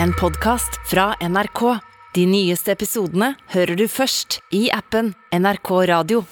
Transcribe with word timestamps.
En 0.00 0.12
podkast 0.12 0.90
fra 0.90 1.14
NRK. 1.28 1.78
De 2.14 2.24
nyeste 2.26 2.72
episodene 2.72 3.34
hører 3.52 3.76
du 3.76 3.84
først 3.90 4.38
i 4.54 4.70
appen 4.72 5.10
NRK 5.36 5.70
Radio. 5.90 6.22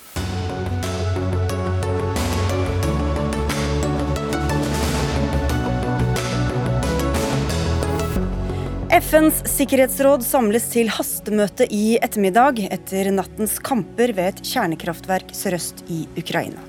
FNs 9.01 9.43
sikkerhetsråd 9.51 10.25
samles 10.25 10.71
til 10.73 10.89
hastemøte 10.93 11.69
i 11.69 11.99
ettermiddag 12.01 12.63
etter 12.71 13.13
nattens 13.13 13.59
kamper 13.61 14.15
ved 14.17 14.33
et 14.33 14.45
kjernekraftverk 14.55 15.35
sørøst 15.37 15.85
i 15.93 16.07
Ukraina. 16.21 16.65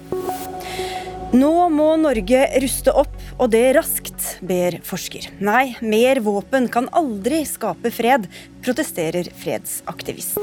Nå 1.31 1.69
må 1.71 1.93
Norge 1.95 2.41
ruste 2.59 2.91
opp, 2.91 3.13
og 3.39 3.53
det 3.53 3.69
raskt, 3.77 4.10
ber 4.45 4.79
forsker. 4.85 5.29
Nei, 5.39 5.75
mer 5.81 6.21
våpen 6.25 6.67
kan 6.71 6.89
aldri 6.97 7.43
skape 7.47 7.91
fred, 7.93 8.27
protesterer 8.65 9.29
fredsaktivist. 9.41 10.39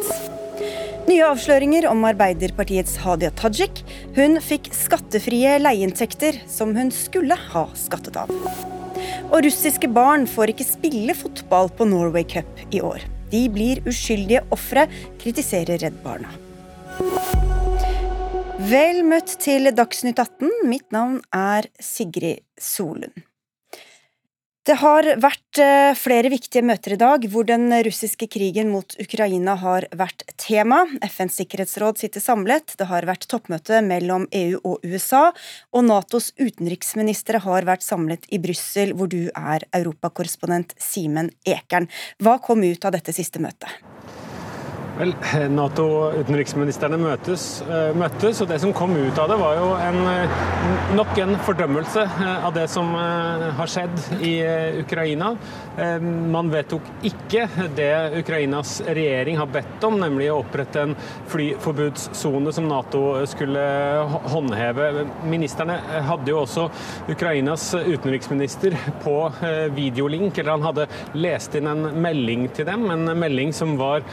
Nye 1.08 1.24
avsløringer 1.24 1.86
om 1.88 2.02
Arbeiderpartiets 2.04 2.98
Hadia 3.00 3.30
Tajik. 3.38 3.80
Hun 4.16 4.36
fikk 4.44 4.68
skattefrie 4.76 5.54
leieinntekter 5.62 6.36
som 6.50 6.74
hun 6.76 6.90
skulle 6.92 7.38
ha 7.48 7.62
skattet 7.80 8.18
av. 8.20 8.32
Og 9.28 9.40
russiske 9.46 9.88
barn 9.88 10.26
får 10.28 10.52
ikke 10.52 10.66
spille 10.68 11.16
fotball 11.16 11.72
på 11.72 11.86
Norway 11.88 12.26
Cup 12.28 12.60
i 12.68 12.82
år. 12.84 13.06
De 13.32 13.42
blir 13.52 13.80
uskyldige 13.88 14.44
ofre, 14.52 14.84
kritiserer 15.20 15.80
Redd 15.80 15.96
Barna. 16.04 16.32
Vel 18.68 19.00
møtt 19.06 19.36
til 19.40 19.70
Dagsnytt 19.72 20.18
18. 20.18 20.68
Mitt 20.68 20.92
navn 20.92 21.20
er 21.32 21.70
Sigrid 21.80 22.44
Solund. 22.60 23.27
Det 24.68 24.74
har 24.82 25.06
vært 25.16 25.58
eh, 25.64 25.94
flere 25.96 26.28
viktige 26.28 26.60
møter 26.60 26.92
i 26.92 26.98
dag 27.00 27.22
hvor 27.32 27.46
den 27.48 27.70
russiske 27.86 28.26
krigen 28.28 28.68
mot 28.68 28.92
Ukraina 29.00 29.54
har 29.62 29.86
vært 29.96 30.26
tema. 30.36 30.82
FNs 31.06 31.38
sikkerhetsråd 31.40 31.96
sitter 32.02 32.20
samlet, 32.20 32.74
det 32.76 32.90
har 32.90 33.06
vært 33.08 33.24
toppmøte 33.32 33.80
mellom 33.86 34.26
EU 34.28 34.58
og 34.60 34.84
USA, 34.84 35.30
og 35.72 35.86
Natos 35.88 36.34
utenriksministre 36.36 37.40
har 37.46 37.64
vært 37.64 37.86
samlet 37.86 38.28
i 38.28 38.42
Brussel, 38.44 38.92
hvor 38.92 39.08
du 39.08 39.30
er 39.32 39.64
europakorrespondent 39.72 40.76
Simen 40.76 41.32
Ekern. 41.48 41.88
Hva 42.20 42.36
kom 42.36 42.60
ut 42.60 42.84
av 42.84 42.92
dette 42.98 43.16
siste 43.16 43.40
møtet? 43.40 43.72
Vel, 44.98 45.12
Nato-utenriksministrene 45.54 46.96
møtes, 46.98 47.42
uh, 47.68 47.94
møttes, 47.94 48.40
og 48.42 48.48
det 48.50 48.56
som 48.58 48.72
kom 48.74 48.96
ut 48.98 49.18
av 49.22 49.28
det, 49.30 49.36
var 49.38 49.54
jo 49.54 49.68
en, 49.78 49.98
uh, 50.02 50.40
nok 50.98 51.12
en 51.22 51.36
fordømmelse 51.46 52.02
av 52.26 52.50
det 52.56 52.64
som 52.72 52.90
har 52.98 53.70
skjedd 53.70 53.94
i 54.24 54.32
Ukraina. 54.80 55.30
Man 56.32 56.48
vedtok 56.50 56.86
ikke 57.06 57.44
det 57.76 58.18
Ukrainas 58.18 58.78
regjering 58.86 59.38
har 59.38 59.50
bedt 59.52 59.84
om, 59.86 59.98
nemlig 60.00 60.28
å 60.32 60.40
opprette 60.40 60.82
en 60.82 60.94
flyforbudssone 61.30 62.52
som 62.54 62.66
Nato 62.70 63.02
skulle 63.30 63.62
håndheve. 64.32 65.04
Ministerne 65.28 65.76
hadde 66.08 66.32
jo 66.32 66.40
også 66.42 66.66
Ukrainas 67.12 67.68
utenriksminister 67.76 68.76
på 69.04 69.16
videolink, 69.76 70.38
eller 70.40 70.56
han 70.56 70.66
hadde 70.66 70.88
lest 71.18 71.54
inn 71.58 71.70
en 71.70 71.90
melding 72.02 72.48
til 72.56 72.68
dem, 72.68 72.88
en 72.94 73.14
melding 73.18 73.54
som 73.56 73.76
var 73.80 74.06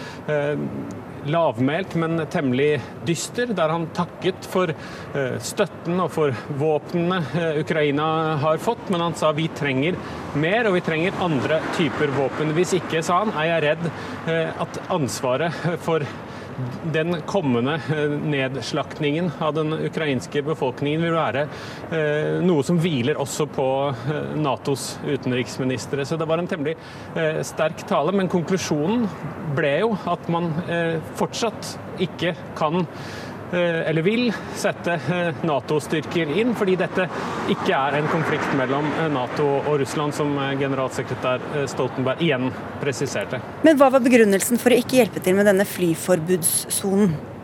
lavmælt, 1.26 1.96
men 1.96 2.22
temmelig 2.32 2.80
dyster, 3.08 3.50
der 3.58 3.72
han 3.74 3.88
takket 3.96 4.46
for 4.50 4.72
eh, 4.72 5.38
støtten 5.42 6.00
og 6.04 6.12
for 6.14 6.36
våpnene 6.60 7.22
eh, 7.34 7.60
Ukraina 7.62 8.08
har 8.42 8.62
fått. 8.62 8.90
Men 8.94 9.08
han 9.08 9.18
sa 9.18 9.32
vi 9.36 9.48
trenger 9.58 9.98
mer, 10.38 10.70
og 10.70 10.78
vi 10.78 10.84
trenger 10.86 11.18
andre 11.26 11.62
typer 11.78 12.14
våpen. 12.16 12.54
Hvis 12.58 12.76
ikke, 12.80 13.04
sa 13.06 13.24
han, 13.24 13.34
er 13.34 13.52
jeg 13.54 13.66
redd 13.70 13.90
eh, 13.90 14.64
at 14.66 14.82
ansvaret 14.94 15.66
for 15.86 16.06
den 16.94 17.22
kommende 17.28 17.74
eh, 17.74 18.10
nedslaktningen 18.10 19.32
av 19.40 19.54
den 19.54 19.74
ukrainske 19.74 20.44
befolkningen 20.46 21.04
vil 21.04 21.16
være 21.16 21.46
eh, 21.92 22.38
noe 22.46 22.64
som 22.64 22.80
hviler 22.82 23.20
også 23.20 23.48
på 23.52 23.68
eh, 23.92 24.32
Natos 24.40 24.94
utenriksministre. 25.04 26.06
Så 26.06 26.20
det 26.20 26.28
var 26.30 26.40
en 26.40 26.50
temmelig 26.50 26.78
sterk 27.48 27.84
tale, 27.90 28.14
men 28.16 28.32
konklusjonen 28.32 29.06
ble 29.56 29.74
jo 29.84 29.92
at 30.10 30.28
man 30.32 30.52
fortsatt 31.18 31.76
ikke 32.04 32.34
kan 32.58 32.86
eller 33.54 34.02
vil 34.06 34.30
sette 34.58 34.98
eh, 34.98 35.44
Nato-styrker 35.46 36.32
inn, 36.40 36.56
fordi 36.58 36.78
dette 36.80 37.08
ikke 37.54 37.76
er 37.78 38.00
en 38.00 38.10
konflikt 38.12 38.56
mellom 38.58 38.88
eh, 38.96 39.12
Nato 39.14 39.46
og 39.60 39.80
Russland, 39.84 40.16
som 40.18 40.34
generalsekretær 40.60 41.68
Stoltenberg 41.72 42.24
igjen 42.26 42.50
presiserte. 42.82 43.42
Men 43.68 43.80
hva 43.80 43.92
var 43.94 44.04
begrunnelsen 44.06 44.62
for 44.62 44.74
å 44.74 44.82
ikke 44.82 45.02
hjelpe 45.02 45.24
til 45.24 45.38
med 45.38 45.50
denne 45.52 45.68
flyforbudssonen? 45.70 47.35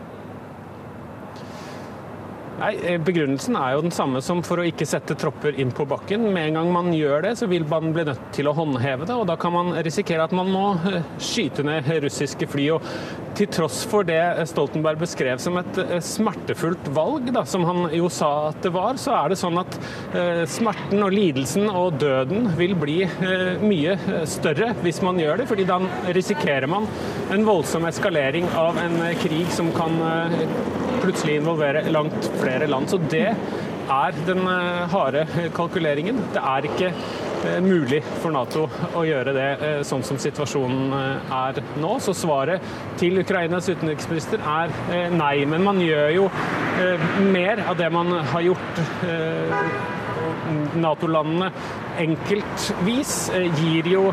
Nei, 2.60 2.72
eh, 2.84 2.98
Begrunnelsen 3.00 3.56
er 3.56 3.74
jo 3.74 3.82
den 3.86 3.94
samme 3.94 4.20
som 4.24 4.42
for 4.44 4.60
å 4.60 4.66
ikke 4.68 4.86
sette 4.88 5.16
tropper 5.18 5.56
inn 5.60 5.72
på 5.74 5.86
bakken. 5.88 6.28
Med 6.34 6.50
en 6.50 6.60
gang 6.60 6.72
man 6.74 6.92
gjør 6.94 7.24
det, 7.24 7.32
så 7.40 7.48
vil 7.50 7.64
man 7.68 7.94
bli 7.94 8.04
nødt 8.06 8.26
til 8.36 8.50
å 8.50 8.54
håndheve 8.56 9.08
det. 9.08 9.16
og 9.16 9.26
Da 9.30 9.36
kan 9.40 9.54
man 9.54 9.72
risikere 9.82 10.26
at 10.26 10.34
man 10.36 10.52
må 10.52 10.66
eh, 10.90 11.00
skyte 11.22 11.64
ned 11.66 11.88
russiske 12.04 12.48
fly. 12.52 12.68
og 12.76 12.84
Til 13.38 13.48
tross 13.48 13.80
for 13.88 14.04
det 14.04 14.20
Stoltenberg 14.50 15.00
beskrev 15.00 15.40
som 15.40 15.56
et 15.62 15.80
eh, 15.80 15.96
smertefullt 16.04 16.92
valg, 16.92 17.32
da, 17.32 17.46
som 17.48 17.64
han 17.68 17.86
jo 17.96 18.10
sa 18.12 18.50
at 18.50 18.60
det 18.62 18.74
var, 18.76 19.00
så 19.00 19.16
er 19.16 19.32
det 19.32 19.40
sånn 19.40 19.58
at 19.60 19.78
smerten 20.50 21.02
og 21.02 21.14
lidelsen 21.14 21.66
og 21.70 21.96
døden 22.00 22.50
vil 22.58 22.74
bli 22.78 22.98
mye 23.62 23.94
større 24.28 24.72
hvis 24.82 25.00
man 25.04 25.18
gjør 25.20 25.40
det. 25.40 25.46
fordi 25.48 25.64
da 25.68 25.78
risikerer 26.14 26.68
man 26.70 26.86
en 27.32 27.46
voldsom 27.46 27.86
eskalering 27.88 28.48
av 28.58 28.78
en 28.82 28.98
krig 29.22 29.48
som 29.54 29.70
kan 29.76 29.96
plutselig 31.02 31.40
involvere 31.40 31.82
langt 31.90 32.30
flere 32.42 32.70
land. 32.70 32.90
Så 32.90 33.00
det 33.10 33.28
er 33.90 34.16
den 34.26 34.46
eh, 34.46 34.88
harde 34.92 35.26
kalkuleringen. 35.56 36.20
Det 36.34 36.42
er 36.42 36.68
ikke 36.68 36.90
eh, 36.92 37.58
mulig 37.64 38.02
for 38.22 38.34
Nato 38.34 38.66
å 38.98 39.04
gjøre 39.06 39.34
det 39.36 39.48
eh, 39.54 39.80
sånn 39.86 40.04
som 40.06 40.20
situasjonen 40.22 40.94
er 40.94 41.62
nå. 41.82 41.94
Så 42.04 42.14
svaret 42.16 42.62
til 43.00 43.22
Ukrainas 43.22 43.70
utenriksminister 43.70 44.42
er 44.42 45.10
nei. 45.14 45.34
Men 45.48 45.66
man 45.66 45.80
gjør 45.82 46.10
jo 46.16 46.28
mer 47.32 47.64
av 47.68 47.76
det 47.78 47.90
man 47.94 48.14
har 48.32 48.46
gjort. 48.50 48.82
Nato-landene 50.80 51.50
enkeltvis 52.02 53.14
gir 53.58 53.90
jo 53.92 54.08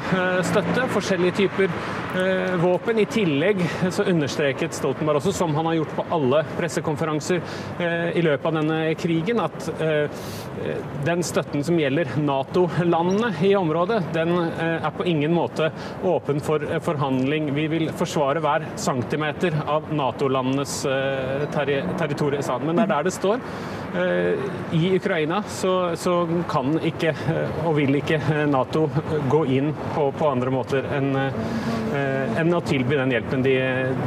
støtte. 0.46 0.88
Forskjellige 0.94 1.38
typer 1.44 1.72
Eh, 2.16 2.56
våpen. 2.56 3.00
I 3.00 3.06
tillegg 3.06 3.60
så 3.94 4.04
understreket 4.10 4.74
Stoltenberg 4.74 5.20
også, 5.20 5.34
som 5.34 5.54
han 5.56 5.68
har 5.70 5.76
gjort 5.78 5.92
på 5.94 6.06
alle 6.16 6.42
pressekonferanser 6.58 7.42
eh, 7.78 8.08
i 8.18 8.24
løpet 8.26 8.48
av 8.50 8.56
denne 8.58 8.78
krigen, 8.98 9.42
at 9.44 9.68
eh, 9.78 10.24
den 11.06 11.22
støtten 11.24 11.62
som 11.66 11.78
gjelder 11.78 12.10
Nato-landene 12.18 13.30
i 13.46 13.54
området, 13.56 14.00
den 14.16 14.34
er 14.40 14.90
på 14.96 15.06
ingen 15.08 15.36
måte 15.36 15.70
åpen 16.04 16.42
for 16.44 16.66
forhandling. 16.84 17.52
Vi 17.56 17.68
vil 17.72 17.92
forsvare 17.96 18.42
hver 18.44 18.66
centimeter 18.80 19.54
av 19.70 19.94
Nato-landenes 19.94 20.82
territorium, 21.54 22.44
sa 22.44 22.58
han. 22.58 22.66
Men 22.68 22.80
det 22.80 22.88
er 22.88 22.92
der 22.92 23.08
det 23.08 23.16
står. 23.16 23.46
I 24.76 24.92
Ukraina 24.98 25.40
så, 25.50 25.96
så, 25.98 26.18
kan 26.50 26.80
ikke 26.86 27.14
og 27.66 27.76
vil 27.78 28.00
ikke 28.02 28.20
Nato 28.50 28.88
gå 29.30 29.44
inn 29.60 29.74
på, 29.94 30.10
på 30.18 30.32
andre 30.32 30.54
måter 30.54 30.90
enn 30.98 31.14
Eh, 31.90 32.36
enn 32.38 32.54
å 32.54 32.60
tilby 32.62 32.98
den 33.00 33.10
hjelpen 33.16 33.42
de, 33.42 33.54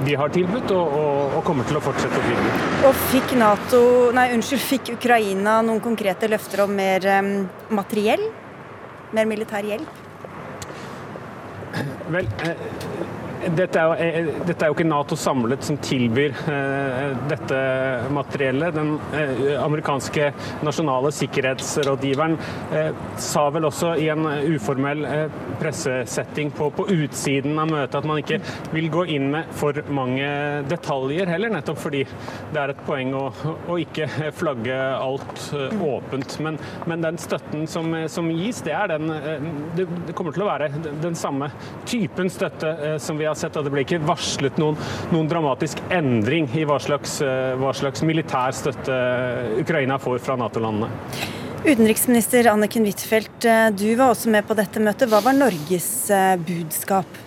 de 0.07 0.15
har 0.15 0.31
tilbudt, 0.31 0.71
og, 0.71 0.93
og, 0.95 1.33
og, 1.39 1.41
kommer 1.47 1.67
til 1.67 1.81
å 1.81 1.83
fortsette 1.83 2.21
å 2.21 2.27
tilby. 2.29 2.53
Og 2.87 3.01
fikk 3.11 3.35
NATO, 3.41 3.81
nei 4.15 4.29
unnskyld, 4.37 4.63
fikk 4.63 4.93
Ukraina 4.95 5.57
noen 5.67 5.83
konkrete 5.83 6.31
løfter 6.31 6.63
om 6.63 6.77
mer 6.79 7.09
um, 7.19 7.33
materiell? 7.75 8.23
Mer 9.17 9.27
militær 9.29 9.67
hjelp? 9.67 9.99
Vel, 12.13 12.31
eh, 12.47 12.63
dette 13.51 13.79
er, 13.79 13.89
jo, 13.89 13.95
eh, 13.99 14.29
dette 14.47 14.65
er, 14.65 14.71
jo, 14.71 14.77
ikke 14.77 14.87
Nato 14.87 15.17
samlet 15.19 15.65
som 15.67 15.79
tilbyr 15.83 16.35
eh, 16.53 17.15
dette 17.31 17.59
materiellet. 18.15 18.75
Den 18.77 18.93
eh, 19.17 19.43
amerikanske 19.63 20.29
nasjonale 20.67 21.13
sikkerhetsrådgiveren 21.17 22.37
eh, 22.77 22.93
sa 23.21 23.49
vel 23.55 23.67
også 23.69 23.95
i 24.01 24.09
en 24.13 24.29
uformell 24.53 25.05
eh, 25.09 25.41
pressesetting 25.61 26.53
på, 26.55 26.71
på, 26.77 26.87
utsiden 26.93 27.59
av 27.59 27.71
møtet 27.73 27.99
at 27.99 28.09
man 28.09 28.21
ikke 28.23 28.39
vil 28.75 28.91
gå 28.93 29.07
inn 29.17 29.31
med 29.35 29.51
for 29.59 29.77
mange 29.93 30.29
detaljer 30.71 31.31
heller, 31.33 31.53
nettopp 31.57 31.81
fordi 31.83 32.05
det 32.53 32.63
er 32.63 32.75
et 32.75 32.85
poeng 32.87 33.13
å, 33.19 33.25
å 33.71 33.79
ikke 33.81 34.09
flagge 34.39 34.79
alt 34.93 35.49
eh, 35.57 35.77
åpent. 35.83 36.39
Men, 36.45 36.61
men, 36.87 37.03
den 37.03 37.19
støtten 37.19 37.67
som, 37.67 37.91
som 38.13 38.31
gis, 38.31 38.63
det, 38.63 38.77
den, 38.93 39.11
det, 39.75 39.89
det, 40.07 40.15
kommer 40.15 40.35
til 40.35 40.45
å 40.45 40.51
være 40.53 40.71
den 41.03 41.17
samme 41.19 41.51
typen 41.89 42.31
støtte 42.31 42.95
som 43.03 43.19
vi 43.19 43.27
har 43.27 43.32
har 43.33 43.41
sett 43.41 43.57
at 43.57 43.67
det 43.67 43.73
ble 43.73 43.85
ikke 43.87 44.01
varslet 44.07 44.59
noen, 44.61 44.79
noen 45.13 45.31
dramatisk 45.31 45.81
endring 45.93 46.51
i 46.59 46.67
hva 46.69 46.79
slags, 46.83 47.19
eh, 47.25 47.55
hva 47.61 47.73
slags 47.77 48.05
militær 48.07 48.55
støtte 48.57 48.99
Ukraina 49.63 49.99
får 50.03 50.21
fra 50.25 50.37
Nato-landene. 50.41 50.91
Utenriksminister 51.63 52.49
Anniken 52.51 52.87
Huitfeldt, 52.89 53.45
eh, 53.47 53.69
du 53.71 53.95
var 53.95 54.13
også 54.13 54.33
med 54.35 54.47
på 54.49 54.57
dette 54.59 54.83
møtet. 54.83 55.09
Hva 55.09 55.23
var 55.25 55.37
Norges 55.37 56.11
eh, 56.11 56.35
budskap? 56.43 57.21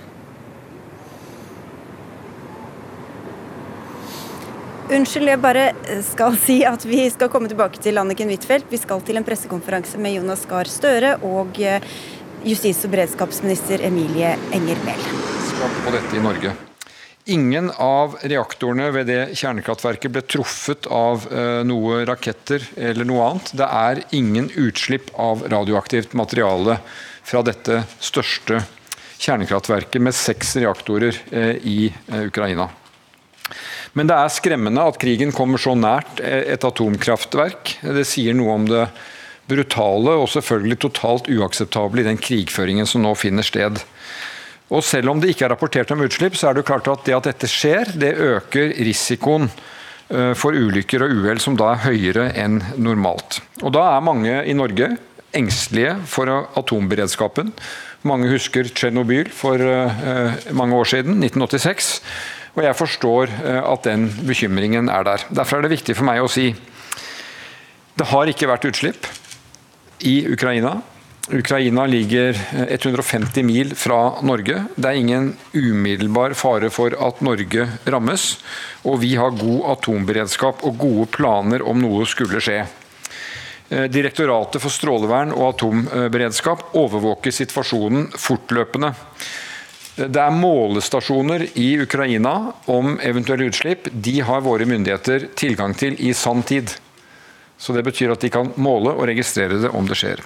Unnskyld, 4.86 5.32
jeg 5.32 5.42
bare 5.42 5.70
skal 6.06 6.36
si 6.46 6.60
at 6.68 6.84
vi 6.86 7.00
skal 7.10 7.32
komme 7.34 7.50
tilbake 7.50 7.82
til 7.82 7.98
Anniken 7.98 8.30
Huitfeldt. 8.30 8.68
Vi 8.70 8.82
skal 8.84 9.02
til 9.08 9.18
en 9.18 9.26
pressekonferanse 9.26 9.98
med 10.04 10.20
Jonas 10.20 10.46
Gahr 10.52 10.70
Støre 10.70 11.16
og 11.26 11.58
justis- 12.46 12.84
og 12.86 12.94
beredskapsminister 12.94 13.82
Emilie 13.86 14.36
Enger 14.54 14.80
Mehl. 14.86 15.04
På 15.86 15.94
dette 15.94 16.18
i 16.18 16.24
Norge. 16.24 16.54
Ingen 17.26 17.72
av 17.82 18.20
reaktorene 18.22 18.92
ved 18.94 19.08
det 19.10 19.22
kjernekraftverket 19.40 20.14
ble 20.14 20.22
truffet 20.30 20.86
av 20.94 21.26
eh, 21.34 21.64
noe 21.66 22.04
raketter 22.06 22.62
eller 22.78 23.08
noe 23.10 23.32
annet. 23.32 23.50
Det 23.58 23.66
er 23.66 24.04
ingen 24.14 24.52
utslipp 24.54 25.10
av 25.18 25.42
radioaktivt 25.50 26.14
materiale 26.14 26.78
fra 27.26 27.42
dette 27.46 27.82
største 27.98 28.62
kjernekraftverket 29.18 30.04
med 30.06 30.14
seks 30.14 30.54
reaktorer 30.62 31.18
eh, 31.32 31.56
i 31.66 31.90
Ukraina. 32.28 32.70
Men 33.98 34.12
det 34.12 34.20
er 34.22 34.34
skremmende 34.34 34.86
at 34.86 35.02
krigen 35.02 35.34
kommer 35.34 35.62
så 35.62 35.74
nært 35.78 36.20
et 36.22 36.66
atomkraftverk. 36.68 37.78
Det 37.82 38.06
sier 38.06 38.38
noe 38.38 38.58
om 38.60 38.66
det 38.70 38.86
brutale 39.50 40.16
og 40.20 40.30
selvfølgelig 40.34 40.80
totalt 40.86 41.30
uakseptable 41.30 42.02
i 42.02 42.08
den 42.08 42.20
krigføringen 42.22 42.88
som 42.90 43.06
nå 43.06 43.14
finner 43.20 43.46
sted. 43.46 43.82
Og 44.74 44.82
Selv 44.84 45.12
om 45.12 45.22
det 45.22 45.34
ikke 45.34 45.46
er 45.46 45.54
rapportert 45.54 45.92
om 45.94 46.02
utslipp, 46.02 46.38
så 46.38 46.50
er 46.50 46.58
det 46.58 46.66
klart 46.66 46.88
at 46.90 47.06
det 47.06 47.14
at 47.14 47.28
dette 47.30 47.50
skjer, 47.50 47.92
det 48.02 48.16
øker 48.18 48.74
risikoen 48.88 49.50
eh, 50.10 50.34
for 50.34 50.58
ulykker 50.58 51.06
og 51.06 51.20
uhell 51.20 51.42
som 51.42 51.58
da 51.60 51.76
er 51.76 51.84
høyere 51.86 52.32
enn 52.34 52.62
normalt. 52.82 53.42
Og 53.62 53.76
Da 53.76 53.92
er 53.94 54.08
mange 54.08 54.40
i 54.42 54.58
Norge 54.58 54.96
engstelige 55.36 55.98
for 56.10 56.32
atomberedskapen. 56.58 57.52
Mange 58.08 58.30
husker 58.32 58.66
Tsjernobyl 58.70 59.30
for 59.34 59.62
eh, 59.62 60.50
mange 60.58 60.78
år 60.78 60.90
siden, 60.90 61.22
1986. 61.22 62.00
Og 62.56 62.64
jeg 62.64 62.80
forstår 62.80 63.36
eh, 63.44 63.62
at 63.62 63.86
den 63.86 64.08
bekymringen 64.26 64.90
er 64.90 65.06
der. 65.06 65.28
Derfor 65.30 65.60
er 65.60 65.68
det 65.68 65.76
viktig 65.78 65.98
for 65.98 66.10
meg 66.10 66.24
å 66.24 66.32
si 66.32 66.56
det 67.96 68.10
har 68.12 68.28
ikke 68.28 68.50
vært 68.50 68.66
utslipp 68.68 69.06
i 70.00 70.28
Ukraina. 70.28 70.82
Ukraina 71.34 71.86
ligger 71.86 72.38
150 72.70 73.40
eh, 73.40 73.46
mil 73.46 73.76
fra 73.76 74.22
Norge. 74.22 74.64
Det 74.76 74.90
er 74.90 75.00
ingen 75.00 75.32
umiddelbar 75.54 76.36
fare 76.38 76.70
for 76.70 76.94
at 76.94 77.22
Norge 77.26 77.66
rammes. 77.86 78.26
Og 78.86 79.00
vi 79.02 79.16
har 79.18 79.34
god 79.34 79.72
atomberedskap 79.74 80.62
og 80.68 80.78
gode 80.78 81.08
planer 81.16 81.66
om 81.66 81.82
noe 81.82 82.06
skulle 82.06 82.44
skje. 82.44 82.60
Eh, 83.70 83.88
Direktoratet 83.90 84.62
for 84.62 84.70
strålevern 84.70 85.34
og 85.34 85.56
atomberedskap 85.56 86.70
overvåker 86.78 87.34
situasjonen 87.34 88.12
fortløpende. 88.14 88.94
Det 89.96 90.20
er 90.20 90.34
målestasjoner 90.36 91.48
i 91.56 91.70
Ukraina 91.80 92.52
om 92.68 92.98
eventuelle 93.00 93.48
utslipp. 93.48 93.88
De 93.90 94.20
har 94.28 94.44
våre 94.44 94.68
myndigheter 94.68 95.30
tilgang 95.40 95.74
til 95.74 95.96
i 96.04 96.12
sann 96.14 96.44
tid. 96.44 96.76
Så 97.58 97.74
Det 97.74 97.84
betyr 97.84 98.12
at 98.12 98.22
de 98.22 98.30
kan 98.30 98.52
måle 98.56 98.94
og 98.94 99.08
registrere 99.08 99.62
det 99.62 99.72
om 99.72 99.88
det 99.88 99.98
skjer. 100.00 100.24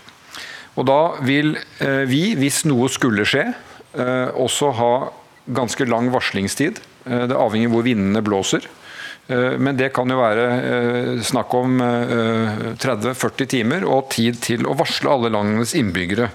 Og 0.80 0.88
Da 0.88 1.00
vil 1.26 1.56
eh, 1.58 2.06
vi, 2.10 2.34
hvis 2.40 2.64
noe 2.70 2.90
skulle 2.92 3.28
skje, 3.28 3.50
eh, 4.00 4.30
også 4.31 4.72
ha 4.80 4.94
ganske 5.50 5.88
lang 5.90 6.12
varslingstid. 6.14 6.80
Eh, 7.06 7.26
det 7.30 7.38
avhenger 7.38 7.72
av 7.72 7.78
hvor 7.78 7.88
vindene 7.88 8.26
blåser. 8.26 8.68
Men 9.30 9.78
det 9.78 9.92
kan 9.94 10.10
jo 10.10 10.16
være 10.18 11.22
snakk 11.22 11.52
om 11.54 11.76
30-40 12.81 13.46
timer 13.52 13.84
og 13.86 14.08
tid 14.10 14.40
til 14.42 14.66
å 14.66 14.74
varsle 14.74 15.12
alle 15.14 15.30
landenes 15.30 15.76
innbyggere. 15.78 16.31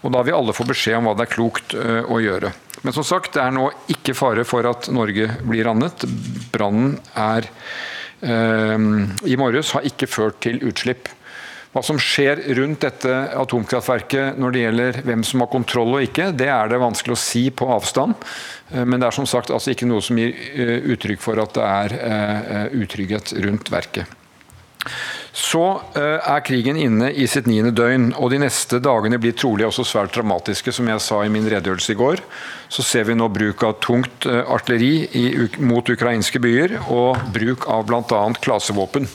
Og 0.00 0.14
Da 0.14 0.22
vil 0.24 0.38
alle 0.38 0.54
få 0.56 0.64
beskjed 0.64 0.96
om 0.96 1.10
hva 1.10 1.12
det 1.18 1.26
er 1.26 1.34
klokt 1.34 1.76
å 1.76 2.16
gjøre. 2.16 2.54
Men 2.80 2.96
som 2.96 3.04
sagt, 3.04 3.34
det 3.36 3.44
er 3.44 3.52
nå 3.52 3.66
ikke 3.92 4.16
fare 4.16 4.46
for 4.48 4.64
at 4.72 4.88
Norge 4.88 5.28
blir 5.44 5.68
rannet. 5.68 6.08
Brannen 6.48 6.96
er 7.12 7.50
i 8.20 9.36
morges 9.40 9.70
har 9.72 9.86
ikke 9.88 10.08
ført 10.10 10.42
til 10.44 10.58
utslipp. 10.68 11.08
Hva 11.70 11.82
som 11.86 12.00
skjer 12.02 12.40
rundt 12.58 12.82
dette 12.82 13.10
atomkraftverket 13.38 14.38
når 14.42 14.54
det 14.54 14.62
gjelder 14.64 14.96
hvem 15.06 15.20
som 15.26 15.44
har 15.44 15.50
kontroll 15.52 15.92
og 15.94 16.02
ikke, 16.02 16.32
det 16.34 16.48
er 16.50 16.72
det 16.72 16.80
vanskelig 16.82 17.14
å 17.14 17.20
si 17.22 17.44
på 17.54 17.68
avstand. 17.70 18.16
Eh, 18.74 18.82
men 18.82 18.98
det 18.98 19.06
er 19.06 19.14
som 19.14 19.28
sagt 19.30 19.52
altså 19.54 19.70
ikke 19.70 19.86
noe 19.86 20.02
som 20.02 20.18
gir 20.18 20.34
eh, 20.34 20.80
uttrykk 20.96 21.22
for 21.22 21.38
at 21.42 21.54
det 21.54 21.68
er 21.68 21.94
eh, 22.00 22.66
utrygghet 22.82 23.36
rundt 23.46 23.70
verket. 23.70 24.18
Så 25.40 25.62
eh, 25.96 26.18
er 26.20 26.42
krigen 26.44 26.76
inne 26.76 27.08
i 27.16 27.24
sitt 27.30 27.46
niende 27.48 27.72
døgn, 27.72 28.10
og 28.20 28.32
de 28.32 28.42
neste 28.42 28.80
dagene 28.82 29.18
blir 29.20 29.32
trolig 29.38 29.64
også 29.64 29.86
svært 29.88 30.12
dramatiske. 30.12 30.74
Som 30.74 30.90
jeg 30.90 31.00
sa 31.00 31.22
i 31.24 31.32
min 31.32 31.48
redegjørelse 31.48 31.94
i 31.94 31.98
går, 32.00 32.20
så 32.68 32.84
ser 32.84 33.08
vi 33.08 33.16
nå 33.16 33.30
bruk 33.32 33.64
av 33.64 33.78
tungt 33.80 34.28
eh, 34.28 34.42
artilleri 34.44 35.48
mot 35.64 35.88
ukrainske 35.88 36.42
byer, 36.44 36.76
og 36.92 37.32
bruk 37.32 37.66
av 37.72 37.88
bl.a. 37.88 38.22
klasevåpen. 38.42 39.08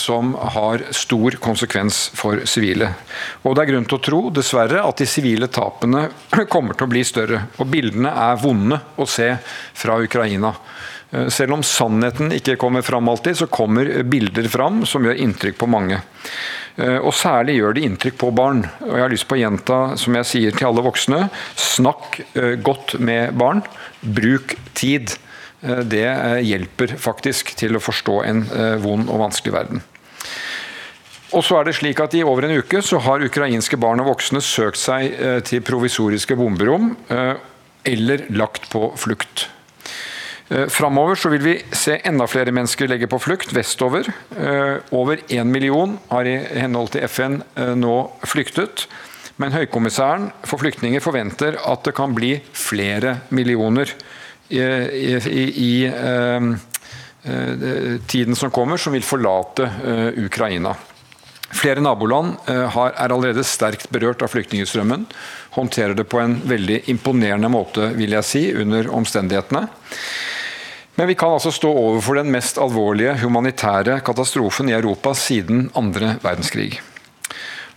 Som 0.00 0.32
har 0.54 0.86
stor 0.96 1.34
konsekvens 1.44 2.06
for 2.16 2.46
sivile. 2.48 2.94
Og 3.42 3.52
Det 3.56 3.64
er 3.64 3.72
grunn 3.74 3.90
til 3.90 3.98
å 3.98 4.04
tro 4.06 4.20
dessverre, 4.32 4.80
at 4.86 5.02
de 5.02 5.08
sivile 5.10 5.50
tapene 5.52 6.06
kommer 6.54 6.78
til 6.78 6.86
å 6.86 6.92
bli 6.94 7.02
større. 7.04 7.42
Og 7.58 7.68
Bildene 7.74 8.14
er 8.30 8.38
vonde 8.40 8.78
å 8.96 9.08
se 9.10 9.32
fra 9.74 9.98
Ukraina. 10.00 10.54
Eh, 11.14 11.28
selv 11.28 11.52
om 11.54 11.62
sannheten 11.62 12.32
ikke 12.34 12.56
kommer 12.60 12.82
fram 12.82 13.08
alltid, 13.08 13.36
så 13.38 13.46
kommer 13.46 14.02
bilder 14.02 14.48
fram 14.50 14.82
som 14.86 15.04
gjør 15.04 15.20
inntrykk 15.26 15.58
på 15.60 15.70
mange. 15.70 16.00
Eh, 16.76 16.98
og 16.98 17.14
særlig 17.14 17.58
gjør 17.58 17.76
det 17.76 17.86
inntrykk 17.88 18.18
på 18.20 18.32
barn. 18.34 18.64
Og 18.82 18.96
jeg 18.96 19.04
har 19.04 19.12
lyst 19.12 19.28
på 19.30 19.38
å 19.38 19.42
gjenta, 19.42 19.80
som 20.00 20.18
jeg 20.18 20.30
sier 20.30 20.56
til 20.56 20.70
alle 20.70 20.84
voksne, 20.86 21.28
snakk 21.60 22.20
eh, 22.34 22.54
godt 22.56 22.98
med 22.98 23.36
barn. 23.38 23.62
Bruk 24.02 24.58
tid. 24.74 25.18
Det 25.64 26.08
hjelper 26.44 26.90
faktisk 27.00 27.54
til 27.56 27.78
å 27.78 27.80
forstå 27.80 28.14
en 28.28 28.42
vond 28.82 29.06
og 29.08 29.22
vanskelig 29.22 29.54
verden. 29.54 29.80
Og 31.32 31.40
så 31.40 31.56
er 31.56 31.64
det 31.64 31.72
slik 31.78 32.02
at 32.04 32.12
I 32.18 32.20
over 32.20 32.44
en 32.44 32.52
uke 32.60 32.82
så 32.84 33.00
har 33.00 33.24
ukrainske 33.24 33.78
barn 33.80 34.02
og 34.04 34.10
voksne 34.10 34.44
søkt 34.44 34.76
seg 34.82 35.16
til 35.48 35.64
provisoriske 35.64 36.36
bomberom 36.36 36.92
eller 37.08 38.26
lagt 38.36 38.68
på 38.74 38.90
flukt. 39.00 39.46
Eh, 40.54 40.68
framover 40.68 41.14
så 41.14 41.28
vil 41.32 41.42
vi 41.42 41.54
se 41.74 41.96
enda 42.06 42.26
flere 42.30 42.52
mennesker 42.54 42.88
legge 42.90 43.08
på 43.10 43.18
flukt 43.22 43.52
vestover. 43.56 44.06
Eh, 44.38 44.76
over 44.94 45.22
én 45.28 45.50
million 45.50 45.96
har 46.10 46.28
i 46.30 46.36
henhold 46.60 46.92
til 46.94 47.06
FN 47.08 47.40
eh, 47.58 47.74
nå 47.74 47.96
flyktet. 48.28 48.86
Men 49.36 49.50
Høykommissæren 49.50 50.28
for 50.46 50.62
flyktninger 50.62 51.02
forventer 51.02 51.58
at 51.58 51.82
det 51.82 51.96
kan 51.96 52.14
bli 52.14 52.36
flere 52.54 53.16
millioner 53.34 53.90
i, 54.46 54.60
i, 54.60 55.42
i, 55.58 55.74
tiden 58.06 58.36
som 58.38 58.52
kommer, 58.54 58.78
som 58.78 58.94
vil 58.94 59.02
forlate 59.02 59.66
Ukraina. 60.22 60.74
Flere 61.50 61.82
naboland 61.82 62.36
er 62.46 63.08
allerede 63.08 63.42
sterkt 63.48 63.88
berørt 63.90 64.22
av 64.22 64.30
flyktningstrømmen. 64.30 65.08
Håndterer 65.56 65.96
det 65.98 66.06
på 66.12 66.20
en 66.22 66.36
veldig 66.46 66.84
imponerende 66.92 67.50
måte, 67.50 67.88
vil 67.98 68.14
jeg 68.14 68.28
si, 68.28 68.44
under 68.60 68.92
omstendighetene. 68.92 69.64
Men 70.94 71.10
vi 71.10 71.16
kan 71.18 71.34
altså 71.34 71.50
stå 71.50 71.70
overfor 71.74 72.20
den 72.20 72.30
mest 72.30 72.58
alvorlige 72.62 73.16
humanitære 73.24 73.98
katastrofen 74.06 74.68
i 74.70 74.76
Europa 74.76 75.14
siden 75.18 75.66
andre 75.74 76.14
verdenskrig. 76.22 76.78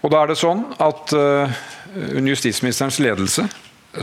Og 0.05 0.13
da 0.13 0.21
er 0.21 0.29
det 0.29 0.37
sånn 0.37 0.67
at 0.77 1.13
uh, 1.17 1.57
Under 1.97 2.29
justisministerens 2.29 2.99
ledelse 3.01 3.47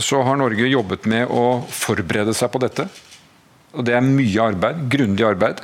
så 0.03 0.19
har 0.27 0.35
Norge 0.35 0.67
jobbet 0.67 1.05
med 1.07 1.29
å 1.31 1.61
forberede 1.71 2.33
seg 2.35 2.49
på 2.51 2.59
dette. 2.59 2.87
Og 3.77 3.85
Det 3.87 3.93
er 3.95 4.03
mye 4.03 4.47
arbeid, 4.49 4.81
grundig 4.91 5.23
arbeid. 5.23 5.61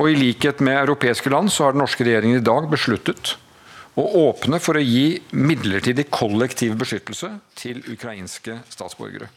Og 0.00 0.10
I 0.10 0.16
likhet 0.18 0.58
med 0.64 0.80
europeiske 0.80 1.30
land 1.30 1.52
så 1.52 1.66
har 1.66 1.76
den 1.76 1.84
norske 1.84 2.02
regjeringen 2.02 2.40
i 2.40 2.46
dag 2.46 2.66
besluttet 2.72 3.36
å 3.96 4.04
åpne 4.26 4.58
for 4.60 4.76
å 4.76 4.82
gi 4.82 5.20
midlertidig 5.32 6.08
kollektiv 6.10 6.74
beskyttelse 6.80 7.30
til 7.56 7.82
ukrainske 7.90 8.60
statsborgere. 8.72 9.30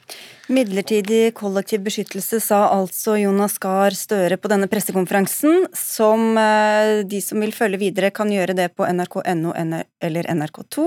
Midlertidig 0.49 1.35
kollektiv 1.37 1.83
beskyttelse, 1.85 2.39
sa 2.41 2.63
altså 2.73 3.13
Jonas 3.19 3.59
Gahr 3.61 3.93
Støre 3.93 4.39
på 4.41 4.49
denne 4.49 4.65
pressekonferansen, 4.71 5.67
som 5.77 6.39
eh, 6.41 7.03
de 7.05 7.19
som 7.21 7.37
vil 7.43 7.53
følge 7.53 7.77
videre, 7.83 8.09
kan 8.09 8.31
gjøre 8.33 8.55
det 8.57 8.71
på 8.73 8.87
nrk.no 8.89 9.53
eller 9.53 10.29
NRK2. 10.33 10.85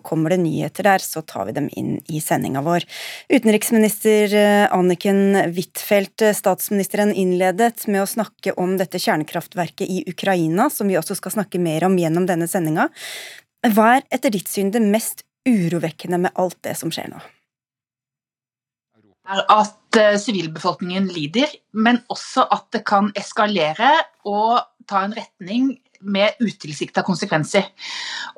Og 0.00 0.04
kommer 0.06 0.32
det 0.32 0.40
nyheter 0.40 0.88
der, 0.88 1.04
så 1.04 1.20
tar 1.28 1.50
vi 1.50 1.56
dem 1.58 1.68
inn 1.76 1.98
i 2.08 2.22
sendinga 2.24 2.62
vår. 2.64 2.86
Utenriksminister 3.28 4.32
eh, 4.38 4.64
Anniken 4.72 5.36
Huitfeldt, 5.52 6.24
eh, 6.24 6.36
statsministeren 6.36 7.12
innledet 7.12 7.84
med 7.92 8.06
å 8.06 8.08
snakke 8.08 8.56
om 8.56 8.78
dette 8.80 9.02
kjernekraftverket 9.02 9.92
i 9.92 10.06
Ukraina, 10.08 10.70
som 10.72 10.88
vi 10.88 10.96
også 10.96 11.18
skal 11.20 11.36
snakke 11.36 11.60
mer 11.60 11.84
om 11.84 12.00
gjennom 12.00 12.24
denne 12.30 12.48
sendinga. 12.48 12.88
Hva 13.76 13.98
er 13.98 14.08
etter 14.10 14.32
ditt 14.34 14.48
syn 14.48 14.72
det 14.72 14.80
mest 14.82 15.22
urovekkende 15.48 16.20
med 16.22 16.34
alt 16.38 16.58
det 16.64 16.76
som 16.78 16.92
skjer 16.94 17.12
nå? 17.12 17.22
at 19.32 19.96
eh, 19.96 20.16
sivilbefolkningen 20.18 21.06
lider, 21.14 21.46
men 21.72 22.00
også 22.10 22.42
at 22.52 22.66
det 22.74 22.82
kan 22.84 23.12
eskalere 23.16 23.92
og 24.28 24.58
ta 24.90 25.04
en 25.06 25.14
retning 25.16 25.68
med 26.02 26.42
utilsikta 26.42 27.04
konsekvenser. 27.06 27.68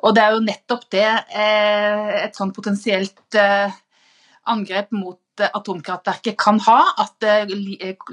Og 0.05 0.13
det 0.15 0.23
er 0.23 0.35
jo 0.35 0.43
nettopp 0.45 0.85
det 0.93 1.07
et 1.33 2.37
sånn 2.37 2.53
potensielt 2.53 3.39
angrep 4.51 4.91
mot 4.95 5.19
atomkraftverket 5.35 6.37
kan 6.39 6.59
ha, 6.63 6.77
at 7.01 7.15
det 7.19 7.33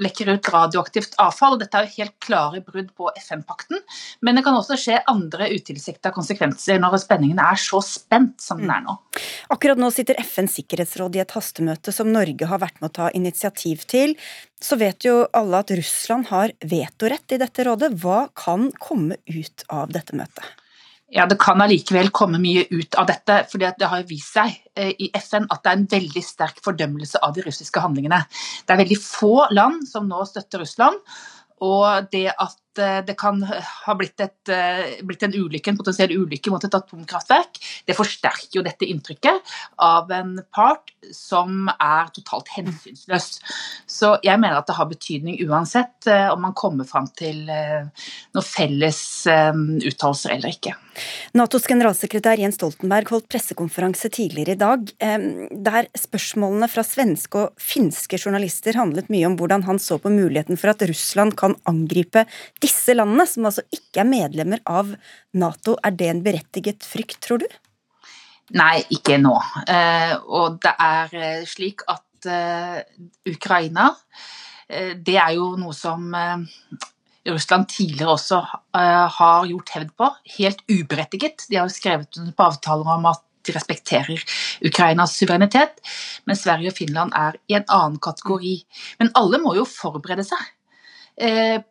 lekker 0.01 0.33
ut 0.33 0.49
radioaktivt 0.51 1.15
avfall. 1.21 1.55
og 1.55 1.61
Dette 1.61 1.79
er 1.79 1.87
jo 1.87 2.01
helt 2.01 2.15
klare 2.23 2.61
brudd 2.65 2.89
på 2.97 3.09
FN-pakten. 3.21 3.79
Men 4.21 4.35
det 4.35 4.43
kan 4.45 4.57
også 4.57 4.77
skje 4.79 4.99
andre 5.09 5.47
utilsikta 5.53 6.11
konsekvenser 6.15 6.81
når 6.83 6.99
spenningen 7.03 7.39
er 7.39 7.59
så 7.59 7.79
spent 7.85 8.43
som 8.43 8.59
den 8.63 8.73
er 8.75 8.83
nå. 8.85 8.97
Akkurat 9.53 9.79
nå 9.79 9.91
sitter 9.93 10.19
FNs 10.23 10.57
sikkerhetsråd 10.59 11.15
i 11.15 11.23
et 11.23 11.35
hastemøte 11.37 11.93
som 11.95 12.11
Norge 12.11 12.49
har 12.49 12.61
vært 12.63 12.81
med 12.81 12.91
å 12.91 12.97
ta 12.99 13.11
initiativ 13.15 13.85
til. 13.87 14.17
Så 14.63 14.79
vet 14.79 15.07
jo 15.07 15.23
alle 15.35 15.63
at 15.63 15.71
Russland 15.75 16.27
har 16.31 16.55
vetorett 16.59 17.35
i 17.35 17.39
dette 17.41 17.67
rådet. 17.67 17.93
Hva 18.03 18.25
kan 18.35 18.69
komme 18.83 19.19
ut 19.31 19.65
av 19.71 19.95
dette 19.95 20.15
møtet? 20.17 20.62
Ja, 21.13 21.27
Det 21.29 21.37
kan 21.37 21.61
allikevel 21.61 22.09
komme 22.09 22.39
mye 22.41 22.65
ut 22.71 22.95
av 22.97 23.05
dette. 23.05 23.45
for 23.51 23.59
Det 23.59 23.85
har 23.85 24.03
vist 24.09 24.33
seg 24.33 24.49
eh, 24.75 24.93
i 24.97 25.11
FN 25.13 25.45
at 25.49 25.61
det 25.63 25.69
er 25.69 25.77
en 25.77 25.91
veldig 25.91 26.23
sterk 26.25 26.57
fordømmelse 26.65 27.21
av 27.21 27.35
de 27.35 27.43
russiske 27.45 27.79
handlingene. 27.79 28.23
Det 28.65 28.73
er 28.73 28.81
veldig 28.81 28.97
få 28.97 29.45
land 29.51 29.85
som 29.87 30.07
nå 30.09 30.25
støtter 30.25 30.63
Russland. 30.65 30.97
Og 31.61 32.09
det 32.11 32.31
at 32.33 32.57
Eh, 32.79 32.99
det 33.05 33.15
kan 33.19 33.41
ha 33.85 33.95
blitt, 33.95 34.19
et, 34.19 34.49
eh, 34.49 35.03
blitt, 35.05 35.23
en 35.23 35.33
ulykke, 35.33 35.71
en 35.71 35.77
potensiell 35.77 36.11
ulykke 36.11 36.51
mot 36.51 36.63
et 36.63 36.73
atomkraftverk, 36.73 37.59
det 37.85 37.95
forsterker 37.97 38.59
jo 38.59 38.63
dette 38.65 38.87
inntrykket 38.89 39.53
av 39.77 40.11
en 40.11 40.39
part 40.53 40.93
som 41.11 41.69
er 41.73 42.09
totalt 42.15 42.49
hensynsløs. 42.55 43.39
Så 43.87 44.15
jeg 44.23 44.39
mener 44.39 44.57
at 44.57 44.67
det 44.67 44.77
har 44.77 44.89
betydning 44.89 45.37
uansett 45.47 46.07
eh, 46.07 46.29
om 46.33 46.41
man 46.41 46.55
kommer 46.57 46.87
fram 46.87 47.07
til 47.13 47.45
noen 47.45 48.45
felles 48.45 49.01
uttalelser 49.27 50.33
eller 50.33 50.53
ikke. 50.53 50.73
Natos 51.33 51.65
generalsekretær 51.67 52.37
Jens 52.37 52.59
Stoltenberg 52.59 53.09
holdt 53.09 53.27
pressekonferanse 53.31 54.11
tidligere 54.13 54.53
i 54.53 54.59
dag, 54.61 54.91
der 54.99 55.87
spørsmålene 55.97 56.69
fra 56.69 56.83
svenske 56.85 57.41
og 57.41 57.61
finske 57.61 58.19
journalister 58.21 58.77
handlet 58.77 59.09
mye 59.13 59.25
om 59.29 59.37
hvordan 59.39 59.65
han 59.67 59.81
så 59.81 59.97
på 60.01 60.11
muligheten 60.13 60.59
for 60.59 60.73
at 60.73 60.85
Russland 60.85 61.35
kan 61.39 61.57
angripe 61.69 62.27
disse 62.63 62.95
landene, 62.95 63.27
som 63.29 63.49
altså 63.49 63.65
ikke 63.73 64.01
er 64.03 64.09
medlemmer 64.09 64.63
av 64.69 64.95
Nato, 65.39 65.75
er 65.83 65.95
det 65.99 66.09
en 66.09 66.23
berettiget 66.25 66.87
frykt, 66.87 67.19
tror 67.25 67.43
du? 67.43 67.47
Nei, 68.57 68.83
ikke 68.93 69.17
nå. 69.21 69.33
Eh, 69.71 70.15
og 70.27 70.59
det 70.63 70.73
er 70.83 71.13
eh, 71.15 71.45
slik 71.47 71.85
at 71.89 72.27
eh, 72.29 72.81
Ukraina 73.31 73.91
Det 74.73 75.15
er 75.19 75.33
jo 75.35 75.51
noe 75.59 75.73
som 75.75 76.05
Russland 77.27 77.67
tidligere 77.69 78.13
også 78.15 78.39
har 78.73 79.45
gjort 79.45 79.73
hevd 79.75 79.91
på, 79.99 80.07
helt 80.37 80.63
uberettiget. 80.71 81.43
De 81.51 81.59
har 81.59 81.67
jo 81.67 81.75
skrevet 81.75 82.17
på 82.33 82.45
avtaler 82.47 82.89
om 82.95 83.05
at 83.11 83.21
de 83.45 83.53
respekterer 83.53 84.23
Ukrainas 84.65 85.13
suverenitet, 85.19 85.83
men 86.25 86.39
Sverige 86.39 86.71
og 86.71 86.77
Finland 86.79 87.13
er 87.19 87.37
i 87.51 87.59
en 87.59 87.67
annen 87.67 87.99
kategori. 88.01 88.55
Men 89.03 89.11
alle 89.19 89.41
må 89.43 89.53
jo 89.59 89.67
forberede 89.67 90.25
seg 90.25 90.41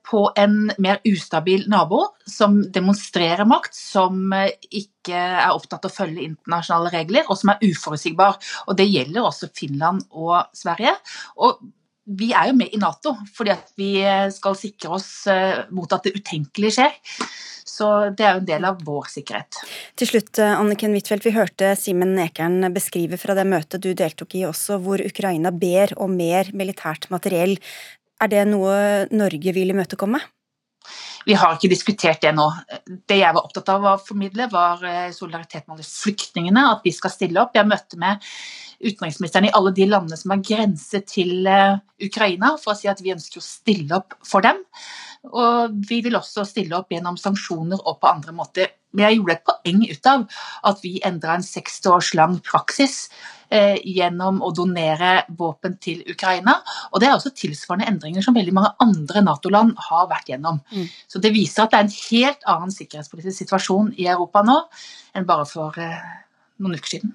på 0.07 0.23
en 0.39 0.71
mer 0.79 1.01
ustabil 1.09 1.65
nabo 1.71 2.05
som 2.29 2.61
demonstrerer 2.73 3.45
makt, 3.49 3.75
som 3.75 4.33
eh, 4.37 4.55
ikke 4.71 5.19
er 5.19 5.51
opptatt 5.51 5.89
av 5.89 5.93
å 5.93 5.97
følge 5.97 6.27
internasjonale 6.29 6.93
regler, 6.95 7.29
og 7.29 7.39
som 7.41 7.53
er 7.53 7.63
uforutsigbar. 7.67 8.39
Og 8.69 8.79
Det 8.79 8.89
gjelder 8.89 9.27
også 9.27 9.51
Finland 9.57 10.05
og 10.11 10.53
Sverige. 10.57 10.95
Og 11.43 11.63
vi 12.19 12.33
er 12.35 12.51
jo 12.51 12.59
med 12.59 12.75
i 12.75 12.81
Nato 12.83 13.13
fordi 13.31 13.53
at 13.55 13.69
vi 13.79 13.93
skal 14.35 14.57
sikre 14.59 14.97
oss 14.99 15.11
eh, 15.31 15.65
mot 15.75 15.91
at 15.95 16.07
det 16.07 16.17
utenkelige 16.19 16.79
skjer. 16.79 16.97
Så 17.73 17.89
det 18.13 18.27
er 18.27 18.37
jo 18.37 18.43
en 18.43 18.49
del 18.49 18.67
av 18.69 18.83
vår 18.85 19.09
sikkerhet. 19.09 19.63
Til 19.97 20.11
slutt, 20.11 20.41
Anniken 20.45 20.93
Huitfeldt, 20.93 21.25
vi 21.25 21.33
hørte 21.35 21.73
Simen 21.79 22.19
Ekern 22.21 22.67
beskrive 22.75 23.17
fra 23.21 23.37
det 23.39 23.47
møtet 23.49 23.85
du 23.85 23.93
deltok 23.97 24.37
i 24.37 24.45
også, 24.49 24.77
hvor 24.83 25.01
Ukraina 25.03 25.55
ber 25.55 25.95
om 26.03 26.13
mer 26.19 26.51
militært 26.59 27.09
materiell. 27.15 27.57
Er 28.23 28.31
det 28.31 28.45
noe 28.47 28.75
Norge 29.11 29.55
vil 29.57 29.75
imøtekomme? 29.75 30.21
Vi 31.27 31.35
har 31.39 31.55
ikke 31.55 31.71
diskutert 31.71 32.23
det 32.23 32.33
nå. 32.35 32.49
Det 33.07 33.19
jeg 33.21 33.35
var 33.35 33.45
opptatt 33.47 33.71
av 33.75 33.85
å 33.87 33.99
formidle, 34.03 34.49
var 34.51 34.83
eh, 34.87 35.13
solidaritet 35.15 35.67
med 35.67 35.77
alle 35.77 35.87
flyktningene, 35.87 36.65
at 36.75 36.87
vi 36.87 36.95
skal 36.95 37.15
stille 37.15 37.43
opp. 37.43 37.55
Jeg 37.55 37.71
møtte 37.71 37.99
med 38.03 38.23
utenriksministeren 38.83 39.49
i 39.49 39.55
alle 39.57 39.73
de 39.77 39.87
landene 39.89 40.19
som 40.19 40.35
har 40.35 40.45
grense 40.45 41.03
til 41.09 41.47
eh, 41.49 41.79
Ukraina, 42.03 42.57
for 42.61 42.75
å 42.75 42.79
si 42.79 42.91
at 42.91 43.03
vi 43.03 43.15
ønsker 43.15 43.41
å 43.41 43.47
stille 43.47 43.97
opp 43.99 44.19
for 44.27 44.45
dem. 44.45 44.61
Og 45.31 45.77
vi 45.89 46.01
vil 46.03 46.19
også 46.19 46.45
stille 46.49 46.75
opp 46.77 46.91
gjennom 46.91 47.19
sanksjoner 47.21 47.79
og 47.79 48.01
på 48.03 48.11
andre 48.11 48.35
måter. 48.35 48.73
Men 48.93 49.07
jeg 49.07 49.21
gjorde 49.21 49.37
et 49.39 49.47
poeng 49.49 49.85
ut 49.87 50.09
av 50.11 50.25
at 50.69 50.83
vi 50.83 50.97
endra 51.07 51.39
en 51.39 51.47
60 51.47 51.95
års 51.95 52.11
lang 52.19 52.41
praksis 52.45 53.07
Eh, 53.53 53.77
gjennom 53.85 54.39
å 54.41 54.49
donere 54.57 55.27
våpen 55.37 55.75
til 55.83 55.99
Ukraina. 56.09 56.55
Og 56.93 57.01
Det 57.01 57.09
er 57.09 57.13
også 57.13 57.35
tilsvarende 57.37 57.91
endringer 57.91 58.25
som 58.25 58.35
veldig 58.35 58.55
mange 58.57 58.71
andre 58.81 59.21
Nato-land 59.21 59.75
har 59.77 60.07
vært 60.09 60.31
gjennom. 60.31 60.63
Mm. 60.73 60.89
Så 61.07 61.21
Det 61.21 61.35
viser 61.35 61.65
at 61.65 61.71
det 61.71 61.79
er 61.79 61.85
en 61.85 61.99
helt 62.11 62.43
annen 62.47 62.71
sikkerhetspolitisk 62.71 63.37
situasjon 63.37 63.93
i 63.99 64.07
Europa 64.07 64.41
nå 64.43 64.57
enn 65.15 65.27
bare 65.27 65.45
for 65.45 65.77
eh, 65.77 66.01
noen 66.61 66.79
uker 66.81 66.89
siden. 66.97 67.13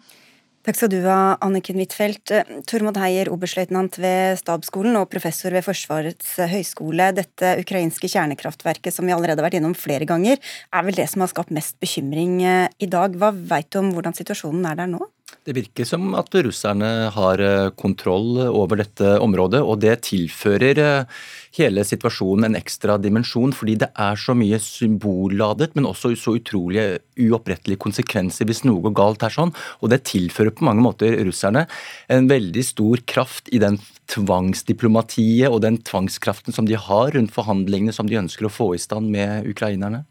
Takk 0.68 0.76
skal 0.76 0.90
du 0.92 0.98
ha, 1.06 1.38
Anniken 1.46 1.78
Huitfeldt. 1.80 2.32
Eh, 2.36 2.50
Tormod 2.68 2.98
Heier, 3.00 3.30
oberstløytnant 3.32 3.96
ved 4.04 4.36
Stabsskolen 4.42 4.98
og 5.00 5.06
professor 5.08 5.56
ved 5.56 5.64
Forsvarets 5.64 6.34
høgskole. 6.52 7.08
Dette 7.16 7.54
ukrainske 7.62 8.10
kjernekraftverket 8.12 8.92
som 8.92 9.08
vi 9.08 9.16
allerede 9.16 9.40
har 9.40 9.48
vært 9.48 9.62
gjennom 9.62 9.78
flere 9.80 10.04
ganger, 10.10 10.36
er 10.76 10.84
vel 10.84 11.00
det 11.00 11.08
som 11.08 11.24
har 11.24 11.32
skapt 11.32 11.56
mest 11.56 11.80
bekymring 11.80 12.42
i 12.44 12.92
dag. 12.92 13.16
Hva 13.16 13.32
veit 13.32 13.72
du 13.72 13.80
om 13.80 13.94
hvordan 13.96 14.20
situasjonen 14.20 14.68
er 14.68 14.82
der 14.82 14.92
nå? 14.92 15.08
Det 15.48 15.54
virker 15.56 15.86
som 15.88 16.12
at 16.20 16.34
russerne 16.44 16.88
har 17.16 17.40
eh, 17.40 17.70
kontroll 17.80 18.42
over 18.48 18.82
dette 18.82 19.14
området, 19.24 19.62
og 19.64 19.80
det 19.80 19.94
tilfører 20.08 20.82
eh, 20.84 21.22
hele 21.56 21.86
situasjonen 21.88 22.50
en 22.50 22.58
ekstra 22.60 22.98
dimensjon, 23.00 23.54
fordi 23.56 23.78
det 23.80 23.90
er 23.96 24.20
så 24.20 24.36
mye 24.36 24.60
symbolladet, 24.60 25.72
men 25.76 25.88
også 25.88 26.12
så 26.20 26.36
utrolig 26.36 26.84
uopprettelige 27.16 27.80
konsekvenser 27.80 28.48
hvis 28.48 28.66
noe 28.68 28.84
går 28.90 28.96
galt 29.00 29.24
her 29.24 29.36
sånn. 29.38 29.54
Og 29.80 29.92
det 29.94 30.04
tilfører 30.12 30.52
på 30.56 30.68
mange 30.68 30.84
måter 30.84 31.16
russerne 31.28 31.64
en 32.12 32.28
veldig 32.28 32.66
stor 32.68 33.04
kraft 33.08 33.48
i 33.56 33.64
den 33.64 33.80
tvangsdiplomatiet 34.12 35.52
og 35.52 35.62
den 35.64 35.80
tvangskraften 35.88 36.56
som 36.56 36.68
de 36.68 36.76
har 36.80 37.16
rundt 37.16 37.36
forhandlingene 37.36 37.96
som 37.96 38.08
de 38.08 38.20
ønsker 38.20 38.48
å 38.48 38.54
få 38.54 38.74
i 38.76 38.84
stand 38.84 39.12
med 39.16 39.48
ukrainerne. 39.52 40.06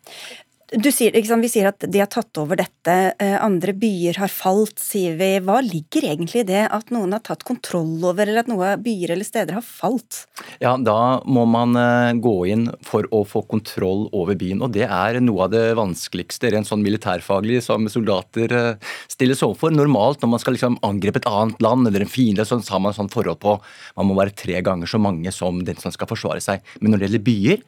Sier, 0.67 1.15
sant, 1.23 1.45
vi 1.45 1.49
sier 1.51 1.69
at 1.71 1.85
de 1.87 2.01
har 2.03 2.09
tatt 2.11 2.35
over 2.43 2.59
dette, 2.59 2.95
eh, 3.23 3.37
andre 3.39 3.71
byer 3.71 4.17
har 4.19 4.31
falt, 4.33 4.81
sier 4.83 5.15
vi. 5.15 5.29
Hva 5.39 5.61
ligger 5.63 6.09
egentlig 6.11 6.41
i 6.43 6.49
det 6.49 6.65
at 6.75 6.91
noen 6.91 7.15
har 7.15 7.23
tatt 7.23 7.45
kontroll 7.47 8.03
over, 8.03 8.27
eller 8.27 8.43
at 8.43 8.51
noen 8.51 8.83
byer 8.83 9.13
eller 9.15 9.29
steder 9.29 9.55
har 9.55 9.63
falt? 9.63 10.25
Ja, 10.59 10.75
Da 10.77 11.23
må 11.23 11.47
man 11.47 11.77
eh, 11.79 12.19
gå 12.19 12.49
inn 12.51 12.67
for 12.83 13.07
å 13.15 13.23
få 13.23 13.45
kontroll 13.47 14.09
over 14.13 14.35
byen. 14.35 14.59
Og 14.61 14.75
det 14.75 14.89
er 14.91 15.21
noe 15.21 15.47
av 15.47 15.55
det 15.55 15.77
vanskeligste 15.79 16.51
rent 16.51 16.67
sånn 16.67 16.83
militærfaglig 16.83 17.63
som 17.63 17.87
soldater 17.87 18.51
eh, 18.51 18.91
stilles 19.07 19.47
overfor. 19.47 19.71
Normalt 19.71 20.19
når 20.21 20.35
man 20.35 20.43
skal 20.43 20.59
liksom 20.59 20.81
angripe 20.83 21.23
et 21.23 21.31
annet 21.31 21.63
land 21.63 21.87
eller 21.87 22.03
en 22.03 22.11
fiende, 22.11 22.43
så 22.43 22.59
har 22.59 22.83
man 22.83 22.97
sånn 22.97 23.13
forhold 23.13 23.39
på 23.39 23.55
man 23.95 24.11
må 24.11 24.19
være 24.19 24.35
tre 24.35 24.59
ganger 24.67 24.91
så 24.91 24.99
mange 24.99 25.31
som 25.31 25.63
den 25.63 25.79
som 25.79 25.95
skal 25.95 26.11
forsvare 26.11 26.43
seg. 26.43 26.67
Men 26.81 26.91
når 26.91 26.99
det 26.99 27.11
gjelder 27.11 27.27
byer, 27.31 27.67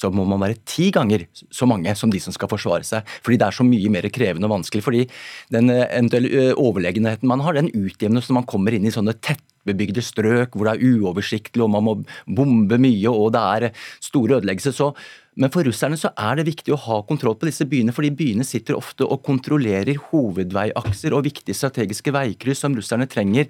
så 0.00 0.10
må 0.14 0.24
man 0.28 0.40
være 0.40 0.58
ti 0.68 0.88
ganger 0.94 1.26
så 1.52 1.68
mange 1.68 1.92
som 1.98 2.12
de 2.12 2.20
som 2.22 2.34
skal 2.34 2.50
forsvare 2.50 2.86
seg. 2.86 3.06
Fordi 3.24 3.38
det 3.40 3.48
er 3.48 3.56
så 3.58 3.66
mye 3.66 3.92
mer 3.92 4.08
krevende 4.12 4.48
og 4.48 4.54
vanskelig. 4.56 4.84
Fordi 4.86 5.04
den 5.52 5.72
eh, 5.72 5.86
eventuelle 5.86 6.30
eh, 6.30 6.52
overlegenheten 6.56 7.28
man 7.28 7.44
har, 7.44 7.58
den 7.58 7.72
utjevnes 7.74 8.30
når 8.30 8.40
man 8.40 8.50
kommer 8.50 8.76
inn 8.76 8.88
i 8.88 8.94
sånne 8.94 9.16
tettbebygde 9.20 10.04
strøk 10.04 10.56
hvor 10.56 10.70
det 10.70 10.76
er 10.78 11.00
uoversiktlig 11.00 11.64
og 11.66 11.72
man 11.74 11.86
må 11.86 11.96
bombe 12.26 12.80
mye 12.80 13.12
og 13.12 13.34
det 13.36 13.44
er 13.56 13.84
store 14.00 14.40
ødeleggelser. 14.40 14.76
Så 14.76 14.92
men 15.38 15.52
for 15.54 15.62
russerne 15.62 15.94
så 15.98 16.10
er 16.18 16.40
det 16.40 16.48
viktig 16.48 16.72
å 16.74 16.78
ha 16.88 16.96
kontroll 17.06 17.36
på 17.38 17.46
disse 17.46 17.62
byene, 17.70 17.94
fordi 17.94 18.10
byene 18.18 18.46
sitter 18.46 18.74
ofte 18.74 19.06
og 19.06 19.22
kontrollerer 19.26 20.00
hovedveiakser 20.08 21.14
og 21.14 21.22
viktige 21.28 21.54
strategiske 21.54 22.10
veikryss 22.14 22.64
som 22.64 22.74
russerne 22.74 23.06
trenger 23.10 23.46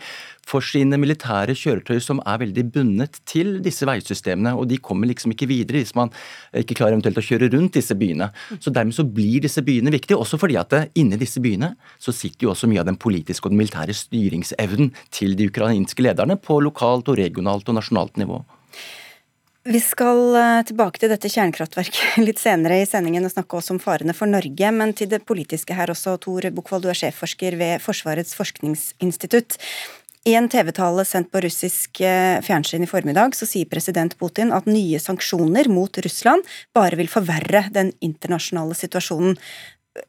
for 0.47 0.65
sine 0.65 0.99
militære 1.01 1.57
kjøretøy 1.57 1.97
som 2.05 2.21
er 2.29 2.43
veldig 2.45 2.67
bundet 2.75 3.23
til 3.29 3.59
disse 3.65 3.89
veisystemene. 3.89 4.53
Og 4.61 4.69
de 4.69 4.81
kommer 4.85 5.09
liksom 5.09 5.33
ikke 5.33 5.49
videre 5.49 5.81
hvis 5.81 5.97
man 5.97 6.13
ikke 6.53 6.77
klarer 6.83 6.99
eventuelt 6.99 7.23
å 7.23 7.27
kjøre 7.31 7.51
rundt 7.57 7.81
disse 7.81 7.97
byene. 7.97 8.29
Så 8.61 8.75
dermed 8.77 8.97
så 8.97 9.09
blir 9.09 9.41
disse 9.47 9.65
byene 9.65 9.95
viktige, 9.95 10.21
også 10.21 10.39
fordi 10.43 10.61
at 10.61 10.77
inni 11.01 11.19
disse 11.21 11.41
byene 11.41 11.73
så 11.97 12.13
sitter 12.13 12.45
jo 12.45 12.55
også 12.55 12.69
mye 12.71 12.85
av 12.85 12.91
den 12.93 13.01
politiske 13.01 13.49
og 13.49 13.57
den 13.57 13.65
militære 13.65 13.97
styringsevnen 13.97 14.93
til 15.17 15.33
de 15.39 15.49
ukrainske 15.49 16.05
lederne 16.05 16.37
på 16.37 16.61
lokalt 16.61 17.09
og 17.09 17.23
regionalt 17.25 17.73
og 17.73 17.81
nasjonalt 17.81 18.21
nivå. 18.21 18.45
Vi 19.69 19.77
skal 19.85 20.37
eh, 20.41 20.63
tilbake 20.65 21.03
til 21.03 21.11
dette 21.13 21.29
kjernekraftverket 21.29 22.21
litt 22.27 22.39
senere 22.41 22.79
i 22.81 22.87
sendingen 22.89 23.27
og 23.29 23.33
snakke 23.35 23.59
også 23.59 23.75
om 23.75 23.81
farene 23.83 24.15
for 24.17 24.31
Norge, 24.31 24.71
men 24.73 24.95
til 24.97 25.11
det 25.13 25.27
politiske 25.29 25.77
her 25.77 25.93
også. 25.93 26.15
Tor 26.23 26.47
Bukkvold, 26.57 26.87
du 26.87 26.89
er 26.89 26.97
sjefforsker 26.97 27.59
ved 27.61 27.83
Forsvarets 27.85 28.33
forskningsinstitutt. 28.39 29.59
I 30.29 30.35
en 30.37 30.49
TV-tale 30.53 31.05
sendt 31.09 31.29
på 31.33 31.43
russisk 31.45 32.01
eh, 32.01 32.41
fjernsyn 32.45 32.87
i 32.87 32.89
formiddag 32.89 33.37
så 33.37 33.49
sier 33.49 33.69
president 33.69 34.17
Putin 34.21 34.55
at 34.57 34.69
nye 34.69 35.01
sanksjoner 35.01 35.69
mot 35.69 36.01
Russland 36.09 36.49
bare 36.77 36.97
vil 36.97 37.13
forverre 37.13 37.67
den 37.77 37.93
internasjonale 38.01 38.77
situasjonen. 38.81 39.37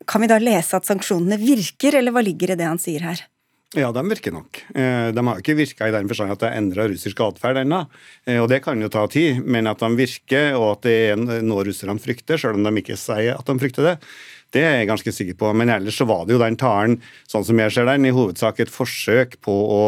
Kan 0.08 0.24
vi 0.24 0.31
da 0.31 0.39
lese 0.39 0.79
at 0.79 0.88
sanksjonene 0.88 1.36
virker, 1.43 2.00
eller 2.00 2.15
hva 2.15 2.24
ligger 2.24 2.55
i 2.55 2.60
det 2.60 2.72
han 2.72 2.79
sier 2.79 3.03
her? 3.03 3.27
Ja, 3.72 3.88
de 3.96 4.01
virker 4.04 4.34
nok. 4.36 4.58
Eh, 4.75 5.10
de 5.16 5.24
har 5.24 5.38
ikke 5.40 5.54
virka 5.56 5.88
i 5.88 5.94
den 5.96 6.10
forstand 6.12 6.34
at 6.34 6.42
det 6.42 6.50
har 6.50 6.60
endra 6.60 6.90
russisk 6.92 7.22
atferd 7.24 7.62
ennå. 7.62 7.86
Eh, 8.28 8.42
og 8.42 8.50
det 8.51 8.60
kan 8.66 8.82
jo 8.84 8.90
ta 8.92 9.06
tid, 9.08 9.40
men 9.48 9.70
at 9.72 9.80
de 9.80 9.88
virker, 9.96 10.58
og 10.58 10.74
at 10.74 10.90
det 10.90 10.96
er 11.13 11.40
noe 11.40 11.63
russerne 11.63 11.96
frykter, 12.04 12.42
selv 12.42 12.60
om 12.60 12.68
de 12.68 12.84
ikke 12.84 13.00
sier 13.00 13.38
at 13.38 13.48
de 13.48 13.56
frykter 13.63 13.88
det, 13.88 13.96
det 14.51 14.66
er 14.68 14.75
jeg 14.82 14.90
ganske 14.90 15.13
sikker 15.16 15.40
på. 15.40 15.54
Men 15.56 15.72
ellers 15.72 16.01
så 16.01 16.10
var 16.10 16.28
det 16.28 16.36
jo 16.36 16.42
den 16.44 16.60
talen, 16.60 17.00
sånn 17.32 17.48
som 17.48 17.63
jeg 17.63 17.72
ser 17.72 17.88
den, 17.88 18.10
i 18.10 18.12
hovedsak 18.12 18.60
et 18.60 18.75
forsøk 18.75 19.40
på 19.40 19.56
å 19.78 19.82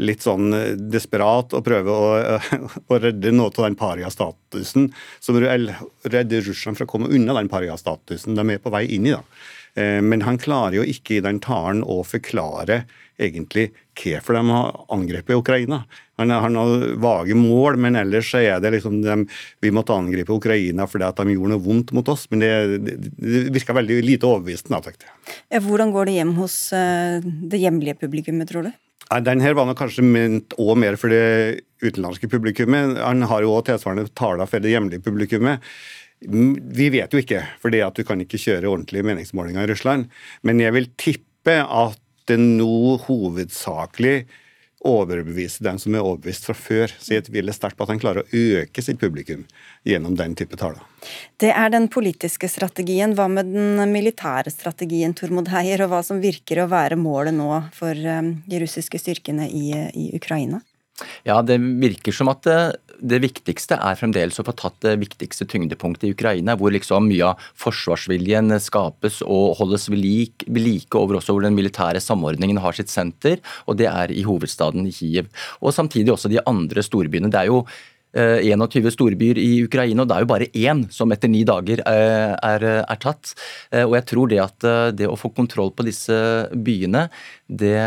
litt 0.00 0.24
sånn 0.24 0.56
desperat 0.88 1.52
å 1.52 1.60
prøve 1.60 1.92
å, 1.92 2.40
å 2.96 3.04
redde 3.04 3.36
noe 3.36 3.52
av 3.52 3.66
den 3.66 3.76
pariastatusen. 3.84 4.88
Som 5.20 5.44
redder 5.44 6.48
Russland 6.48 6.80
fra 6.80 6.88
å 6.88 6.94
komme 6.96 7.12
unna 7.12 7.36
den 7.36 7.52
pariastatusen 7.52 8.40
de 8.40 8.48
er 8.48 8.64
på 8.64 8.72
vei 8.72 8.86
inn 8.96 9.12
i. 9.12 9.18
da. 9.18 9.24
Eh, 9.74 10.00
men 10.02 10.24
han 10.26 10.40
klarer 10.40 10.80
jo 10.80 10.86
ikke 10.88 11.18
i 11.18 11.24
den 11.24 11.40
talen 11.42 11.84
å 11.84 12.00
forklare 12.06 12.84
egentlig 13.20 13.70
hvorfor 14.00 14.36
de 14.36 14.42
har 14.48 14.78
angrepet 14.92 15.36
Ukraina. 15.36 15.82
Han 16.20 16.32
har 16.32 16.52
noen 16.52 16.98
vage 17.00 17.36
mål, 17.36 17.78
men 17.80 17.96
ellers 18.00 18.30
så 18.32 18.42
er 18.42 18.60
det 18.62 18.74
liksom 18.76 19.00
de, 19.04 19.16
vi 19.60 19.72
måtte 19.72 19.96
angripe 19.96 20.34
Ukraina 20.34 20.86
fordi 20.88 21.06
at 21.08 21.20
de 21.20 21.36
gjorde 21.36 21.54
noe 21.54 21.64
vondt 21.64 21.94
mot 21.96 22.12
oss. 22.12 22.26
Men 22.32 22.44
det, 22.44 22.52
det, 22.84 22.98
det 23.20 23.46
virka 23.54 23.76
veldig 23.76 24.00
lite 24.04 24.28
overbevisende. 24.28 24.80
Ja, 25.52 25.60
hvordan 25.64 25.94
går 25.94 26.10
det 26.10 26.18
hjem 26.18 26.36
hos 26.40 26.58
uh, 26.76 27.20
det 27.24 27.60
hjemlige 27.62 27.98
publikummet, 28.00 28.50
tror 28.52 28.68
du? 28.68 28.72
Den 29.10 29.42
her 29.42 29.56
var 29.58 29.66
nok 29.66 29.80
kanskje 29.80 30.04
ment 30.06 30.54
òg 30.60 30.76
mer 30.78 30.94
for 31.00 31.10
det 31.10 31.64
utenlandske 31.82 32.28
publikummet. 32.30 33.00
Han 33.02 33.26
har 33.26 33.42
jo 33.42 33.56
òg 33.56 33.64
tilsvarende 33.66 34.06
taler 34.14 34.46
for 34.46 34.62
det 34.62 34.70
hjemlige 34.70 35.02
publikummet. 35.02 35.64
Vi 36.20 36.90
vet 36.92 37.10
jo 37.10 37.22
ikke, 37.22 37.40
for 37.58 37.72
du 37.72 38.04
kan 38.06 38.20
ikke 38.22 38.38
kjøre 38.38 38.68
ordentlige 38.68 39.06
meningsmålinger 39.08 39.64
i 39.64 39.72
Russland. 39.72 40.12
Men 40.46 40.60
jeg 40.62 40.76
vil 40.76 40.90
tippe 41.00 41.56
at 41.64 41.96
det 41.96 42.09
nå 42.28 42.98
hovedsakelig 43.06 44.26
overbevise 44.80 45.64
den 45.64 45.78
som 45.78 45.94
er 45.94 46.04
overbevist 46.04 46.46
fra 46.48 46.54
før. 46.56 46.92
Så 46.98 47.14
jeg 47.14 47.26
tviler 47.26 47.54
sterkt 47.56 47.76
på 47.76 47.84
at 47.84 47.92
han 47.92 48.00
klarer 48.00 48.24
å 48.24 48.42
øke 48.60 48.82
sitt 48.84 49.00
publikum 49.00 49.44
gjennom 49.86 50.16
den 50.16 50.34
type 50.38 50.56
taler. 50.60 50.80
Det 51.40 51.52
er 51.52 51.72
den 51.72 51.88
politiske 51.92 52.48
strategien. 52.48 53.14
Hva 53.16 53.28
med 53.32 53.52
den 53.52 53.92
militære 53.92 54.52
strategien, 54.52 55.14
Tormod 55.16 55.50
Heier, 55.52 55.84
og 55.84 55.92
hva 55.92 56.02
som 56.06 56.22
virker 56.22 56.62
å 56.62 56.70
være 56.70 56.98
målet 57.00 57.36
nå 57.36 57.50
for 57.76 57.92
um, 57.92 58.34
de 58.48 58.62
russiske 58.64 59.00
styrkene 59.00 59.48
i, 59.48 59.66
i 59.92 60.10
Ukraina? 60.16 60.62
Ja, 61.24 61.40
Det 61.42 61.56
virker 61.80 62.12
som 62.12 62.28
at 62.32 62.46
det, 63.02 63.20
viktigste 63.24 63.78
er 63.80 63.98
fremdeles 63.98 64.40
å 64.40 64.46
få 64.46 64.54
tatt 64.56 64.78
det 64.84 64.96
viktigste 65.00 65.46
tyngdepunktet 65.50 66.08
i 66.08 66.12
Ukraina, 66.14 66.56
hvor 66.58 66.72
liksom 66.74 67.08
mye 67.10 67.32
av 67.32 67.44
forsvarsviljen 67.60 68.54
skapes 68.62 69.20
og 69.26 69.56
holdes 69.60 69.88
ved 69.90 70.00
like, 70.00 70.96
over 70.98 71.18
også 71.20 71.36
hvor 71.36 71.46
den 71.46 71.56
militære 71.58 72.02
samordningen 72.02 72.60
har 72.62 72.76
sitt 72.76 72.92
senter, 72.92 73.40
og 73.66 73.80
det 73.80 73.88
er 73.90 74.12
i 74.12 74.24
hovedstaden 74.26 74.88
Kiev. 74.94 75.30
Og 75.60 75.74
samtidig 75.76 76.14
også 76.14 76.30
de 76.32 76.42
andre 76.46 76.84
storbyene. 76.84 77.30
Det 77.32 77.42
er 77.42 77.50
jo 77.50 77.64
21 78.10 78.66
eh, 78.66 78.90
storbyer 78.90 79.38
i 79.38 79.50
Ukraina, 79.62 80.02
og 80.02 80.10
det 80.10 80.16
er 80.16 80.24
jo 80.24 80.30
bare 80.32 80.50
én 80.50 80.82
som 80.90 81.12
etter 81.14 81.30
ni 81.30 81.44
dager 81.46 81.82
er, 81.86 82.34
er, 82.42 82.66
er, 82.82 82.98
tatt. 82.98 83.36
Eh, 83.70 83.86
og 83.86 83.94
jeg 84.00 84.08
tror 84.10 84.32
det 84.32 84.42
at 84.42 84.68
det 84.98 85.08
å 85.08 85.18
få 85.18 85.30
kontroll 85.36 85.70
på 85.76 85.86
disse 85.86 86.18
byene, 86.50 87.06
det 87.46 87.78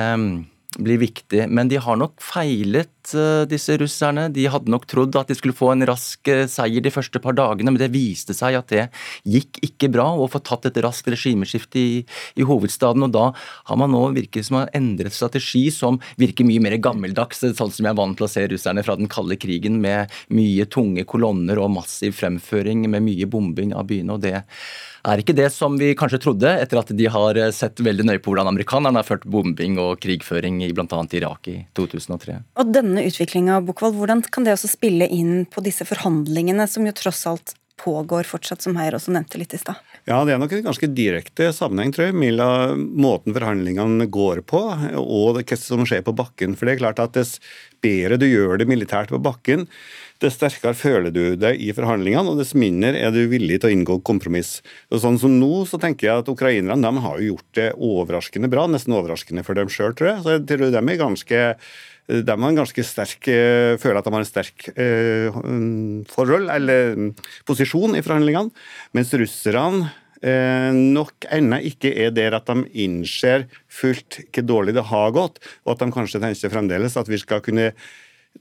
blir 0.79 1.01
viktig. 1.01 1.45
Men 1.49 1.69
de 1.69 1.79
har 1.81 1.97
nok 1.99 2.15
feilet, 2.23 3.02
eh, 3.11 3.43
disse 3.49 3.75
russerne. 3.79 4.29
De 4.33 4.45
hadde 4.49 4.71
nok 4.71 4.87
trodd 4.89 5.15
at 5.19 5.29
de 5.31 5.35
skulle 5.37 5.55
få 5.57 5.73
en 5.73 5.85
rask 5.89 6.29
eh, 6.31 6.45
seier 6.51 6.83
de 6.83 6.93
første 6.93 7.19
par 7.23 7.35
dagene, 7.37 7.73
men 7.73 7.81
det 7.81 7.91
viste 7.93 8.35
seg 8.37 8.55
at 8.59 8.71
det 8.71 8.85
gikk 9.27 9.59
ikke 9.67 9.91
bra 9.93 10.07
å 10.15 10.29
få 10.31 10.39
tatt 10.45 10.69
et 10.69 10.79
raskt 10.85 11.11
regimeskifte 11.11 11.81
i, 11.81 11.99
i, 12.39 12.47
hovedstaden. 12.47 13.03
Og 13.07 13.13
da 13.15 13.25
har 13.35 13.79
man 13.79 13.91
nå 13.93 14.05
virket 14.15 14.47
som 14.47 14.61
har 14.61 14.71
endret 14.77 15.15
strategi 15.15 15.65
som 15.73 15.99
virker 16.21 16.47
mye 16.47 16.63
mer 16.63 16.77
gammeldags, 16.79 17.43
sånn 17.43 17.75
som 17.75 17.83
jeg 17.83 17.91
er 17.91 17.99
vant 17.99 18.17
til 18.19 18.29
å 18.29 18.31
se 18.31 18.47
russerne 18.47 18.85
fra 18.85 18.97
den 18.99 19.11
kalde 19.11 19.37
krigen, 19.39 19.81
med 19.83 20.11
mye 20.33 20.67
tunge 20.71 21.03
kolonner 21.09 21.59
og 21.59 21.73
massiv 21.75 22.15
fremføring 22.17 22.87
med 22.87 23.03
mye 23.03 23.27
bombing 23.29 23.75
av 23.75 23.87
byene. 23.89 24.15
og 24.15 24.23
det 24.23 24.39
er 25.03 25.19
ikke 25.19 25.35
det 25.35 25.49
som 25.51 25.75
vi 25.79 25.91
kanskje 25.99 26.21
trodde, 26.23 26.51
etter 26.63 26.79
at 26.79 26.91
de 26.95 27.07
har 27.11 27.39
eh, 27.39 27.51
sett 27.55 27.81
veldig 27.83 28.05
nøye 28.07 28.21
på 28.23 28.31
hvordan 28.31 28.47
amerikanerne 28.53 29.01
har 29.01 29.07
ført 29.07 29.25
bombing 29.27 29.75
og 29.81 29.99
krigføring 30.03 30.61
i 30.63 30.71
bl.a. 30.75 31.01
Irak 31.17 31.49
i 31.51 31.57
2003. 31.75 32.37
Og 32.61 32.71
denne 32.71 32.92
utviklinga, 33.01 33.61
Bukkvold, 33.65 33.97
hvordan 33.97 34.23
kan 34.29 34.45
det 34.45 34.53
også 34.53 34.69
spille 34.75 35.07
inn 35.09 35.47
på 35.49 35.63
disse 35.65 35.87
forhandlingene, 35.89 36.67
som 36.69 36.85
jo 36.85 36.93
tross 36.95 37.25
alt 37.29 37.55
pågår 37.83 38.27
fortsatt, 38.29 38.61
som 38.63 38.77
Heier 38.77 38.95
også 38.95 39.11
nevnte 39.13 39.39
litt 39.41 39.53
i 39.55 39.59
stad? 39.59 39.79
Ja, 40.05 40.19
det 40.27 40.35
er 40.35 40.39
nok 40.41 40.53
en 40.55 40.65
ganske 40.65 40.87
direkte 40.91 41.49
sammenheng, 41.55 41.93
tror 41.95 42.09
jeg, 42.09 42.17
mellom 42.19 42.85
måten 42.99 43.35
forhandlingene 43.35 44.07
går 44.11 44.43
på 44.47 44.61
og 44.99 45.39
hva 45.39 45.57
som 45.59 45.85
skjer 45.87 46.03
på 46.05 46.15
bakken. 46.15 46.57
For 46.59 46.67
det 46.67 46.75
er 46.75 46.81
klart 46.83 47.01
at 47.03 47.15
dess 47.17 47.37
bedre 47.83 48.19
du 48.19 48.27
gjør 48.27 48.59
det 48.59 48.67
militært 48.69 49.11
på 49.11 49.21
bakken, 49.23 49.65
dess 50.23 50.37
sterkere 50.37 50.75
føler 50.77 51.11
du 51.11 51.35
deg 51.39 51.59
i 51.59 51.71
forhandlingene, 51.75 52.31
og 52.31 52.39
dess 52.39 52.53
mindre 52.55 52.93
er 52.95 53.11
du 53.11 53.25
villig 53.31 53.59
til 53.59 53.71
å 53.71 53.75
inngå 53.75 53.97
kompromiss. 54.07 54.57
Og 54.93 55.01
sånn 55.03 55.19
som 55.19 55.35
nå, 55.39 55.65
så 55.67 55.79
tenker 55.81 56.07
jeg 56.07 56.23
at 56.23 56.31
Ukrainerne 56.31 56.79
de 56.83 57.03
har 57.03 57.19
jo 57.19 57.33
gjort 57.33 57.57
det 57.59 57.69
overraskende 57.75 58.51
bra, 58.51 58.67
nesten 58.71 58.95
overraskende 58.95 59.43
for 59.43 59.59
dem 59.59 59.71
sjøl, 59.71 59.95
tror 59.97 60.13
jeg. 60.13 60.21
Så 60.23 60.37
jeg 60.37 60.45
tror 60.51 60.69
de 60.69 60.79
er 60.79 61.01
ganske 61.01 61.41
de 62.07 62.35
man 62.35 62.57
ganske 62.57 62.83
sterk, 62.83 63.27
eh, 63.31 63.79
føler 63.79 63.99
at 63.99 64.07
de 64.07 64.13
har 64.13 64.23
en 64.23 64.27
sterk 64.27 64.65
eh, 64.75 65.41
forhold, 66.11 66.49
eller 66.51 67.13
posisjon, 67.47 67.95
i 67.95 68.03
forhandlingene. 68.03 68.51
Mens 68.93 69.13
russerne 69.15 69.87
eh, 70.19 70.71
nok 70.75 71.29
ennå 71.31 71.61
ikke 71.71 71.93
er 72.05 72.11
der 72.15 72.35
at 72.35 72.49
de 72.51 72.67
innser 72.83 73.47
fullt 73.71 74.19
hvor 74.33 74.47
dårlig 74.49 74.75
det 74.75 74.87
har 74.91 75.15
gått, 75.15 75.39
og 75.63 75.75
at 75.75 75.85
de 75.85 75.95
kanskje 75.95 76.23
tenker 76.23 76.51
fremdeles 76.51 76.99
at 76.99 77.11
vi 77.11 77.21
skal 77.21 77.43
kunne 77.45 77.71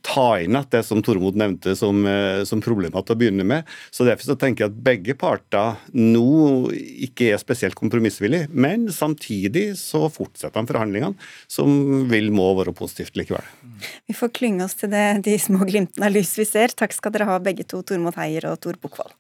ta 0.06 0.26
inn 0.42 0.58
at 0.58 0.70
det 0.74 0.82
som 0.86 1.02
Tormod 1.04 1.38
nevnte 1.38 1.74
som, 1.78 2.02
eh, 2.06 2.42
som 2.48 2.62
problemet 2.62 3.06
til 3.06 3.14
å 3.14 3.18
begynne 3.18 3.46
med. 3.46 3.68
Så 3.90 4.06
Derfor 4.06 4.32
så 4.32 4.38
tenker 4.38 4.66
jeg 4.66 4.72
at 4.72 4.82
begge 4.84 5.14
parter 5.18 5.78
nå 5.94 6.68
ikke 7.06 7.32
er 7.32 7.40
spesielt 7.40 7.78
kompromissvillige, 7.78 8.50
men 8.50 8.88
samtidig 8.92 9.72
så 9.78 10.10
fortsetter 10.12 10.58
de 10.58 10.72
forhandlingene, 10.72 11.14
som 11.48 12.08
vil 12.10 12.30
må 12.34 12.50
være 12.58 12.74
positivt 12.76 13.16
likevel. 13.16 13.46
Vi 14.10 14.14
får 14.14 14.34
klynge 14.36 14.66
oss 14.66 14.74
til 14.78 14.92
det, 14.92 15.22
de 15.24 15.38
små 15.38 15.64
glimtene 15.68 16.10
av 16.10 16.14
lys 16.14 16.34
vi 16.38 16.48
ser. 16.48 16.74
Takk 16.74 16.92
skal 16.92 17.14
dere 17.14 17.30
ha 17.30 17.38
begge 17.42 17.64
to, 17.64 17.82
Tormod 17.86 18.18
Heier 18.18 18.50
og 18.50 18.60
Tor 18.60 18.78
Bukkvold. 18.82 19.14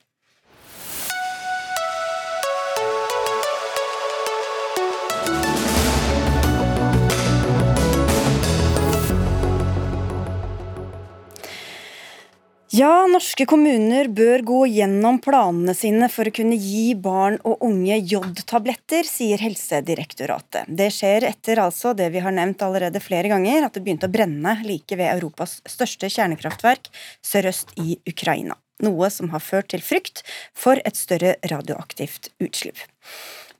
Ja, 12.72 13.04
norske 13.04 13.44
kommuner 13.44 14.08
bør 14.08 14.40
gå 14.48 14.58
gjennom 14.72 15.18
planene 15.20 15.74
sine 15.76 16.06
for 16.08 16.24
å 16.24 16.32
kunne 16.32 16.56
gi 16.56 16.94
barn 16.96 17.34
og 17.44 17.60
unge 17.66 17.98
jodtabletter, 18.08 19.04
sier 19.04 19.42
Helsedirektoratet. 19.44 20.70
Det 20.72 20.86
skjer 20.96 21.26
etter 21.28 21.60
altså 21.60 21.92
det 21.92 22.06
vi 22.14 22.22
har 22.24 22.32
nevnt 22.32 22.64
allerede 22.64 23.02
flere 23.04 23.28
ganger, 23.28 23.66
at 23.66 23.76
det 23.76 23.82
begynte 23.84 24.08
å 24.08 24.14
brenne 24.14 24.54
like 24.64 24.96
ved 24.96 25.10
Europas 25.10 25.58
største 25.68 26.08
kjernekraftverk 26.16 26.88
sørøst 27.20 27.76
i 27.76 27.98
Ukraina. 28.08 28.56
Noe 28.80 29.12
som 29.12 29.28
har 29.36 29.44
ført 29.44 29.68
til 29.76 29.84
frykt 29.84 30.24
for 30.56 30.80
et 30.80 30.96
større 30.96 31.36
radioaktivt 31.52 32.32
utslipp. 32.40 32.80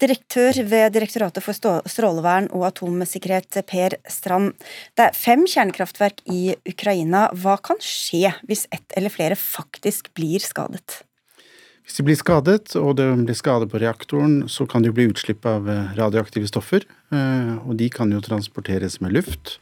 Direktør 0.00 0.62
ved 0.70 0.94
Direktoratet 0.94 1.44
for 1.44 1.83
strålevern 1.90 2.48
og 2.55 2.66
atomsikkerhet, 2.70 3.61
Per 3.68 3.96
Strand. 4.11 4.52
Det 4.96 5.09
er 5.09 5.16
fem 5.16 5.44
kjernekraftverk 5.44 6.22
i 6.31 6.55
Ukraina. 6.68 7.28
Hva 7.37 7.59
kan 7.61 7.81
skje 7.83 8.33
hvis 8.48 8.66
ett 8.72 8.96
eller 8.96 9.12
flere 9.12 9.38
faktisk 9.38 10.12
blir 10.16 10.42
skadet? 10.42 11.02
Hvis 11.83 11.98
de 11.98 12.05
blir 12.07 12.18
skadet, 12.18 12.76
og 12.78 12.94
det 13.00 13.09
blir 13.26 13.37
skade 13.37 13.66
på 13.68 13.81
reaktoren, 13.83 14.44
så 14.48 14.68
kan 14.70 14.83
det 14.83 14.92
jo 14.92 14.96
bli 15.00 15.09
utslipp 15.11 15.46
av 15.50 15.66
eh, 15.68 15.90
radioaktive 15.98 16.46
stoffer. 16.48 16.87
Eh, 17.11 17.52
og 17.66 17.74
de 17.81 17.90
kan 17.90 18.12
jo 18.14 18.22
transporteres 18.22 19.00
med 19.02 19.16
luft 19.18 19.59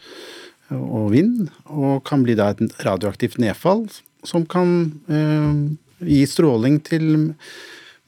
og 0.71 1.11
vind, 1.11 1.49
og 1.67 2.05
kan 2.07 2.23
bli 2.23 2.37
da 2.39 2.53
et 2.53 2.61
radioaktivt 2.87 3.41
nedfall 3.43 3.89
som 4.27 4.45
kan 4.47 4.93
eh, 5.11 5.57
gi 6.07 6.21
stråling 6.29 6.79
til 6.87 7.09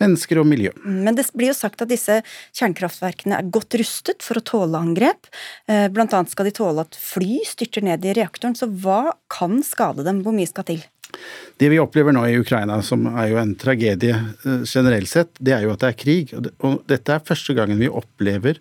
mennesker 0.02 0.42
og 0.42 0.48
miljø. 0.50 0.72
Men 0.84 1.16
det 1.18 1.28
blir 1.36 1.52
jo 1.52 1.58
sagt 1.58 1.82
at 1.84 1.92
disse 1.92 2.20
kjernekraftverkene 2.58 3.38
er 3.38 3.52
godt 3.54 3.78
rustet 3.80 4.24
for 4.26 4.40
å 4.40 4.46
tåle 4.52 4.80
angrep. 4.80 5.30
Eh, 5.70 5.88
blant 5.92 6.14
annet 6.16 6.32
skal 6.34 6.48
de 6.48 6.56
tåle 6.56 6.84
at 6.86 6.98
fly 6.98 7.42
styrter 7.48 7.86
ned 7.86 8.04
i 8.06 8.16
reaktoren. 8.18 8.58
Så 8.58 8.68
hva 8.68 9.14
kan 9.32 9.60
skade 9.66 10.06
dem? 10.06 10.24
Hvor 10.26 10.36
mye 10.36 10.50
skal 10.50 10.68
til? 10.68 10.82
Det 11.60 11.68
vi 11.68 11.78
opplever 11.80 12.14
nå 12.14 12.24
i 12.26 12.38
Ukraina, 12.40 12.78
som 12.84 13.04
er 13.10 13.30
jo 13.30 13.40
en 13.40 13.54
tragedie 13.60 14.16
eh, 14.16 14.62
generelt 14.68 15.10
sett, 15.10 15.32
det 15.38 15.56
er 15.56 15.66
jo 15.66 15.74
at 15.74 15.84
det 15.84 15.92
er 15.92 15.98
krig. 16.00 16.34
Og 16.64 16.82
dette 16.90 17.14
er 17.14 17.26
første 17.26 17.56
gangen 17.58 17.80
vi 17.82 17.90
opplever 17.92 18.60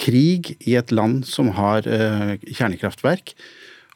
krig 0.00 0.54
i 0.68 0.76
et 0.78 0.92
land 0.94 1.24
som 1.28 1.54
har 1.56 1.88
eh, 1.88 2.36
kjernekraftverk. 2.46 3.34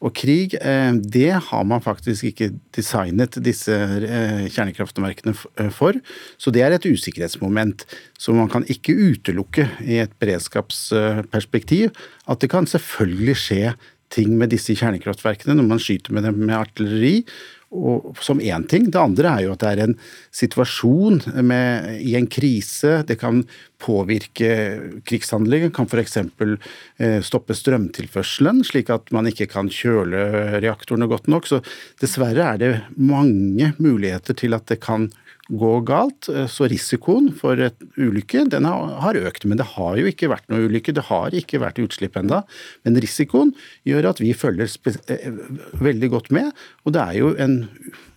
Og 0.01 0.15
krig, 0.17 0.55
eh, 0.57 0.93
det 0.97 1.29
har 1.49 1.63
man 1.67 1.83
faktisk 1.83 2.31
ikke 2.31 2.49
designet 2.73 3.37
disse 3.45 3.75
kjernekraftverkene 4.49 5.35
for. 5.71 5.93
Så 6.41 6.53
det 6.53 6.63
er 6.65 6.73
et 6.73 6.87
usikkerhetsmoment. 6.89 7.85
Så 8.17 8.33
man 8.33 8.49
kan 8.49 8.65
ikke 8.65 8.97
utelukke 8.97 9.67
i 9.85 10.01
et 10.01 10.13
beredskapsperspektiv 10.19 11.93
at 12.27 12.41
det 12.41 12.49
kan 12.49 12.65
selvfølgelig 12.65 13.37
skje 13.37 13.73
ting 14.11 14.33
med 14.39 14.51
disse 14.51 14.75
kjernekraftverkene 14.75 15.55
når 15.55 15.67
man 15.69 15.81
skyter 15.81 16.15
med 16.15 16.25
dem 16.27 16.41
med 16.43 16.57
artilleri 16.57 17.21
og, 17.71 18.17
som 18.19 18.41
én 18.43 18.65
ting. 18.67 18.89
Det 18.91 18.99
andre 18.99 19.31
er 19.31 19.45
jo 19.45 19.53
at 19.55 19.63
det 19.63 19.71
er 19.71 19.83
en 19.85 19.95
situasjon 20.35 21.21
med, 21.47 22.01
i 22.03 22.15
en 22.19 22.27
krise. 22.27 22.99
Det 23.07 23.17
kan 23.21 23.41
påvirke 23.81 24.51
krigshandlinger. 25.07 25.71
Kan 25.75 25.87
f.eks. 25.87 26.17
Eh, 26.21 27.19
stoppe 27.25 27.55
strømtilførselen, 27.57 28.63
slik 28.67 28.91
at 28.93 29.11
man 29.15 29.31
ikke 29.31 29.49
kan 29.51 29.71
kjøle 29.71 30.59
reaktorene 30.59 31.09
godt 31.11 31.31
nok. 31.31 31.47
Så 31.47 31.61
dessverre 32.03 32.53
er 32.53 32.61
det 32.61 32.73
mange 32.97 33.73
muligheter 33.79 34.37
til 34.37 34.57
at 34.57 34.67
det 34.71 34.81
kan 34.83 35.09
gå 35.51 35.71
galt. 35.87 36.29
Eh, 36.29 36.47
så 36.51 36.67
risikoen 36.71 37.31
for 37.37 37.59
et 37.61 37.79
ulykke 37.97 38.45
den 38.51 38.67
har 38.67 39.19
økt. 39.19 39.45
Men 39.45 39.59
det 39.61 39.71
har 39.75 39.97
jo 39.99 40.07
ikke 40.09 40.31
vært 40.31 40.47
noe 40.51 40.67
ulykke, 40.67 40.95
det 40.95 41.07
har 41.09 41.35
ikke 41.35 41.61
vært 41.63 41.81
utslipp 41.83 42.19
enda. 42.19 42.43
Men 42.85 42.99
risikoen 43.01 43.55
gjør 43.87 44.11
at 44.13 44.21
vi 44.23 44.33
følger 44.37 44.71
eh, 45.11 45.27
veldig 45.81 46.13
godt 46.13 46.31
med. 46.35 46.53
Og 46.85 46.95
det 46.95 47.03
er 47.03 47.19
jo 47.19 47.33
en 47.41 47.59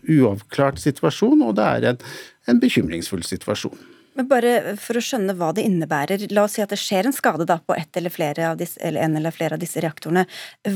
uavklart 0.05 0.81
situasjon, 0.83 1.43
og 1.43 1.57
det 1.59 1.67
er 1.79 1.91
en, 1.95 2.07
en 2.51 2.63
bekymringsfull 2.63 3.25
situasjon. 3.25 3.77
Men 4.15 4.29
bare 4.31 4.77
for 4.79 4.95
å 4.95 5.03
skjønne 5.03 5.35
hva 5.35 5.49
det 5.57 5.65
innebærer, 5.67 6.23
la 6.31 6.45
oss 6.47 6.55
si 6.55 6.63
at 6.63 6.71
det 6.71 6.79
skjer 6.79 7.09
en 7.09 7.17
skade 7.17 7.47
da 7.51 7.57
på 7.59 7.75
ett 7.75 7.99
eller 7.99 8.15
disse, 8.61 8.79
eller 8.79 9.03
en 9.03 9.17
eller 9.19 9.35
flere 9.35 9.59
av 9.59 9.63
disse 9.63 9.83
reaktorene. 9.83 10.23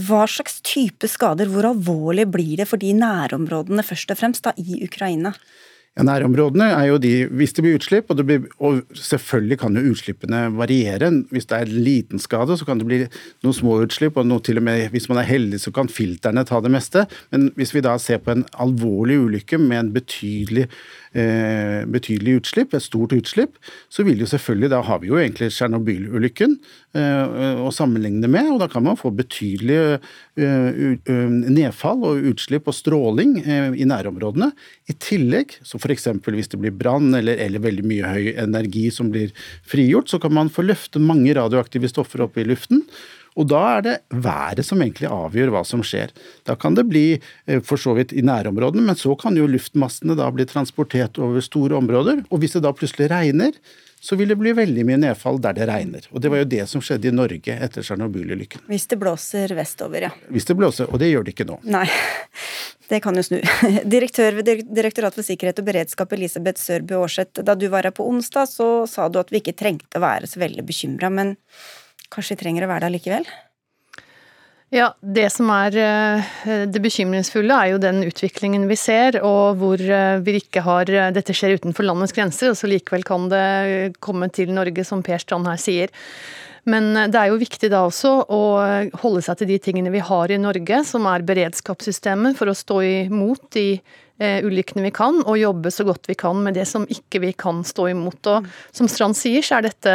Hva 0.08 0.24
slags 0.26 0.58
type 0.66 1.06
skader, 1.06 1.46
hvor 1.52 1.68
alvorlig 1.70 2.26
blir 2.32 2.56
det 2.58 2.66
for 2.66 2.82
de 2.82 2.90
nærområdene 2.98 3.86
først 3.86 4.10
og 4.10 4.18
fremst 4.18 4.48
da 4.48 4.56
i 4.58 4.82
Ukraina? 4.82 5.36
Nærområdene 5.98 6.68
er 6.76 6.84
jo 6.92 6.98
de 7.02 7.12
hvis 7.34 7.54
det 7.56 7.64
blir 7.64 7.78
utslipp, 7.78 8.10
og, 8.12 8.20
blir, 8.26 8.44
og, 8.62 8.82
selvfølgelig 8.94 9.58
kan 9.58 9.78
jo 9.78 9.92
utslippene 9.92 10.44
variere. 10.54 11.10
Hvis 11.32 11.48
det 11.50 11.56
er 11.56 11.66
en 11.66 11.84
liten 11.88 12.22
skade, 12.22 12.54
så 12.58 12.68
kan 12.68 12.78
det 12.78 12.86
bli 12.86 13.00
noen 13.44 13.56
små 13.56 13.80
utslipp, 13.82 14.18
og 14.20 14.28
noe 14.28 14.44
til 14.44 14.60
og 14.60 14.66
med 14.68 14.86
hvis 14.94 15.08
man 15.10 15.22
er 15.22 15.28
heldig, 15.28 15.60
så 15.62 15.74
kan 15.74 15.90
filterne 15.90 16.46
ta 16.46 16.62
det 16.62 16.72
meste. 16.74 17.06
Men 17.34 17.50
hvis 17.58 17.74
vi 17.74 17.82
da 17.84 17.96
ser 18.02 18.22
på 18.22 18.34
en 18.34 18.46
alvorlig 18.62 19.18
ulykke 19.24 19.58
med 19.62 19.80
en 19.80 19.92
betydelig 19.96 20.68
eh, 21.16 21.84
betydelig 21.88 22.38
utslipp, 22.42 22.74
et 22.74 22.84
stort 22.84 23.14
utslipp, 23.16 23.56
så 23.88 24.04
vil 24.06 24.20
jo 24.20 24.26
selvfølgelig 24.26 24.70
Da 24.70 24.80
har 24.82 24.98
vi 25.00 25.08
jo 25.08 25.18
egentlig 25.18 25.50
Tsjernobyl-ulykken 25.52 26.58
eh, 26.94 27.62
å 27.62 27.70
sammenligne 27.74 28.28
med, 28.28 28.52
og 28.52 28.60
da 28.62 28.68
kan 28.70 28.84
man 28.84 28.98
få 29.00 29.10
betydelig 29.10 29.78
eh, 29.78 29.98
nedfall 30.38 32.04
og 32.06 32.26
utslipp 32.30 32.68
og 32.70 32.76
stråling 32.76 33.36
eh, 33.42 33.68
i 33.74 33.86
nærområdene. 33.88 34.50
I 34.88 34.96
tillegg, 35.02 35.58
så 35.66 35.80
f.eks. 35.80 36.08
hvis 36.24 36.52
det 36.52 36.60
blir 36.62 36.74
brann 36.74 37.12
eller, 37.18 37.40
eller 37.42 37.64
veldig 37.64 37.86
mye 37.88 38.12
høy 38.12 38.32
energi 38.38 38.88
som 38.94 39.12
blir 39.14 39.32
frigjort, 39.66 40.10
så 40.10 40.20
kan 40.22 40.34
man 40.34 40.52
få 40.52 40.66
løfte 40.66 41.02
mange 41.02 41.34
radioaktive 41.38 41.90
stoffer 41.90 42.24
opp 42.26 42.38
i 42.38 42.46
luften. 42.48 42.84
Og 43.38 43.46
da 43.52 43.60
er 43.76 43.84
det 43.86 43.96
været 44.10 44.66
som 44.66 44.80
egentlig 44.82 45.10
avgjør 45.12 45.52
hva 45.54 45.62
som 45.66 45.82
skjer. 45.86 46.10
Da 46.48 46.56
kan 46.58 46.74
det 46.74 46.88
bli 46.90 47.06
eh, 47.18 47.60
for 47.64 47.80
så 47.80 47.94
vidt 47.98 48.14
i 48.14 48.24
nærområdene, 48.26 48.86
men 48.88 48.98
så 48.98 49.14
kan 49.18 49.36
jo 49.38 49.50
luftmassene 49.50 50.18
da 50.18 50.30
bli 50.34 50.48
transportert 50.48 51.20
over 51.22 51.44
store 51.44 51.78
områder. 51.78 52.24
Og 52.32 52.42
hvis 52.42 52.56
det 52.56 52.64
da 52.66 52.74
plutselig 52.74 53.10
regner, 53.12 53.54
så 54.00 54.16
vil 54.16 54.30
det 54.30 54.36
bli 54.38 54.52
veldig 54.56 54.84
mye 54.86 54.98
nedfall 55.00 55.40
der 55.42 55.56
det 55.56 55.66
regner. 55.70 56.06
Og 56.12 56.22
det 56.22 56.30
var 56.32 56.42
jo 56.42 56.48
det 56.52 56.64
som 56.70 56.82
skjedde 56.84 57.10
i 57.10 57.14
Norge 57.14 57.54
etter 57.54 57.84
Tsjernobyl-ulykken. 57.84 58.64
Hvis 58.70 58.86
det 58.90 58.98
blåser 59.00 59.54
vestover, 59.58 60.08
ja. 60.08 60.12
Hvis 60.32 60.48
det 60.48 60.56
blåser, 60.58 60.90
og 60.92 61.02
det 61.02 61.10
gjør 61.10 61.26
det 61.26 61.34
ikke 61.34 61.48
nå. 61.48 61.58
Nei, 61.70 61.86
det 62.92 63.02
kan 63.04 63.18
jo 63.18 63.24
snu. 63.26 63.40
Direktør 63.96 64.38
ved 64.38 64.52
Direktoratet 64.66 65.20
for 65.20 65.26
sikkerhet 65.26 65.62
og 65.62 65.68
beredskap, 65.68 66.14
Elisabeth 66.14 66.62
Sørby 66.62 66.96
Aarseth, 67.00 67.42
da 67.42 67.58
du 67.58 67.66
var 67.72 67.88
her 67.88 67.96
på 67.96 68.06
onsdag, 68.06 68.50
så 68.52 68.70
sa 68.90 69.10
du 69.10 69.20
at 69.22 69.34
vi 69.34 69.42
ikke 69.42 69.56
trengte 69.58 69.98
å 69.98 70.06
være 70.06 70.30
så 70.30 70.42
veldig 70.44 70.66
bekymra, 70.68 71.10
men 71.12 71.36
kanskje 72.12 72.36
vi 72.36 72.42
trenger 72.44 72.66
å 72.66 72.72
være 72.72 72.86
det 72.86 72.92
allikevel? 72.92 73.30
Ja, 74.68 74.90
det 75.00 75.30
som 75.32 75.48
er 75.48 75.76
eh, 75.80 76.32
det 76.68 76.80
bekymringsfulle 76.84 77.56
er 77.56 77.70
jo 77.72 77.78
den 77.80 78.02
utviklingen 78.04 78.66
vi 78.68 78.76
ser, 78.76 79.16
og 79.24 79.56
hvor 79.62 79.80
eh, 79.80 80.18
vi 80.20 80.34
ikke 80.42 80.60
har 80.66 80.90
eh, 80.92 81.08
Dette 81.16 81.32
skjer 81.32 81.56
utenfor 81.56 81.88
landets 81.88 82.12
grenser, 82.12 82.52
og 82.52 82.58
så 82.60 82.68
likevel 82.68 83.06
kan 83.08 83.30
det 83.32 83.96
komme 84.04 84.28
til 84.28 84.52
Norge, 84.52 84.84
som 84.84 85.00
Per 85.06 85.24
Strand 85.24 85.48
her 85.48 85.62
sier. 85.62 85.94
Men 86.68 86.90
det 87.08 87.16
er 87.16 87.30
jo 87.30 87.40
viktig 87.40 87.70
da 87.72 87.84
også 87.86 88.10
å 88.28 88.42
holde 89.00 89.22
seg 89.24 89.40
til 89.40 89.50
de 89.52 89.58
tingene 89.62 89.92
vi 89.94 90.02
har 90.04 90.32
i 90.32 90.40
Norge, 90.40 90.82
som 90.84 91.06
er 91.08 91.24
beredskapssystemet 91.26 92.36
for 92.38 92.50
å 92.50 92.56
stå 92.56 92.82
imot 93.08 93.46
de 93.56 93.66
eh, 94.20 94.44
ulykkene 94.44 94.84
vi 94.84 94.92
kan, 94.94 95.22
og 95.24 95.40
jobbe 95.40 95.72
så 95.72 95.86
godt 95.88 96.10
vi 96.10 96.16
kan 96.18 96.40
med 96.44 96.58
det 96.58 96.66
som 96.68 96.86
ikke 96.90 97.22
vi 97.24 97.32
kan 97.32 97.62
stå 97.66 97.88
imot. 97.94 98.32
Og 98.32 98.48
som 98.74 98.90
Strand 98.90 99.16
sier, 99.18 99.44
så 99.44 99.58
er 99.58 99.68
dette, 99.70 99.94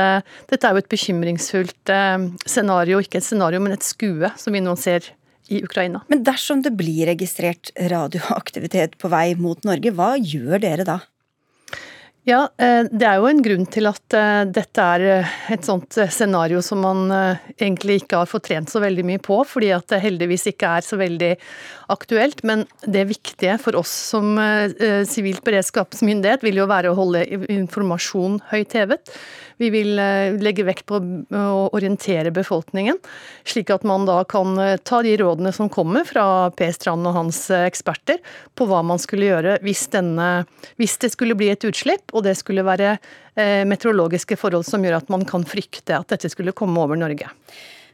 dette 0.49 0.69
er 0.69 0.73
jo 0.73 0.83
et 0.83 0.93
bekymringsfullt 0.93 1.93
eh, 1.93 2.29
scenario, 2.45 3.03
ikke 3.03 3.21
et 3.21 3.27
scenario, 3.27 3.61
men 3.63 3.75
et 3.77 3.85
skue, 3.85 4.33
som 4.39 4.55
vi 4.55 4.63
nå 4.63 4.75
ser 4.79 5.13
i 5.51 5.59
Ukraina. 5.63 6.01
Men 6.07 6.23
dersom 6.25 6.63
det 6.63 6.73
blir 6.79 7.05
registrert 7.11 7.73
radioaktivitet 7.91 8.97
på 9.01 9.11
vei 9.11 9.33
mot 9.39 9.59
Norge, 9.67 9.91
hva 9.95 10.13
gjør 10.17 10.61
dere 10.63 10.87
da? 10.87 11.01
Ja, 12.23 12.45
eh, 12.57 12.85
det 12.87 13.03
er 13.03 13.17
jo 13.19 13.27
en 13.27 13.41
grunn 13.43 13.65
til 13.67 13.89
at 13.89 14.15
eh, 14.15 14.45
dette 14.47 14.83
er 14.95 15.03
eh, 15.17 15.31
et 15.51 15.67
sånt 15.67 15.91
scenario 15.91 16.61
som 16.63 16.79
man 16.79 17.11
egentlig 17.57 17.99
ikke 17.99 18.21
har 18.21 18.29
fått 18.31 18.45
trent 18.47 18.71
så 18.71 18.79
veldig 18.79 19.03
mye 19.09 19.19
på, 19.23 19.41
fordi 19.47 19.73
at 19.75 19.89
det 19.91 19.99
heldigvis 20.05 20.47
ikke 20.53 20.71
er 20.79 20.87
så 20.87 20.99
veldig 21.01 21.33
aktuelt. 21.91 22.45
Men 22.47 22.63
det 22.87 23.09
viktige 23.11 23.57
for 23.59 23.75
oss 23.75 23.91
som 24.13 24.37
sivilt 25.09 25.43
beredskapsmyndighet 25.43 26.45
vil 26.47 26.63
jo 26.63 26.69
være 26.71 26.93
å 26.93 26.97
holde 26.97 27.25
informasjon 27.51 28.39
høyt 28.53 28.75
hevet. 28.79 29.11
Vi 29.61 29.69
vil 29.69 29.99
legge 30.41 30.65
vekt 30.65 30.87
på 30.89 30.97
å 30.97 31.67
orientere 31.75 32.31
befolkningen, 32.33 32.97
slik 33.47 33.69
at 33.71 33.85
man 33.87 34.07
da 34.09 34.23
kan 34.27 34.57
ta 34.81 35.03
de 35.05 35.13
rådene 35.21 35.53
som 35.55 35.69
kommer 35.71 36.07
fra 36.09 36.25
P. 36.57 36.71
Strand 36.73 37.05
og 37.07 37.15
hans 37.19 37.45
eksperter 37.53 38.23
på 38.57 38.67
hva 38.67 38.81
man 38.85 39.01
skulle 39.01 39.29
gjøre 39.29 39.59
hvis, 39.63 39.85
denne, 39.93 40.47
hvis 40.81 40.97
det 41.03 41.13
skulle 41.13 41.37
bli 41.37 41.51
et 41.53 41.67
utslipp, 41.69 42.12
og 42.13 42.23
det 42.27 42.37
skulle 42.39 42.65
være 42.65 42.95
meteorologiske 43.67 44.37
forhold 44.39 44.67
som 44.67 44.85
gjør 44.85 44.99
at 45.01 45.09
man 45.11 45.25
kan 45.27 45.43
frykte 45.47 45.97
at 45.97 46.13
dette 46.13 46.29
skulle 46.31 46.53
komme 46.55 46.79
over 46.79 46.99
Norge. 46.99 47.27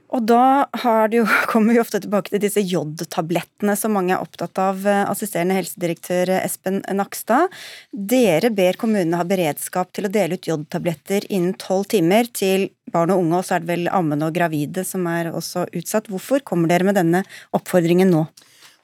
Og 0.10 0.26
da 0.26 0.66
jo, 1.14 1.26
kommer 1.52 1.76
vi 1.76 1.82
ofte 1.82 2.02
tilbake 2.02 2.34
til 2.34 2.42
disse 2.44 2.64
jodtablettene 2.66 3.76
som 3.78 3.94
mange 3.96 4.16
er 4.16 4.24
opptatt 4.24 4.58
av. 4.62 4.82
Assisterende 5.06 5.58
helsedirektør 5.60 6.34
Espen 6.40 6.82
Nakstad. 6.98 7.54
Dere 7.92 8.52
ber 8.56 8.80
kommunene 8.82 9.20
ha 9.20 9.28
beredskap 9.28 9.94
til 9.94 10.10
å 10.10 10.14
dele 10.14 10.40
ut 10.40 10.50
jodtabletter 10.50 11.30
innen 11.30 11.56
tolv 11.62 11.90
timer 11.94 12.30
til 12.34 12.70
barn 12.90 13.14
og 13.14 13.22
unge, 13.22 13.38
og 13.38 13.46
så 13.46 13.58
er 13.58 13.64
det 13.64 13.70
vel 13.70 13.90
ammende 13.94 14.30
og 14.30 14.38
gravide 14.38 14.86
som 14.88 15.06
er 15.10 15.30
også 15.30 15.68
utsatt. 15.78 16.10
Hvorfor 16.10 16.42
kommer 16.42 16.72
dere 16.72 16.90
med 16.90 16.98
denne 16.98 17.22
oppfordringen 17.54 18.10
nå? 18.10 18.26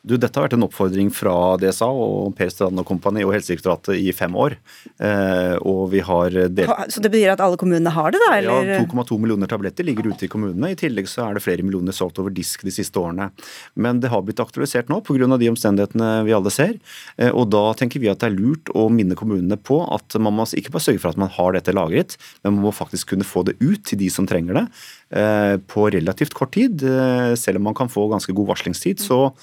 Du, 0.06 0.14
dette 0.22 0.38
har 0.38 0.46
vært 0.46 0.54
en 0.54 0.66
oppfordring 0.68 1.08
fra 1.14 1.34
DSA 1.58 1.88
og 1.90 2.36
Per 2.38 2.52
Strand 2.54 2.78
og 2.78 2.86
kompani 2.86 3.24
og 3.26 3.32
Helsedirektoratet 3.34 3.98
i 3.98 4.12
fem 4.14 4.36
år. 4.38 4.54
Eh, 5.02 5.56
og 5.66 5.88
vi 5.96 6.04
har 6.06 6.36
delt... 6.54 6.94
Så 6.94 7.02
det 7.02 7.10
betyr 7.14 7.34
at 7.34 7.42
alle 7.42 7.58
kommunene 7.58 7.94
har 7.96 8.14
det, 8.14 8.22
da? 8.22 8.36
Eller? 8.38 8.70
Ja, 8.76 8.84
2,2 8.86 9.18
millioner 9.24 9.50
tabletter 9.50 9.88
ligger 9.88 10.12
ute 10.12 10.28
i 10.28 10.30
kommunene. 10.30 10.76
I 10.76 10.78
tillegg 10.78 11.10
så 11.10 11.26
er 11.26 11.38
det 11.38 11.44
flere 11.46 11.66
millioner 11.66 11.96
solgt 11.96 12.22
over 12.22 12.34
disk 12.36 12.68
de 12.68 12.74
siste 12.76 13.02
årene. 13.02 13.32
Men 13.74 14.04
det 14.04 14.14
har 14.14 14.22
blitt 14.28 14.44
aktualisert 14.44 14.94
nå 14.94 15.02
pga. 15.06 15.32
de 15.42 15.50
omstendighetene 15.50 16.12
vi 16.30 16.38
alle 16.38 16.54
ser. 16.54 16.78
Eh, 17.18 17.34
og 17.34 17.50
da 17.56 17.66
tenker 17.74 18.04
vi 18.04 18.12
at 18.14 18.22
det 18.22 18.30
er 18.30 18.38
lurt 18.38 18.70
å 18.78 18.88
minne 18.94 19.18
kommunene 19.18 19.58
på 19.58 19.82
at 19.90 20.20
man 20.22 20.38
må 20.38 20.46
ikke 20.54 20.76
bare 20.76 20.86
sørge 20.86 21.02
for 21.02 21.16
at 21.16 21.22
man 21.26 21.34
har 21.34 21.58
dette 21.58 21.74
lagret, 21.74 22.20
men 22.44 22.60
man 22.60 22.68
må 22.70 22.78
faktisk 22.78 23.16
kunne 23.16 23.26
få 23.26 23.48
det 23.50 23.58
ut 23.58 23.82
til 23.90 24.04
de 24.06 24.14
som 24.14 24.30
trenger 24.30 24.62
det 24.62 24.68
eh, 25.18 25.58
på 25.66 25.90
relativt 25.98 26.38
kort 26.38 26.54
tid. 26.54 26.86
Eh, 26.86 27.34
selv 27.42 27.58
om 27.58 27.72
man 27.72 27.78
kan 27.78 27.90
få 27.90 28.06
ganske 28.14 28.38
god 28.38 28.54
varslingstid. 28.54 29.02
så 29.02 29.34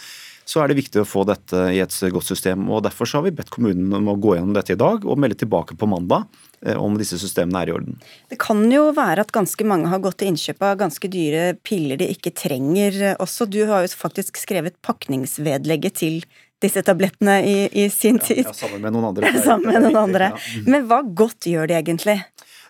så 0.53 0.61
er 0.61 0.69
det 0.69 0.77
viktig 0.83 1.01
å 1.01 1.09
få 1.09 1.25
dette 1.29 1.65
i 1.73 1.81
et 1.81 1.95
godt 2.13 2.29
system. 2.29 2.67
og 2.69 2.83
Derfor 2.85 3.09
så 3.09 3.21
har 3.21 3.27
vi 3.29 3.35
bedt 3.39 3.53
kommunen 3.55 3.95
om 3.97 4.11
å 4.13 4.19
gå 4.21 4.37
gjennom 4.37 4.53
dette 4.57 4.75
i 4.75 4.81
dag 4.81 5.07
og 5.07 5.21
melde 5.23 5.39
tilbake 5.41 5.79
på 5.81 5.89
mandag 5.89 6.27
eh, 6.67 6.77
om 6.77 6.99
disse 7.01 7.17
systemene 7.21 7.63
er 7.63 7.73
i 7.73 7.77
orden. 7.79 7.99
Det 8.29 8.41
kan 8.43 8.61
jo 8.73 8.91
være 8.97 9.25
at 9.25 9.33
ganske 9.33 9.67
mange 9.69 9.89
har 9.93 10.03
gått 10.05 10.21
til 10.21 10.33
innkjøp 10.33 10.65
av 10.69 10.79
ganske 10.85 11.13
dyre 11.13 11.53
piller 11.65 12.01
de 12.03 12.11
ikke 12.13 12.35
trenger 12.37 13.15
også. 13.15 13.49
Du 13.49 13.63
har 13.71 13.87
jo 13.87 13.93
faktisk 13.97 14.41
skrevet 14.43 14.77
pakningsvedlegget 14.85 16.01
til 16.03 16.25
disse 16.63 16.83
tablettene 16.87 17.41
i, 17.47 17.57
i 17.73 17.89
sin 17.91 18.21
tid. 18.23 18.45
Ja, 18.47 18.55
sammen 18.55 18.85
med 18.85 18.95
noen 18.95 19.09
andre. 19.11 19.33
sammen 19.47 19.73
med 19.73 19.89
noen 19.89 19.99
andre. 20.05 20.31
Men 20.67 20.87
hva 20.91 21.01
godt 21.03 21.49
gjør 21.51 21.71
de 21.71 21.79
egentlig? 21.81 22.19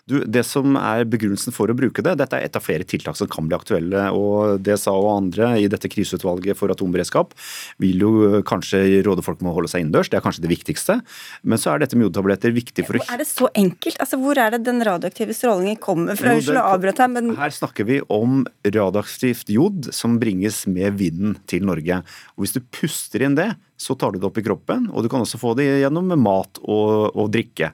Du, 0.03 0.17
det 0.27 0.41
som 0.43 0.75
er 0.75 1.05
begrunnelsen 1.07 1.55
for 1.55 1.71
å 1.71 1.75
bruke 1.79 2.03
det, 2.03 2.17
dette 2.19 2.35
er 2.35 2.43
et 2.43 2.57
av 2.59 2.63
flere 2.65 2.83
tiltak 2.83 3.15
som 3.15 3.29
kan 3.31 3.45
bli 3.47 3.55
aktuelle. 3.55 4.09
og 4.11 4.59
DSA 4.59 4.91
og 4.91 5.07
andre 5.13 5.53
i 5.63 5.69
dette 5.71 5.87
kriseutvalget 5.87 6.59
for 6.59 6.73
atomberedskap 6.73 7.31
vil 7.79 8.03
jo 8.03 8.41
kanskje 8.43 8.99
råde 9.07 9.23
folk 9.23 9.39
med 9.39 9.53
å 9.53 9.55
holde 9.55 9.71
seg 9.71 9.85
innendørs, 9.85 10.11
det 10.11 10.19
er 10.19 10.25
kanskje 10.25 10.43
det 10.43 10.51
viktigste. 10.51 10.99
Men 11.47 11.61
så 11.61 11.71
er 11.71 11.85
dette 11.85 11.95
med 11.95 12.09
jodtabletter 12.09 12.51
viktig 12.51 12.83
for 12.83 12.99
å 12.99 13.05
Er 13.07 13.23
det 13.23 13.29
så 13.31 13.47
enkelt? 13.55 13.95
Altså, 14.03 14.19
Hvor 14.19 14.43
er 14.43 14.51
det 14.51 14.65
den 14.67 14.83
radioaktive 14.83 15.35
strålingen 15.37 15.79
kommer 15.79 16.19
fra? 16.19 16.35
Unnskyld 16.35 16.59
å 16.59 16.67
avbryte 16.75 17.05
her, 17.05 17.13
men 17.15 17.35
Her 17.39 17.55
snakker 17.55 17.87
vi 17.87 18.01
om 18.11 18.43
radioaktivt 18.67 19.55
jod 19.55 19.93
som 19.95 20.19
bringes 20.19 20.65
med 20.67 20.99
vinden 20.99 21.37
til 21.47 21.63
Norge. 21.63 22.03
Og 22.35 22.43
Hvis 22.43 22.59
du 22.59 22.65
puster 22.75 23.23
inn 23.23 23.39
det, 23.39 23.53
så 23.79 23.95
tar 23.99 24.11
du 24.11 24.19
det 24.19 24.27
opp 24.27 24.37
i 24.39 24.43
kroppen, 24.45 24.89
og 24.91 25.03
du 25.03 25.09
kan 25.11 25.23
også 25.23 25.39
få 25.39 25.55
det 25.57 25.65
gjennom 25.83 26.11
mat 26.19 26.59
og, 26.61 27.15
og 27.15 27.31
drikke. 27.33 27.73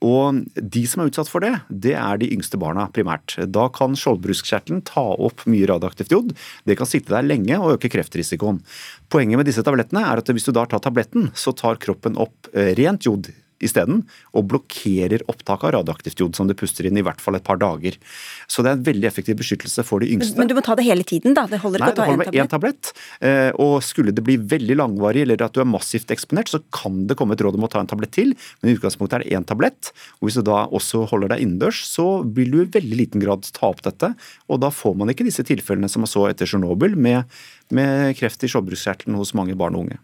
Og 0.00 0.40
De 0.56 0.82
som 0.88 1.02
er 1.02 1.10
utsatt 1.10 1.28
for 1.28 1.44
det, 1.44 1.52
det 1.68 1.92
er 1.98 2.20
de 2.20 2.30
yngste 2.32 2.56
barna 2.60 2.86
primært. 2.94 3.36
Da 3.52 3.66
kan 3.74 3.96
skjoldbruskkjertelen 3.98 4.80
ta 4.88 5.04
opp 5.12 5.44
mye 5.50 5.68
radioaktivt 5.68 6.14
jod. 6.14 6.32
Det 6.64 6.78
kan 6.80 6.88
sitte 6.88 7.12
der 7.12 7.26
lenge 7.26 7.58
og 7.60 7.76
øke 7.76 7.92
kreftrisikoen. 7.92 8.62
Poenget 9.12 9.40
med 9.40 9.50
disse 9.50 9.64
tablettene 9.66 10.06
er 10.08 10.22
at 10.22 10.32
hvis 10.32 10.48
du 10.48 10.54
da 10.56 10.64
tar 10.70 10.82
tabletten, 10.84 11.28
så 11.36 11.52
tar 11.56 11.80
kroppen 11.82 12.16
opp 12.20 12.48
eh, 12.54 12.72
rent 12.80 13.04
jod 13.08 13.28
isteden, 13.62 14.04
og 14.34 14.48
blokkerer 14.50 15.22
opptak 15.30 15.64
av 15.68 15.74
radioaktivt 15.76 16.20
jod 16.22 16.36
som 16.38 16.48
du 16.48 16.54
puster 16.58 16.86
inn 16.88 16.96
i 16.98 17.04
hvert 17.04 17.20
fall 17.20 17.36
et 17.38 17.44
par 17.46 17.60
dager. 17.60 17.96
Så 18.50 18.64
det 18.64 18.72
er 18.72 18.78
en 18.78 18.86
veldig 18.86 19.08
effektiv 19.10 19.36
beskyttelse 19.40 19.84
for 19.86 20.00
de 20.00 20.10
yngste. 20.14 20.38
Men 20.40 20.48
du 20.50 20.54
må 20.56 20.64
ta 20.64 20.74
det 20.78 20.86
hele 20.88 21.04
tiden, 21.06 21.34
da? 21.36 21.46
Det 21.50 21.60
holder 21.62 21.80
Nei, 21.84 21.90
ikke 21.90 21.96
det 21.96 22.00
å 22.00 22.04
ta 22.04 22.10
holder 22.10 22.24
med 22.24 22.40
én 22.40 22.50
tablett? 22.50 22.90
tablett. 22.90 22.92
Eh, 23.20 23.50
Og 23.60 23.82
skulle 23.84 24.12
det 24.16 24.24
bli 24.24 24.36
veldig 24.36 24.76
langvarig 24.80 25.22
eller 25.22 25.42
at 25.44 25.52
du 25.54 25.60
er 25.60 25.68
massivt 25.68 26.10
eksponert, 26.10 26.48
så 26.48 26.62
kan 26.72 27.06
det 27.06 27.16
komme 27.16 27.36
et 27.36 27.40
råd 27.44 27.54
om 27.58 27.64
å 27.68 27.70
ta 27.70 27.80
en 27.80 27.86
tablett 27.90 28.12
til, 28.16 28.34
men 28.62 28.72
i 28.72 28.76
utgangspunktet 28.78 29.20
er 29.20 29.24
det 29.24 29.36
én 29.36 29.46
tablett. 29.46 29.92
Og 30.20 30.28
Hvis 30.28 30.40
du 30.40 30.42
da 30.42 30.66
også 30.66 31.06
holder 31.10 31.34
deg 31.34 31.44
innendørs, 31.44 31.84
så 31.86 32.24
vil 32.24 32.50
du 32.50 32.62
i 32.62 32.68
veldig 32.80 32.96
liten 32.96 33.20
grad 33.20 33.44
ta 33.52 33.68
opp 33.70 33.82
dette. 33.82 34.14
Og 34.48 34.60
da 34.60 34.70
får 34.70 34.96
man 34.96 35.08
ikke 35.12 35.26
disse 35.26 35.44
tilfellene 35.44 35.88
som 35.90 36.00
man 36.04 36.10
så 36.10 36.28
etter 36.30 36.46
Tsjernobyl, 36.46 36.96
med, 36.96 37.24
med 37.70 38.16
kreft 38.16 38.42
i 38.44 38.48
skjoldbruskkjertelen 38.50 39.16
hos 39.18 39.34
mange 39.34 39.56
barn 39.58 39.76
og 39.76 39.86
unge. 39.86 39.98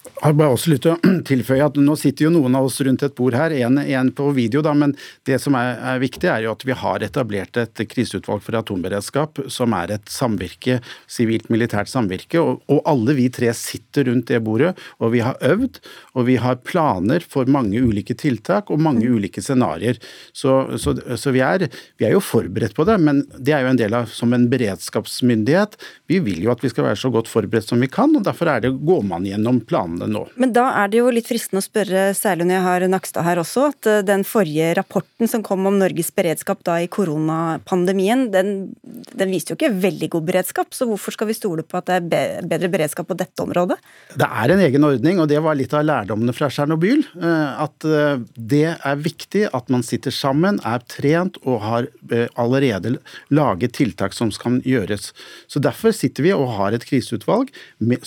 Jeg 0.00 0.24
har 0.24 0.36
bare 0.36 0.52
også 0.52 0.70
lyst 0.72 0.82
til 0.84 0.94
å 0.94 1.12
tilføye 1.28 1.64
at 1.64 1.78
Nå 1.80 1.94
sitter 1.98 2.26
jo 2.26 2.32
noen 2.32 2.56
av 2.56 2.66
oss 2.68 2.78
rundt 2.84 3.02
et 3.04 3.14
bord 3.16 3.34
her, 3.36 3.52
en, 3.52 4.10
på 4.16 4.26
video, 4.36 4.62
da, 4.64 4.72
men 4.76 4.94
det 5.28 5.36
som 5.42 5.56
er, 5.56 5.74
er, 5.76 6.00
viktig, 6.00 6.28
er 6.28 6.44
jo 6.44 6.52
at 6.54 6.64
vi 6.64 6.76
har 6.76 7.04
etablert 7.04 7.56
et 7.60 7.82
kriseutvalg 7.88 8.42
for 8.44 8.56
atomberedskap, 8.56 9.42
som 9.52 9.74
er 9.76 9.94
et 9.96 10.12
samvirke, 10.12 10.78
sivilt-militært 11.10 11.90
samvirke. 11.92 12.40
Og, 12.40 12.60
og, 12.68 12.80
alle 12.88 13.16
vi 13.16 13.26
tre 13.32 13.52
sitter 13.56 14.08
rundt 14.08 14.28
det 14.28 14.40
bordet, 14.44 14.72
og 15.00 15.12
vi 15.14 15.22
har 15.24 15.40
øvd, 15.44 15.80
og 16.16 16.28
vi 16.28 16.36
har 16.40 16.60
planer 16.64 17.24
for 17.24 17.48
mange 17.48 17.80
ulike 17.80 18.16
tiltak 18.20 18.72
og 18.72 18.80
mange 18.80 19.08
ulike 19.08 19.44
scenarioer. 19.44 20.00
Så, 20.32 20.78
så, 20.80 20.96
så 21.20 21.34
vi, 21.36 21.44
er, 21.44 21.66
vi, 21.96 22.08
er, 22.08 22.14
jo 22.16 22.24
forberedt 22.24 22.76
på 22.76 22.88
det, 22.88 22.98
men 23.04 23.24
det 23.36 23.56
er 23.56 23.64
jo 23.64 23.72
en 23.72 23.80
del 23.80 23.96
av 24.00 24.08
som 24.12 24.36
en 24.36 24.48
beredskapsmyndighet. 24.52 25.80
Vi 26.12 26.20
vil 26.24 26.44
jo 26.44 26.52
at 26.52 26.64
vi 26.64 26.72
skal 26.72 26.88
være 26.90 27.00
så 27.00 27.12
godt 27.12 27.32
forberedt 27.32 27.72
som 27.72 27.80
vi 27.80 27.88
kan, 27.92 28.12
og 28.16 28.24
derfor 28.28 28.52
er 28.52 28.64
det, 28.64 28.74
går 28.84 29.04
man 29.08 29.28
gjennom 29.28 29.64
planene 29.90 30.12
nå. 30.12 30.22
Men 30.40 30.52
da 30.54 30.66
er 30.82 30.90
det 30.90 31.00
jo 31.00 31.10
litt 31.12 31.28
fristende 31.28 31.60
å 31.62 31.64
spørre, 31.66 32.10
særlig 32.16 32.46
når 32.48 32.56
jeg 32.56 32.64
har 32.66 32.86
Nakstad 32.90 33.26
her 33.26 33.40
også, 33.42 33.68
at 33.72 33.88
eh, 33.90 34.02
den 34.06 34.24
forrige 34.24 34.72
rapporten 34.78 35.30
som 35.30 35.42
kom 35.46 35.66
om 35.68 35.78
Norges 35.80 36.10
beredskap 36.14 36.62
da 36.66 36.78
i 36.82 36.88
koronapandemien, 36.90 38.28
den, 38.32 38.72
den 38.82 39.32
viste 39.32 39.54
jo 39.54 39.58
ikke 39.58 39.72
veldig 39.82 40.10
god 40.16 40.28
beredskap, 40.30 40.74
så 40.76 40.88
hvorfor 40.88 41.16
skal 41.16 41.30
vi 41.30 41.36
stole 41.38 41.64
på 41.66 41.80
at 41.80 41.90
det 41.90 42.20
er 42.20 42.48
bedre 42.50 42.70
beredskap 42.72 43.08
på 43.10 43.18
dette 43.18 43.44
området? 43.44 43.78
Det 44.16 44.28
er 44.28 44.54
en 44.54 44.64
egen 44.66 44.86
ordning, 44.86 45.20
og 45.22 45.30
det 45.30 45.40
var 45.44 45.58
litt 45.58 45.74
av 45.76 45.86
lærdommene 45.86 46.34
fra 46.36 46.50
Tsjernobyl. 46.52 47.04
eh, 47.20 47.64
At 47.66 47.86
eh, 47.86 48.22
det 48.36 48.66
er 48.76 49.04
viktig 49.04 49.46
at 49.56 49.70
man 49.72 49.84
sitter 49.86 50.14
sammen, 50.14 50.60
er 50.66 50.82
trent 50.90 51.38
og 51.44 51.60
har 51.64 51.88
allerede 52.38 52.96
laget 53.32 53.74
tiltak 53.78 54.14
som 54.16 54.30
kan 54.30 54.60
gjøres. 54.66 55.10
Så 55.50 55.60
Derfor 55.60 55.92
sitter 55.94 56.24
vi 56.24 56.32
og 56.34 56.48
har 56.56 56.74
et 56.74 56.84
kriseutvalg 56.86 57.50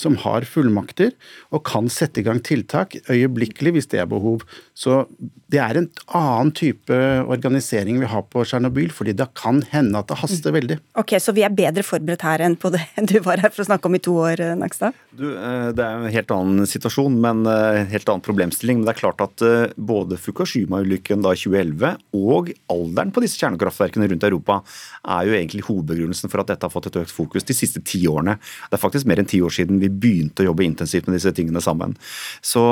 som 0.00 0.16
har 0.22 0.46
fullmakter 0.48 1.12
og 1.54 1.64
kan 1.74 1.90
sette 1.90 2.22
i 2.22 2.26
gang 2.26 2.40
tiltak 2.44 2.94
øyeblikkelig 3.10 3.74
hvis 3.76 3.90
det 3.90 4.02
er 4.02 4.10
behov. 4.10 4.44
Så 4.74 5.04
det 5.54 5.60
er 5.62 5.78
en 5.78 5.88
annen 6.18 6.50
type 6.56 6.96
organisering 7.30 8.00
vi 8.02 8.08
har 8.10 8.24
på 8.32 8.42
Tsjernobyl, 8.46 8.90
fordi 8.94 9.14
det 9.16 9.28
kan 9.38 9.62
hende 9.70 10.00
at 10.02 10.10
det 10.10 10.18
haster 10.20 10.50
Mm. 10.50 10.56
veldig. 10.58 10.76
Ok, 11.00 11.14
Så 11.22 11.32
vi 11.34 11.42
er 11.46 11.50
bedre 11.54 11.82
forberedt 11.86 12.22
her 12.26 12.42
enn 12.44 12.56
på 12.58 12.70
det 12.74 12.82
du 13.10 13.20
var 13.24 13.38
her 13.38 13.50
for 13.54 13.62
å 13.62 13.68
snakke 13.68 13.86
om 13.86 13.94
i 13.94 14.02
to 14.02 14.12
år, 14.18 14.42
Nakstad? 14.58 14.92
Du, 15.14 15.28
eh, 15.36 15.70
det 15.72 15.84
er 15.84 16.02
en 16.02 16.10
helt 16.12 16.30
annen 16.34 16.66
situasjon, 16.66 17.14
men 17.22 17.44
eh, 17.46 17.84
helt 17.92 18.08
annen 18.10 18.24
problemstilling. 18.24 18.80
Men 18.80 18.88
det 18.88 18.94
er 18.96 19.00
klart 19.04 19.22
at 19.22 19.44
eh, 19.46 19.72
både 19.78 20.18
Fukushima-ulykken 20.18 21.22
da 21.24 21.32
i 21.34 21.38
2011 21.38 21.94
og 22.18 22.50
alderen 22.72 23.12
på 23.14 23.22
disse 23.24 23.38
kjernekraftverkene 23.38 24.08
rundt 24.10 24.26
Europa 24.26 24.58
er 25.06 25.28
jo 25.28 25.36
egentlig 25.38 25.64
hovedbegrunnelsen 25.68 26.32
for 26.32 26.42
at 26.42 26.50
dette 26.50 26.66
har 26.66 26.74
fått 26.74 26.90
et 26.90 26.98
økt 27.04 27.14
fokus 27.14 27.46
de 27.46 27.54
siste 27.56 27.82
ti 27.86 28.02
årene. 28.10 28.36
Det 28.70 28.78
er 28.78 28.82
faktisk 28.82 29.06
mer 29.10 29.22
enn 29.22 29.30
ti 29.30 29.40
år 29.44 29.54
siden 29.54 29.78
vi 29.82 29.88
begynte 29.92 30.42
å 30.42 30.48
jobbe 30.50 30.66
intensivt 30.66 31.06
med 31.08 31.18
disse 31.18 31.32
tingene 31.36 31.62
sammen. 31.64 31.94
Så, 32.42 32.64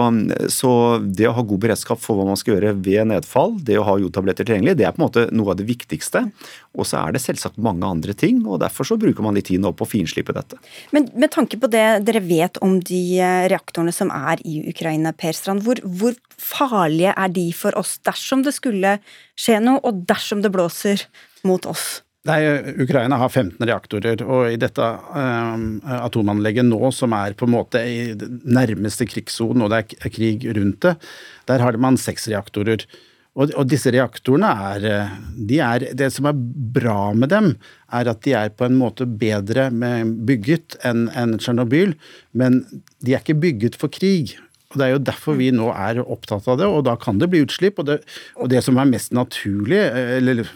så 0.52 0.72
det 1.02 1.28
å 1.30 1.36
ha 1.36 1.46
god 1.46 1.62
beredskap 1.62 2.02
for 2.02 2.18
hva 2.18 2.26
man 2.28 2.40
skal 2.40 2.56
gjøre 2.56 2.71
ved 2.74 3.08
nedfall, 3.10 3.56
det 3.64 3.78
å 3.80 3.86
ha 3.86 3.96
jodtabletter 4.00 4.46
tilgjengelig, 4.48 4.76
det 4.78 4.86
er 4.88 4.94
på 4.94 5.02
en 5.02 5.06
måte 5.06 5.24
noe 5.34 5.52
av 5.52 5.58
det 5.60 5.66
viktigste. 5.68 6.24
Og 6.72 6.88
så 6.88 7.00
er 7.02 7.14
det 7.14 7.22
selvsagt 7.24 7.60
mange 7.62 7.88
andre 7.88 8.14
ting, 8.18 8.40
og 8.46 8.62
derfor 8.62 8.88
så 8.88 8.98
bruker 9.00 9.24
man 9.24 9.36
litt 9.36 9.50
tid 9.50 9.62
nå 9.62 9.74
på 9.76 9.86
å 9.86 9.90
finslipe 9.90 10.34
dette. 10.36 10.60
Men 10.94 11.10
med 11.12 11.32
tanke 11.34 11.60
på 11.60 11.70
det 11.72 11.86
dere 12.06 12.22
vet 12.24 12.60
om 12.64 12.78
de 12.80 13.02
eh, 13.20 13.48
reaktorene 13.52 13.94
som 13.94 14.12
er 14.14 14.40
i 14.48 14.62
Ukraina, 14.72 15.14
Per 15.16 15.36
Strand, 15.36 15.66
hvor, 15.66 15.82
hvor 15.84 16.16
farlige 16.36 17.12
er 17.16 17.34
de 17.34 17.48
for 17.56 17.76
oss 17.78 17.98
dersom 18.06 18.46
det 18.46 18.56
skulle 18.56 18.96
skje 19.38 19.60
noe, 19.64 19.82
og 19.84 20.04
dersom 20.08 20.44
det 20.44 20.52
blåser 20.54 21.06
mot 21.46 21.68
oss? 21.68 22.00
Nei, 22.22 22.38
Ukraina 22.78 23.16
har 23.18 23.30
15 23.32 23.66
reaktorer, 23.66 24.20
og 24.22 24.52
i 24.52 24.58
dette 24.60 24.84
um, 25.10 25.80
atomanlegget 25.82 26.68
nå, 26.68 26.78
som 26.94 27.16
er 27.18 27.34
på 27.34 27.48
en 27.48 27.54
måte 27.56 27.80
i 27.82 28.12
nærmeste 28.14 29.08
krigssonen, 29.10 29.64
og 29.66 29.72
det 29.72 29.80
er 29.98 30.12
krig 30.14 30.46
rundt 30.54 30.84
det, 30.86 30.92
der 31.50 31.64
har 31.64 31.78
man 31.82 31.98
seks 31.98 32.28
reaktorer. 32.30 32.86
Og, 33.32 33.50
og, 33.56 33.64
disse 33.66 33.90
reaktorene 33.90 34.52
er, 34.68 34.86
de 35.34 35.58
er 35.64 35.86
Det 35.96 36.10
som 36.12 36.26
er 36.28 36.36
bra 36.76 37.14
med 37.16 37.32
dem, 37.32 37.54
er 37.90 38.12
at 38.12 38.22
de 38.26 38.36
er 38.36 38.52
på 38.54 38.68
en 38.68 38.76
måte 38.76 39.08
bedre 39.08 39.70
bygget 39.72 40.76
enn 40.84 41.06
en 41.16 41.38
Tsjernobyl, 41.40 41.96
men 42.36 42.62
de 43.00 43.16
er 43.16 43.24
ikke 43.24 43.40
bygget 43.40 43.80
for 43.80 43.90
krig. 43.90 44.36
Og 44.70 44.78
Det 44.78 44.86
er 44.86 44.94
jo 44.94 45.04
derfor 45.10 45.40
vi 45.40 45.50
nå 45.50 45.72
er 45.74 46.04
opptatt 46.04 46.46
av 46.46 46.60
det, 46.60 46.68
og 46.68 46.84
da 46.86 46.94
kan 47.00 47.18
det 47.18 47.32
bli 47.32 47.42
utslipp. 47.42 47.80
Og 47.80 47.88
det, 47.88 48.02
og 48.36 48.52
det 48.52 48.62
som 48.62 48.78
er 48.78 48.92
mest 48.92 49.16
naturlig, 49.16 49.80
eller 50.20 50.46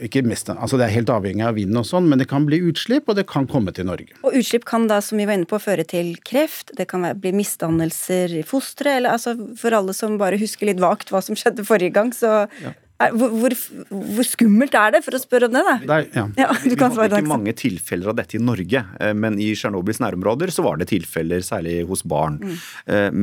ikke 0.00 0.22
mest, 0.24 0.48
altså 0.50 0.78
Det 0.80 0.86
er 0.86 0.94
helt 0.94 1.10
avhengig 1.12 1.44
av 1.46 1.56
vind 1.58 1.76
og 1.78 1.84
sånn, 1.86 2.08
men 2.10 2.20
det 2.22 2.28
kan 2.30 2.46
bli 2.48 2.58
utslipp, 2.70 3.10
og 3.10 3.18
det 3.18 3.26
kan 3.30 3.46
komme 3.50 3.74
til 3.76 3.86
Norge. 3.86 4.14
Og 4.24 4.38
utslipp 4.40 4.64
kan 4.68 4.88
da, 4.90 5.00
som 5.04 5.20
vi 5.20 5.26
var 5.28 5.36
inne 5.38 5.48
på, 5.48 5.60
føre 5.62 5.84
til 5.88 6.14
kreft, 6.24 6.72
det 6.78 6.88
kan 6.90 7.04
bli 7.20 7.34
misdannelser 7.36 8.38
i 8.40 8.44
fosteret, 8.46 9.00
eller 9.00 9.18
altså 9.18 9.36
for 9.60 9.76
alle 9.76 9.94
som 9.96 10.16
bare 10.20 10.40
husker 10.40 10.70
litt 10.70 10.80
vagt 10.82 11.12
hva 11.12 11.22
som 11.24 11.38
skjedde 11.38 11.66
forrige 11.68 11.94
gang, 11.98 12.14
så 12.16 12.46
ja. 12.64 12.74
Hvor, 13.16 13.34
hvor, 13.42 13.54
hvor, 13.90 14.26
skummelt 14.26 14.76
er 14.78 14.96
det, 14.96 15.02
for 15.04 15.16
å 15.16 15.20
spørre 15.20 15.48
om 15.50 15.56
det? 15.56 15.62
da? 15.66 15.76
Nei, 15.88 16.00
ja. 16.14 16.26
Ja, 16.38 16.48
vi 16.62 16.76
hadde 16.76 17.20
ikke 17.20 17.30
mange 17.30 17.54
tilfeller 17.58 18.12
av 18.12 18.18
dette 18.20 18.38
i 18.38 18.42
Norge, 18.42 18.84
men 19.18 19.38
i 19.42 19.50
Tsjernobyls 19.58 20.00
nærområder 20.02 20.52
så 20.54 20.64
var 20.66 20.80
det 20.80 20.88
tilfeller, 20.92 21.42
særlig 21.46 21.80
hos 21.88 22.04
barn. 22.08 22.38
Mm. 22.42 22.56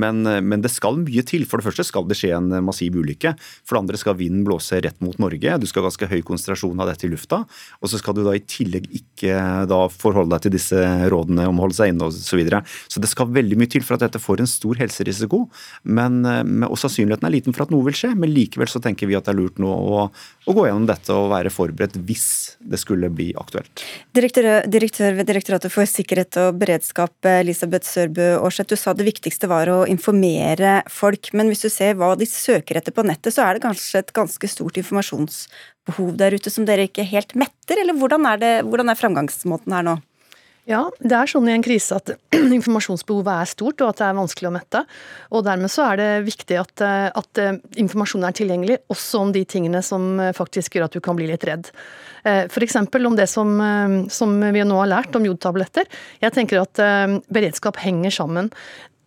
Men, 0.04 0.22
men, 0.46 0.64
det 0.64 0.72
skal 0.74 1.00
mye 1.02 1.24
til. 1.28 1.46
For 1.50 1.62
det 1.62 1.70
første 1.70 1.86
skal 1.88 2.08
det 2.10 2.18
skje 2.20 2.34
en 2.38 2.52
massiv 2.66 2.98
ulykke. 3.00 3.34
For 3.64 3.78
det 3.78 3.84
andre 3.84 4.02
skal 4.02 4.18
vinden 4.20 4.46
blåse 4.48 4.80
rett 4.84 5.00
mot 5.04 5.18
Norge. 5.22 5.58
Du 5.62 5.68
skal 5.70 5.84
ha 5.84 5.90
ganske 5.90 6.10
høy 6.12 6.20
konsentrasjon 6.28 6.84
av 6.84 6.92
dette 6.92 7.08
i 7.08 7.12
lufta. 7.12 7.44
Og 7.80 7.92
så 7.92 8.02
skal 8.02 8.18
du 8.18 8.24
da 8.26 8.36
i 8.38 8.44
tillegg 8.44 8.90
ikke 9.00 9.38
da 9.70 9.82
forholde 9.94 10.36
deg 10.36 10.48
til 10.48 10.56
disse 10.58 10.84
rådene 11.12 11.48
om 11.50 11.60
å 11.62 11.68
holde 11.68 11.80
seg 11.80 11.94
inne 11.94 12.10
osv. 12.10 12.26
Så, 12.30 12.38
videre. 12.38 12.62
så 12.92 13.02
det 13.02 13.10
skal 13.10 13.32
veldig 13.34 13.58
mye 13.58 13.72
til 13.72 13.84
for 13.86 13.98
at 13.98 14.04
dette 14.06 14.22
får 14.22 14.44
en 14.44 14.50
stor 14.50 14.78
helserisiko. 14.80 15.46
Men, 15.90 16.22
og 16.68 16.78
sannsynligheten 16.80 17.28
er 17.28 17.34
liten 17.34 17.56
for 17.56 17.66
at 17.66 17.74
noe 17.74 17.88
vil 17.88 17.98
skje, 17.98 18.14
men 18.20 18.34
likevel 18.34 18.70
så 18.70 18.82
tenker 18.84 19.10
vi 19.10 19.18
at 19.18 19.28
det 19.28 19.34
er 19.34 19.40
lurt 19.40 19.62
nå 19.62 19.69
å, 19.74 20.06
å, 20.10 20.56
gå 20.56 20.66
gjennom 20.68 20.88
dette 20.90 21.14
og 21.16 21.30
være 21.32 21.52
forberedt 21.54 21.98
hvis 22.08 22.28
det 22.60 22.80
skulle 22.82 23.12
bli 23.14 23.30
aktuelt. 23.40 23.84
Direktør, 24.16 24.50
direktør 24.68 25.18
ved 25.20 25.30
Direktoratet 25.30 25.74
for 25.74 25.90
sikkerhet 25.90 26.40
og 26.42 26.60
beredskap, 26.62 27.16
Elisabeth 27.30 27.88
Sørbø 27.88 28.32
Aarseth, 28.40 28.74
du 28.74 28.80
sa 28.80 28.96
det 28.98 29.08
viktigste 29.08 29.50
var 29.52 29.72
å 29.72 29.82
informere 29.90 30.80
folk. 30.92 31.32
Men 31.38 31.52
hvis 31.52 31.66
du 31.66 31.70
ser 31.74 31.98
hva 32.00 32.16
de 32.20 32.28
søker 32.30 32.82
etter 32.82 32.96
på 32.96 33.06
nettet, 33.08 33.36
så 33.36 33.46
er 33.46 33.56
det 33.56 33.66
kanskje 33.68 34.04
et 34.04 34.14
ganske 34.16 34.52
stort 34.52 34.82
informasjonsbehov 34.82 36.14
der 36.20 36.36
ute 36.36 36.54
som 36.54 36.68
dere 36.68 36.90
ikke 36.90 37.08
helt 37.08 37.38
metter? 37.40 37.80
Eller 37.80 37.98
hvordan 37.98 38.28
er, 38.34 38.42
det, 38.42 38.54
hvordan 38.68 38.92
er 38.92 39.00
framgangsmåten 39.00 39.78
her 39.78 39.86
nå? 39.86 40.00
Ja, 40.70 40.84
det 41.02 41.16
er 41.18 41.30
sånn 41.30 41.48
i 41.50 41.54
en 41.56 41.64
krise 41.66 41.98
at 41.98 42.12
informasjonsbehovet 42.60 43.32
er 43.34 43.50
stort, 43.50 43.82
og 43.82 43.90
at 43.90 44.02
det 44.02 44.06
er 44.06 44.20
vanskelig 44.20 44.50
å 44.52 44.54
mette. 44.54 44.84
Og 45.34 45.42
dermed 45.48 45.74
så 45.74 45.88
er 45.88 45.98
det 45.98 46.10
viktig 46.28 46.60
at, 46.62 46.84
at 47.18 47.42
informasjonen 47.82 48.28
er 48.30 48.38
tilgjengelig, 48.38 48.78
også 48.94 49.24
om 49.26 49.34
de 49.34 49.42
tingene 49.50 49.82
som 49.86 50.12
faktisk 50.38 50.78
gjør 50.78 50.86
at 50.86 50.98
du 50.98 51.02
kan 51.02 51.18
bli 51.18 51.30
litt 51.32 51.48
redd. 51.50 51.72
F.eks. 52.22 52.76
om 52.78 53.16
det 53.18 53.26
som, 53.32 53.56
som 54.12 54.38
vi 54.44 54.64
nå 54.68 54.78
har 54.82 54.92
lært 54.92 55.16
om 55.18 55.26
jodtabletter. 55.26 55.88
Jeg 56.22 56.36
tenker 56.36 56.62
at 56.62 56.82
beredskap 57.32 57.80
henger 57.82 58.14
sammen. 58.14 58.52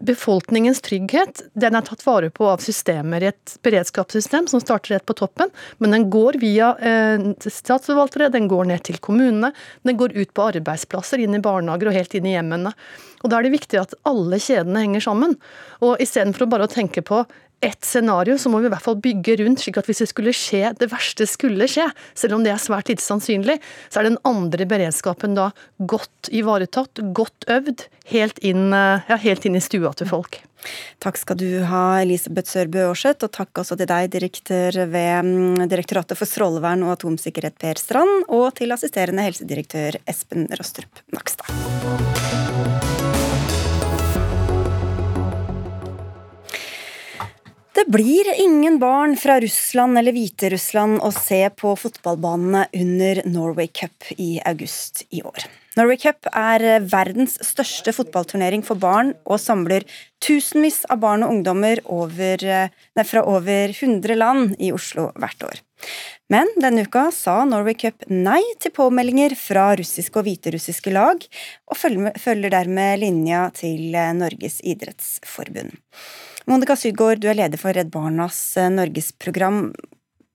Befolkningens 0.02 0.80
trygghet 0.84 1.44
den 1.58 1.76
er 1.78 1.84
tatt 1.86 2.02
vare 2.06 2.30
på 2.34 2.46
av 2.50 2.62
systemer 2.64 3.22
i 3.22 3.30
et 3.30 3.54
beredskapssystem 3.64 4.48
som 4.50 4.62
starter 4.62 4.96
rett 4.96 5.06
på 5.06 5.16
toppen, 5.18 5.52
men 5.78 5.94
den 5.94 6.08
går 6.12 6.38
via 6.42 6.72
eh, 6.78 7.28
statsforvaltere, 7.46 8.32
den 8.34 8.48
går 8.50 8.68
ned 8.72 8.84
til 8.88 8.98
kommunene, 9.02 9.52
den 9.86 10.00
går 10.00 10.16
ut 10.16 10.34
på 10.34 10.48
arbeidsplasser, 10.50 11.22
inn 11.22 11.38
i 11.38 11.42
barnehager 11.42 11.90
og 11.90 11.96
helt 11.96 12.18
inn 12.18 12.28
i 12.28 12.34
hjemmene. 12.34 12.74
Og 13.22 13.30
Da 13.30 13.38
er 13.38 13.46
det 13.46 13.54
viktig 13.54 13.78
at 13.78 13.94
alle 14.08 14.40
kjedene 14.42 14.82
henger 14.82 15.04
sammen. 15.04 15.36
Og 15.84 16.00
Istedenfor 16.02 16.50
bare 16.50 16.66
å 16.66 16.72
tenke 16.72 17.04
på 17.06 17.22
ett 17.62 17.84
scenario, 17.84 18.36
så 18.38 18.50
må 18.50 18.60
vi 18.60 18.66
i 18.66 18.72
hvert 18.72 18.84
fall 18.84 18.98
bygge 19.02 19.36
rundt, 19.40 19.62
slik 19.62 19.78
at 19.78 19.88
hvis 19.88 20.02
det 20.02 20.10
skulle 20.10 20.34
skje, 20.34 20.72
det 20.78 20.90
verste 20.90 21.26
skulle 21.30 21.68
skje, 21.70 21.86
selv 22.18 22.36
om 22.36 22.44
det 22.44 22.52
er 22.52 22.62
svært 22.62 22.90
lite 22.90 23.04
sannsynlig, 23.04 23.58
så 23.88 24.00
er 24.00 24.10
den 24.10 24.20
andre 24.28 24.66
beredskapen 24.68 25.36
da 25.38 25.52
godt 25.78 26.30
ivaretatt, 26.34 27.04
godt 27.14 27.46
øvd, 27.52 27.86
helt 28.10 28.40
inn, 28.42 28.72
eh, 28.74 29.06
ja, 29.08 29.20
helt 29.22 29.46
inn 29.46 29.58
i 29.58 29.62
stua 29.62 29.94
til 29.94 30.10
folk. 30.10 30.42
Takk 31.02 31.18
skal 31.18 31.38
du 31.38 31.48
ha, 31.66 32.02
Elisabeth 32.02 32.50
Sørbø 32.50 32.86
Aarseth, 32.88 33.26
og 33.26 33.34
takk 33.34 33.62
også 33.62 33.78
til 33.78 33.90
deg, 33.90 34.10
direktør 34.14 34.82
ved 34.90 35.26
mm, 35.26 35.66
Direktoratet 35.70 36.18
for 36.18 36.30
strålevern 36.30 36.82
og 36.86 36.96
atomsikkerhet, 36.96 37.58
Per 37.62 37.78
Strand, 37.78 38.26
og 38.30 38.52
til 38.58 38.74
assisterende 38.74 39.26
helsedirektør 39.26 40.02
Espen 40.06 40.46
Rostrup 40.58 41.02
Nakstad. 41.14 41.50
Det 47.74 47.84
blir 47.88 48.40
ingen 48.40 48.78
barn 48.78 49.16
fra 49.16 49.40
Russland 49.40 49.98
eller 49.98 50.12
Hviterussland 50.12 50.98
å 51.00 51.08
se 51.16 51.40
på 51.56 51.70
fotballbanene 51.80 52.66
under 52.76 53.20
Norway 53.24 53.70
Cup 53.72 54.10
i 54.20 54.34
august 54.44 55.06
i 55.08 55.22
år. 55.24 55.46
Norway 55.78 55.96
Cup 55.96 56.28
er 56.36 56.82
verdens 56.84 57.38
største 57.40 57.94
fotballturnering 57.96 58.60
for 58.66 58.76
barn 58.76 59.14
og 59.24 59.40
samler 59.40 59.86
tusenvis 60.20 60.82
av 60.92 61.00
barn 61.00 61.24
og 61.24 61.32
ungdommer 61.32 61.80
over, 61.88 62.44
nei, 62.44 63.04
fra 63.08 63.22
over 63.24 63.72
100 63.72 64.18
land 64.20 64.52
i 64.60 64.68
Oslo 64.76 65.06
hvert 65.16 65.46
år. 65.48 65.62
Men 66.28 66.52
denne 66.60 66.84
uka 66.84 67.06
sa 67.16 67.38
Norway 67.48 67.78
Cup 67.80 68.04
nei 68.12 68.42
til 68.60 68.74
påmeldinger 68.76 69.32
fra 69.38 69.70
russiske 69.80 70.20
og 70.20 70.28
hviterussiske 70.28 70.92
lag, 70.92 71.24
og 71.72 71.80
følger 71.80 72.52
dermed 72.52 73.00
linja 73.00 73.46
til 73.56 73.96
Norges 74.20 74.60
idrettsforbund. 74.60 75.72
Monica 76.50 76.76
Sydgaard, 76.76 77.22
du 77.22 77.28
er 77.30 77.38
leder 77.38 77.60
for 77.60 77.74
Redd 77.76 77.92
Barnas 77.94 78.38
eh, 78.58 78.70
Norgesprogram. 78.72 79.68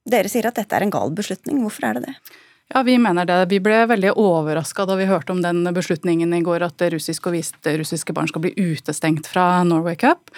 Dere 0.07 0.31
sier 0.31 0.47
at 0.47 0.59
dette 0.59 0.75
er 0.75 0.85
en 0.85 0.93
gal 0.93 1.11
beslutning. 1.15 1.59
Hvorfor 1.65 1.89
er 1.89 1.97
det 1.97 2.07
det? 2.07 2.35
Ja, 2.73 2.83
Vi 2.83 2.97
mener 2.99 3.25
det. 3.25 3.35
Vi 3.47 3.59
ble 3.63 3.85
veldig 3.87 4.11
overraska 4.19 4.83
da 4.87 4.97
vi 4.99 5.07
hørte 5.07 5.31
om 5.31 5.39
den 5.43 5.63
beslutningen 5.75 6.33
i 6.35 6.41
går 6.43 6.65
at 6.65 6.83
russiske 6.91 7.29
og 7.29 7.37
hviterussiske 7.37 8.15
barn 8.15 8.27
skal 8.27 8.43
bli 8.43 8.51
utestengt 8.59 9.27
fra 9.31 9.63
Norway 9.63 9.95
Cup. 9.95 10.31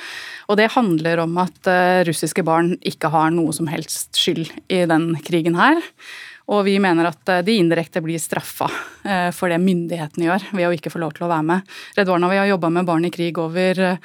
Og 0.49 0.57
det 0.61 0.71
handler 0.75 1.23
om 1.25 1.37
at 1.41 1.69
eh, 1.69 2.01
russiske 2.09 2.45
barn 2.45 2.75
ikke 2.85 3.09
har 3.13 3.33
noe 3.33 3.53
som 3.53 3.69
helst 3.69 4.17
skyld 4.17 4.49
i 4.69 4.83
den 4.89 5.15
krigen 5.25 5.57
her. 5.57 5.81
Og 6.49 6.63
vi 6.65 6.75
mener 6.81 7.09
at 7.09 7.29
eh, 7.29 7.43
de 7.45 7.57
indirekte 7.61 8.01
blir 8.01 8.19
straffa 8.21 8.67
eh, 9.05 9.29
for 9.35 9.51
det 9.51 9.59
myndighetene 9.61 10.25
gjør 10.25 10.47
ved 10.57 10.67
å 10.67 10.73
ikke 10.73 10.91
få 10.93 11.01
lov 11.03 11.13
til 11.17 11.27
å 11.27 11.29
være 11.29 11.45
med. 11.45 11.73
Redd 11.97 12.09
Barna 12.09 12.29
vi 12.31 12.39
har 12.41 12.49
jobba 12.49 12.71
med 12.73 12.87
barn 12.89 13.05
i 13.05 13.11
krig 13.13 13.37
over, 13.41 13.81
eh, 13.85 13.99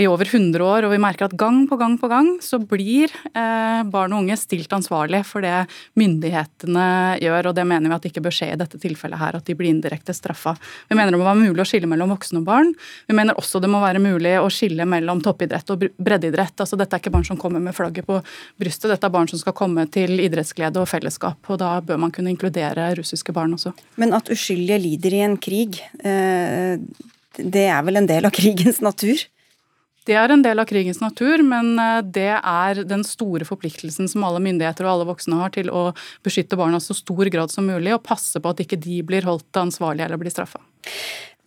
i 0.00 0.06
over 0.08 0.28
100 0.28 0.64
år, 0.64 0.86
og 0.88 0.94
vi 0.94 1.00
merker 1.02 1.28
at 1.28 1.36
gang 1.40 1.66
på 1.68 1.76
gang 1.80 1.98
på 2.00 2.08
gang 2.10 2.32
så 2.44 2.60
blir 2.60 3.12
barn 3.34 4.12
og 4.14 4.22
unge 4.22 4.36
stilt 4.38 4.72
ansvarlig 4.72 5.20
for 5.26 5.44
det 5.44 5.66
myndighetene 5.98 7.18
gjør, 7.20 7.50
og 7.50 7.56
det 7.56 7.64
mener 7.68 7.90
vi 7.90 7.96
at 7.96 8.04
det 8.04 8.10
ikke 8.12 8.22
bør 8.24 8.34
skje 8.34 8.50
i 8.54 8.58
dette 8.60 8.80
tilfellet 8.80 9.20
her, 9.20 9.38
at 9.38 9.46
de 9.46 9.56
blir 9.56 9.70
indirekte 9.72 10.14
straffa. 10.16 10.54
Vi 10.88 10.96
mener 10.96 11.14
det 11.14 11.20
må 11.20 11.26
være 11.26 11.40
mulig 11.40 11.64
å 11.64 11.68
skille 11.68 11.88
mellom 11.90 12.12
voksne 12.14 12.40
og 12.42 12.48
barn. 12.48 12.72
Vi 13.08 13.16
mener 13.16 13.38
også 13.40 13.60
det 13.62 13.70
må 13.72 13.82
være 13.82 14.02
mulig 14.02 14.36
å 14.40 14.48
skille 14.52 14.86
mellom 14.88 15.22
toppidrett 15.24 15.72
og 15.74 15.86
breddeidrett. 15.96 16.56
Altså, 16.62 16.78
dette 16.80 16.96
er 16.96 17.02
ikke 17.02 17.14
barn 17.14 17.26
som 17.28 17.40
kommer 17.40 17.62
med 17.64 17.76
flagget 17.76 18.08
på 18.08 18.20
brystet, 18.60 18.90
dette 18.92 19.08
er 19.08 19.14
barn 19.14 19.30
som 19.30 19.40
skal 19.40 19.56
komme 19.56 19.86
til 19.92 20.16
idrettsglede 20.22 20.82
og 20.82 20.90
fellesskap. 20.90 21.40
og 21.50 21.60
da 21.60 21.76
bør 21.90 22.00
man 22.06 22.14
kunne 22.14 22.32
inkludere 22.32 22.92
russiske 22.98 23.34
barn 23.36 23.56
også. 23.58 23.74
Men 24.00 24.14
at 24.16 24.30
uskyldige 24.32 24.80
lider 24.80 25.18
i 25.18 25.24
en 25.26 25.36
krig, 25.42 25.82
eh, 26.00 26.80
det 27.36 27.66
er 27.66 27.84
vel 27.86 28.00
en 28.00 28.08
del 28.10 28.28
av 28.28 28.34
krigens 28.38 28.80
natur? 28.84 29.26
Det 30.08 30.16
er 30.16 30.32
en 30.32 30.42
del 30.42 30.58
av 30.58 30.66
krigens 30.66 30.98
natur, 31.02 31.42
men 31.46 31.74
eh, 31.78 32.00
det 32.02 32.32
er 32.38 32.82
den 32.88 33.02
store 33.06 33.46
forpliktelsen 33.48 34.08
som 34.10 34.24
alle 34.26 34.40
myndigheter 34.42 34.86
og 34.86 34.94
alle 34.94 35.08
voksne 35.10 35.40
har 35.42 35.52
til 35.54 35.68
å 35.70 35.90
beskytte 36.26 36.58
barna 36.58 36.80
så 36.80 36.96
stor 36.96 37.28
grad 37.32 37.52
som 37.52 37.68
mulig, 37.68 37.92
og 37.94 38.04
passe 38.06 38.40
på 38.40 38.54
at 38.54 38.62
ikke 38.64 38.80
de 38.80 39.02
blir 39.06 39.28
holdt 39.28 39.60
ansvarlige 39.60 40.08
eller 40.08 40.22
blir 40.22 40.34
straffa. 40.34 40.62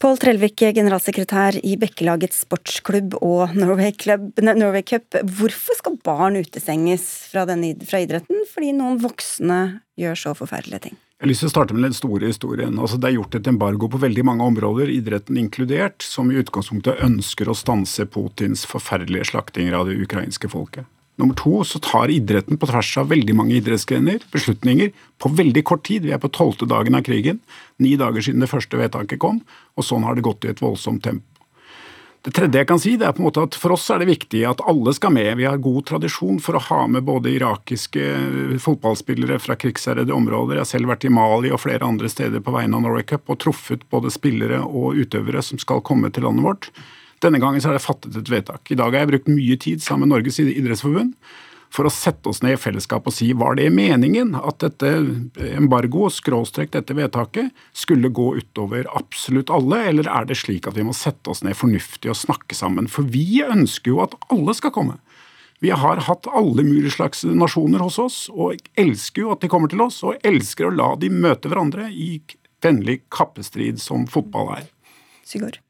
Pål 0.03 0.17
Trellvik, 0.19 0.59
generalsekretær 0.75 1.55
i 1.63 1.77
Bekkelagets 1.79 2.41
sportsklubb 2.43 3.13
og 3.23 3.53
Norway, 3.55 3.93
Club, 3.95 4.33
Norway 4.43 4.83
Cup. 4.83 5.15
Hvorfor 5.23 5.77
skal 5.79 5.95
barn 6.03 6.35
utestenges 6.35 7.05
fra, 7.31 7.45
denne, 7.47 7.69
fra 7.87 8.01
idretten 8.03 8.41
fordi 8.51 8.73
noen 8.75 8.97
voksne 8.99 9.59
gjør 9.95 10.19
så 10.19 10.33
forferdelige 10.35 10.89
ting? 10.89 10.97
Jeg 10.99 11.23
har 11.23 11.31
lyst 11.31 11.45
til 11.45 11.51
å 11.53 11.53
starte 11.53 11.77
med 11.77 11.87
den 11.87 11.95
store 11.95 12.33
historien. 12.33 12.75
Altså, 12.75 12.99
det 12.99 13.13
er 13.13 13.15
gjort 13.15 13.37
et 13.39 13.47
embargo 13.47 13.87
på 13.93 14.01
veldig 14.03 14.25
mange 14.27 14.49
områder, 14.51 14.91
idretten 14.91 15.39
inkludert, 15.39 16.03
som 16.03 16.33
i 16.33 16.41
utgangspunktet 16.43 16.99
ønsker 17.07 17.47
å 17.47 17.55
stanse 17.55 18.03
Putins 18.11 18.65
forferdelige 18.67 19.31
slaktinger 19.31 19.79
av 19.79 19.87
det 19.87 19.95
ukrainske 20.03 20.51
folket. 20.51 20.83
Nummer 21.21 21.37
to 21.37 21.59
så 21.67 21.77
tar 21.83 22.09
idretten 22.09 22.57
på 22.57 22.67
tvers 22.69 22.95
av 22.97 23.11
veldig 23.11 23.35
mange 23.37 23.59
idrettsgrener 23.59 24.23
beslutninger 24.33 24.89
på 25.21 25.29
veldig 25.37 25.63
kort 25.69 25.85
tid. 25.85 26.07
Vi 26.07 26.15
er 26.15 26.21
på 26.21 26.31
tolvte 26.33 26.65
dagen 26.69 26.97
av 26.97 27.05
krigen, 27.05 27.43
ni 27.77 27.93
dager 28.01 28.25
siden 28.25 28.41
det 28.41 28.49
første 28.49 28.79
vedtaket 28.79 29.21
kom, 29.21 29.43
og 29.77 29.85
sånn 29.85 30.07
har 30.07 30.17
det 30.17 30.25
gått 30.25 30.47
i 30.47 30.51
et 30.53 30.63
voldsomt 30.63 31.03
tempo. 31.05 31.27
Det 32.23 32.31
tredje 32.31 32.61
jeg 32.61 32.67
kan 32.69 32.79
si, 32.79 32.93
det 32.95 33.03
er 33.03 33.15
på 33.15 33.19
en 33.19 33.25
måte 33.27 33.41
at 33.43 33.55
for 33.59 33.75
oss 33.75 33.89
er 33.91 33.99
det 33.99 34.07
viktig 34.07 34.45
at 34.47 34.61
alle 34.71 34.93
skal 34.95 35.11
med. 35.11 35.33
Vi 35.41 35.43
har 35.43 35.59
god 35.59 35.83
tradisjon 35.89 36.37
for 36.39 36.55
å 36.55 36.61
ha 36.69 36.85
med 36.87 37.03
både 37.03 37.33
irakiske 37.35 38.05
fotballspillere 38.63 39.41
fra 39.43 39.57
krigsherjede 39.59 40.15
områder. 40.15 40.55
Jeg 40.55 40.63
har 40.63 40.69
selv 40.69 40.93
vært 40.93 41.03
i 41.03 41.11
Mali 41.11 41.51
og 41.51 41.59
flere 41.65 41.83
andre 41.83 42.07
steder 42.07 42.39
på 42.39 42.55
vegne 42.55 42.79
av 42.79 42.85
Norway 42.85 43.03
Cup 43.09 43.27
og 43.27 43.41
truffet 43.43 43.83
både 43.91 44.13
spillere 44.15 44.61
og 44.63 44.95
utøvere 45.03 45.43
som 45.43 45.59
skal 45.59 45.83
komme 45.83 46.13
til 46.15 46.23
landet 46.23 46.47
vårt. 46.47 46.71
Denne 47.23 47.39
gangen 47.39 47.63
så 47.63 47.71
er 47.71 47.77
det 47.77 47.85
fattet 47.85 48.19
et 48.19 48.29
vedtak. 48.31 48.67
I 48.67 48.77
dag 48.79 48.91
har 48.91 49.05
jeg 49.05 49.11
brukt 49.13 49.31
mye 49.31 49.57
tid 49.61 49.83
sammen 49.83 50.09
med 50.09 50.17
Norges 50.17 50.41
idrettsforbund 50.43 51.15
for 51.73 51.89
å 51.89 51.93
sette 51.93 52.29
oss 52.29 52.43
ned 52.45 52.53
i 52.53 52.59
fellesskap 52.61 53.07
og 53.09 53.15
si 53.15 53.31
var 53.37 53.55
det 53.57 53.71
meningen 53.73 54.35
at 54.37 54.59
dette 54.61 54.91
embargo, 55.55 56.05
skråstrek 56.13 56.73
dette 56.75 56.93
vedtaket, 56.93 57.49
skulle 57.73 58.11
gå 58.13 58.27
utover 58.37 58.85
absolutt 58.93 59.49
alle, 59.53 59.79
eller 59.89 60.09
er 60.11 60.27
det 60.29 60.37
slik 60.37 60.69
at 60.69 60.77
vi 60.77 60.85
må 60.85 60.93
sette 60.97 61.33
oss 61.33 61.41
ned 61.45 61.57
fornuftig 61.57 62.11
og 62.13 62.19
snakke 62.19 62.57
sammen? 62.57 62.89
For 62.91 63.07
vi 63.09 63.41
ønsker 63.47 63.95
jo 63.95 64.03
at 64.05 64.13
alle 64.33 64.53
skal 64.57 64.75
komme. 64.75 64.99
Vi 65.63 65.71
har 65.71 66.05
hatt 66.05 66.27
alle 66.27 66.65
mulige 66.67 66.93
slags 66.93 67.23
nasjoner 67.23 67.81
hos 67.81 67.97
oss, 68.03 68.21
og 68.29 68.59
elsker 68.77 69.23
jo 69.23 69.33
at 69.33 69.41
de 69.41 69.49
kommer 69.49 69.71
til 69.71 69.81
oss, 69.81 70.01
og 70.05 70.19
elsker 70.27 70.67
å 70.67 70.75
la 70.75 70.93
de 70.99 71.09
møte 71.09 71.49
hverandre 71.49 71.87
i 71.89 72.17
vennlig 72.63 73.01
kappestrid 73.13 73.81
som 73.81 74.05
fotball 74.11 74.57
er. 74.59 74.67
Sigurd? 75.25 75.63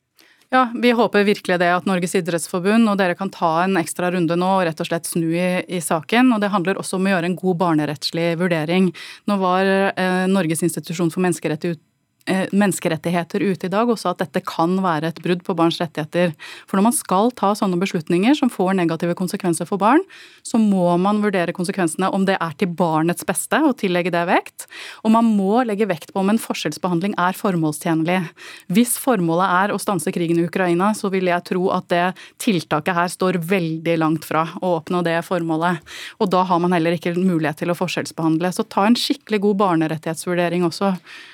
Ja, 0.54 0.70
Vi 0.76 0.92
håper 0.92 1.24
virkelig 1.24 1.56
det 1.60 1.72
at 1.74 1.88
Norges 1.90 2.12
idrettsforbund 2.14 2.86
og 2.92 3.00
dere 3.00 3.16
kan 3.18 3.32
ta 3.34 3.64
en 3.64 3.74
ekstra 3.80 4.12
runde 4.14 4.36
nå 4.38 4.50
og 4.60 4.68
rett 4.68 4.84
og 4.84 4.86
slett 4.86 5.08
snu 5.10 5.32
i, 5.34 5.48
i 5.66 5.80
saken. 5.82 6.30
og 6.36 6.44
Det 6.44 6.52
handler 6.54 6.78
også 6.78 7.00
om 7.00 7.08
å 7.10 7.14
gjøre 7.16 7.32
en 7.32 7.38
god 7.40 7.58
barnerettslig 7.58 8.28
vurdering. 8.38 8.92
Nå 9.26 9.40
var 9.42 9.66
eh, 9.66 10.28
Norges 10.30 10.62
institusjon 10.62 11.10
for 11.10 11.26
menneskerettigheter 11.26 11.82
menneskerettigheter 12.26 13.44
ute 13.44 13.68
i 13.68 13.72
dag, 13.72 13.90
også 13.90 14.14
at 14.14 14.22
dette 14.24 14.42
kan 14.48 14.78
være 14.84 15.12
et 15.12 15.20
brudd 15.24 15.44
på 15.44 15.56
barns 15.58 15.80
rettigheter. 15.82 16.32
For 16.70 16.80
når 16.80 16.88
man 16.88 16.96
skal 16.96 17.32
ta 17.36 17.52
sånne 17.58 17.80
beslutninger 17.82 18.38
som 18.38 18.52
får 18.52 18.78
negative 18.80 19.16
konsekvenser 19.20 19.68
for 19.68 19.82
barn, 19.82 20.04
så 20.46 20.60
må 20.62 20.88
man 21.02 21.22
vurdere 21.24 21.56
konsekvensene 21.56 22.10
om 22.16 22.28
det 22.28 22.38
er 22.40 22.56
til 22.60 22.72
barnets 22.80 23.26
beste 23.28 23.60
å 23.64 23.74
tillegge 23.76 24.14
det 24.14 24.24
vekt. 24.30 24.68
Og 25.04 25.14
man 25.16 25.28
må 25.36 25.64
legge 25.68 25.88
vekt 25.90 26.14
på 26.14 26.24
om 26.24 26.32
en 26.32 26.42
forskjellsbehandling 26.42 27.18
er 27.20 27.38
formålstjenlig. 27.38 28.20
Hvis 28.74 28.96
formålet 29.02 29.58
er 29.60 29.74
å 29.76 29.82
stanse 29.82 30.14
krigen 30.16 30.40
i 30.40 30.48
Ukraina, 30.48 30.94
så 30.96 31.12
vil 31.14 31.28
jeg 31.32 31.48
tro 31.50 31.68
at 31.76 31.90
det 31.92 32.06
tiltaket 32.44 32.98
her 32.98 33.12
står 33.12 33.42
veldig 33.44 33.98
langt 34.00 34.28
fra 34.28 34.46
å 34.62 34.78
oppnå 34.80 35.04
det 35.06 35.20
formålet. 35.28 35.84
Og 36.24 36.32
da 36.32 36.46
har 36.48 36.64
man 36.64 36.76
heller 36.76 36.96
ikke 36.96 37.16
mulighet 37.18 37.64
til 37.64 37.74
å 37.74 37.78
forskjellsbehandle. 37.78 38.54
Så 38.56 38.68
ta 38.68 38.88
en 38.88 38.98
skikkelig 39.00 39.42
god 39.44 39.60
barnerettighetsvurdering 39.64 40.64
også. 40.68 40.94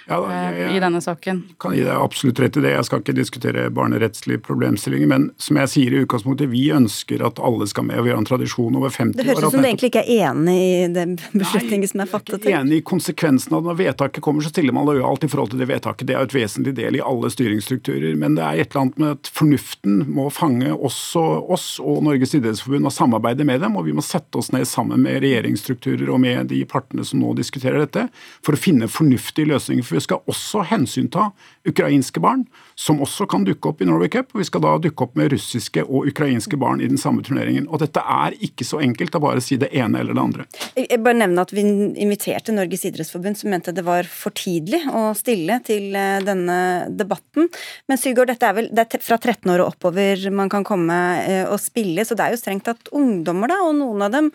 Ja, 0.10 0.18
da, 0.18 0.34
ja, 0.34 0.52
ja 0.58 0.79
i 0.80 0.84
denne 0.86 1.02
saken? 1.04 1.42
Kan 1.62 1.76
gi 1.76 1.84
deg 1.86 1.94
absolutt 1.96 2.40
rett 2.42 2.58
i 2.58 2.64
det. 2.64 2.74
Jeg 2.74 2.88
skal 2.88 3.04
ikke 3.04 3.16
diskutere 3.18 3.68
barnerettslige 3.76 4.42
problemstillinger. 4.46 5.10
Men 5.12 5.30
som 5.42 5.60
jeg 5.62 5.72
sier 5.74 5.96
i 5.96 6.04
utgangspunktet, 6.06 6.50
vi 6.52 6.66
ønsker 6.76 7.24
at 7.26 7.42
alle 7.44 7.68
skal 7.70 7.88
med. 7.90 8.00
og 8.00 8.08
Vi 8.08 8.14
har 8.14 8.22
en 8.22 8.30
tradisjon 8.30 8.80
over 8.80 8.94
50 8.94 9.14
år. 9.14 9.20
Det 9.20 9.28
høres 9.30 9.44
ut 9.44 9.56
som 9.56 9.64
du 9.64 9.70
egentlig 9.70 9.92
ikke 9.92 10.06
er 10.06 10.30
enig 10.30 10.58
i 10.60 10.88
den 10.96 11.16
beslutningen 11.34 11.92
som 11.92 12.04
er 12.06 12.12
fattet? 12.12 12.40
Jeg 12.40 12.54
er 12.54 12.60
ikke 12.60 12.66
enig 12.66 12.82
i 12.82 12.86
konsekvensen 12.94 13.56
av 13.56 13.64
det. 13.64 13.72
når 13.72 13.80
vedtaket 13.84 14.26
kommer, 14.26 14.46
så 14.46 14.54
stiller 14.54 14.76
man 14.76 14.88
lojalt 14.90 15.26
i 15.26 15.32
forhold 15.32 15.54
til 15.54 15.62
det 15.64 15.70
vedtaket. 15.70 16.08
Det 16.10 16.16
er 16.16 16.28
et 16.28 16.38
vesentlig 16.38 16.76
del 16.80 17.00
i 17.00 17.04
alle 17.06 17.32
styringsstrukturer. 17.34 18.16
Men 18.20 18.40
det 18.40 18.46
er 18.46 18.64
et 18.64 18.72
eller 18.72 18.86
annet 18.86 19.02
med 19.04 19.16
at 19.18 19.32
fornuften 19.36 20.04
må 20.16 20.30
fange 20.34 20.72
også 20.74 21.26
oss 21.52 21.68
og 21.84 22.04
Norges 22.06 22.36
idrettsforbund 22.38 22.90
og 22.90 22.96
samarbeide 22.96 23.48
med 23.48 23.62
dem. 23.66 23.78
Og 23.80 23.88
vi 23.90 23.96
må 23.96 24.06
sette 24.06 24.40
oss 24.40 24.52
ned 24.56 24.68
sammen 24.70 25.04
med 25.04 25.22
regjeringsstrukturer 25.26 26.10
og 26.10 26.22
med 26.24 26.52
de 26.54 26.64
partene 26.70 27.06
som 27.06 27.22
nå 27.22 27.34
diskuterer 27.38 27.84
dette, 27.84 28.08
for 28.46 28.56
å 28.56 28.60
finne 28.60 28.90
fornuftige 28.92 29.50
løsninger. 29.50 29.86
For 29.86 30.00
vi 30.00 30.06
skal 30.06 30.24
også 30.30 30.66
hensynta 30.70 31.30
ukrainske 31.68 32.22
barn, 32.24 32.46
som 32.80 33.02
også 33.04 33.28
kan 33.30 33.44
dukke 33.48 33.72
opp 33.72 33.82
i 33.82 33.88
Norway 33.90 34.10
Cup. 34.14 34.34
og 34.34 34.42
Vi 34.42 34.48
skal 34.48 34.64
da 34.64 34.76
dukke 34.82 35.06
opp 35.06 35.18
med 35.20 35.34
russiske 35.34 35.84
og 35.86 36.08
ukrainske 36.10 36.58
barn 36.60 36.82
i 36.82 36.90
den 36.90 37.02
samme 37.02 37.24
turneringen. 37.26 37.68
Og 37.70 37.82
dette 37.84 38.02
er 38.02 38.38
ikke 38.46 38.68
så 38.68 38.82
enkelt 38.84 39.18
å 39.18 39.24
bare 39.24 39.44
si 39.44 39.58
det 39.62 39.72
ene 39.76 40.02
eller 40.02 40.18
det 40.18 40.24
andre. 40.24 40.48
Jeg 40.78 41.02
bare 41.04 41.20
nevner 41.22 41.46
at 41.46 41.54
Vi 41.54 41.66
inviterte 42.00 42.54
Norges 42.56 42.86
idrettsforbund, 42.88 43.38
som 43.38 43.52
mente 43.52 43.74
det 43.76 43.86
var 43.86 44.08
for 44.08 44.36
tidlig 44.36 44.82
å 44.94 45.10
stille 45.18 45.60
til 45.66 45.96
eh, 45.98 46.22
denne 46.26 46.60
debatten. 46.90 47.50
Men 47.90 48.00
Sygård, 48.00 48.32
dette 48.32 48.48
er 48.48 48.58
vel 48.58 48.72
det 48.72 48.86
er 48.86 49.04
fra 49.04 49.18
13 49.20 49.50
år 49.52 49.64
og 49.64 49.74
oppover 49.74 50.30
man 50.32 50.52
kan 50.52 50.66
komme 50.68 50.98
eh, 51.26 51.46
og 51.50 51.60
spille, 51.62 52.06
så 52.06 52.16
det 52.16 52.26
er 52.26 52.36
jo 52.36 52.42
strengt 52.42 52.68
tatt 52.70 52.92
ungdommer, 52.96 53.52
da, 53.52 53.60
og 53.66 53.78
noen 53.80 54.08
av 54.08 54.14
dem 54.16 54.32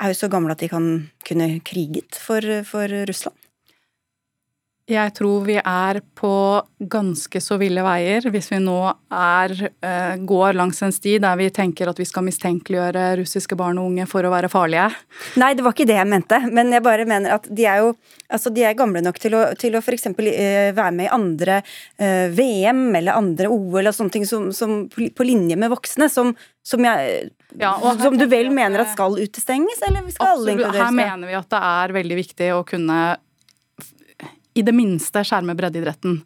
er 0.00 0.12
jo 0.12 0.20
så 0.22 0.30
gamle 0.32 0.54
at 0.54 0.62
de 0.62 0.70
kan 0.72 0.90
kunne 1.26 1.52
kriget 1.66 2.18
for, 2.18 2.44
for 2.68 3.00
Russland. 3.08 3.36
Jeg 4.90 5.12
tror 5.14 5.44
vi 5.46 5.56
er 5.60 6.00
på 6.18 6.32
ganske 6.90 7.40
så 7.42 7.58
ville 7.60 7.82
veier 7.84 8.24
hvis 8.32 8.48
vi 8.50 8.58
nå 8.62 8.78
er, 9.14 9.54
eh, 9.86 10.16
går 10.18 10.56
langs 10.58 10.82
en 10.82 10.94
sti 10.94 11.18
der 11.22 11.38
vi 11.38 11.46
tenker 11.54 11.90
at 11.90 12.00
vi 12.00 12.06
skal 12.08 12.26
mistenkeliggjøre 12.26 13.20
russiske 13.20 13.58
barn 13.58 13.78
og 13.78 13.92
unge 13.92 14.08
for 14.10 14.26
å 14.26 14.32
være 14.32 14.50
farlige. 14.50 14.88
Nei, 15.40 15.52
det 15.54 15.64
var 15.66 15.76
ikke 15.76 15.86
det 15.90 15.98
jeg 16.00 16.10
mente, 16.10 16.40
men 16.50 16.74
jeg 16.74 16.84
bare 16.86 17.06
mener 17.08 17.36
at 17.38 17.46
de 17.46 17.68
er 17.70 17.84
jo 17.84 17.94
altså 18.30 18.50
de 18.54 18.64
er 18.66 18.78
gamle 18.78 19.02
nok 19.04 19.18
til 19.22 19.36
å, 19.38 19.44
til 19.58 19.78
å 19.78 19.82
f.eks. 19.84 20.10
Eh, 20.10 20.74
være 20.74 20.94
med 20.96 21.06
i 21.06 21.14
andre 21.14 21.60
eh, 21.62 22.26
VM 22.34 22.88
eller 22.98 23.18
andre 23.18 23.50
OL 23.50 23.90
og 23.90 23.94
sånne 23.94 24.18
ting 24.18 24.26
som, 24.26 24.50
som 24.54 24.84
på 24.90 25.26
linje 25.26 25.58
med 25.60 25.70
voksne, 25.70 26.10
som, 26.10 26.34
som, 26.66 26.86
jeg, 26.86 27.30
ja, 27.60 27.74
som 28.02 28.18
du 28.18 28.26
vel 28.30 28.50
mener 28.54 28.82
at 28.82 28.94
skal 28.94 29.18
utestenges, 29.20 29.82
eller 29.86 30.06
skal 30.10 30.36
alle 30.36 30.56
inkluderes? 30.56 30.82
Her 30.82 30.94
mener 30.96 31.30
vi 31.30 31.38
at 31.38 31.50
det 31.50 31.66
er 31.70 32.00
veldig 32.00 32.22
viktig 32.24 32.54
å 32.58 32.62
kunne 32.66 33.00
i 34.54 34.64
det 34.66 34.74
minste 34.74 35.22
skjerme 35.26 35.54
breddeidretten. 35.58 36.20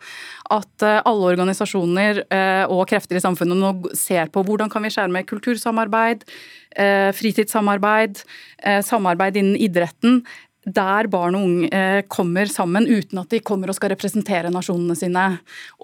At 0.55 0.85
eh, 0.85 1.01
alle 1.05 1.33
organisasjoner 1.35 2.23
eh, 2.25 2.65
og 2.73 2.87
krefter 2.91 3.19
i 3.19 3.25
samfunnet 3.25 3.61
nå 3.61 3.95
ser 3.99 4.33
på 4.33 4.45
hvordan 4.47 4.73
kan 4.73 4.85
vi 4.85 4.93
skjerme 4.95 5.25
kultursamarbeid, 5.29 6.25
eh, 6.77 7.11
fritidssamarbeid, 7.17 8.25
samarbeid 8.87 9.37
innen 9.37 9.61
idretten 9.61 10.23
der 10.65 11.09
barn 11.13 11.37
og 11.37 11.45
unge 11.45 11.69
eh, 11.69 12.03
kommer 12.09 12.49
sammen 12.49 12.87
uten 12.89 13.21
at 13.21 13.33
de 13.33 13.41
kommer 13.45 13.69
og 13.69 13.77
skal 13.77 13.93
representere 13.93 14.53
nasjonene 14.53 14.97
sine. 14.97 15.25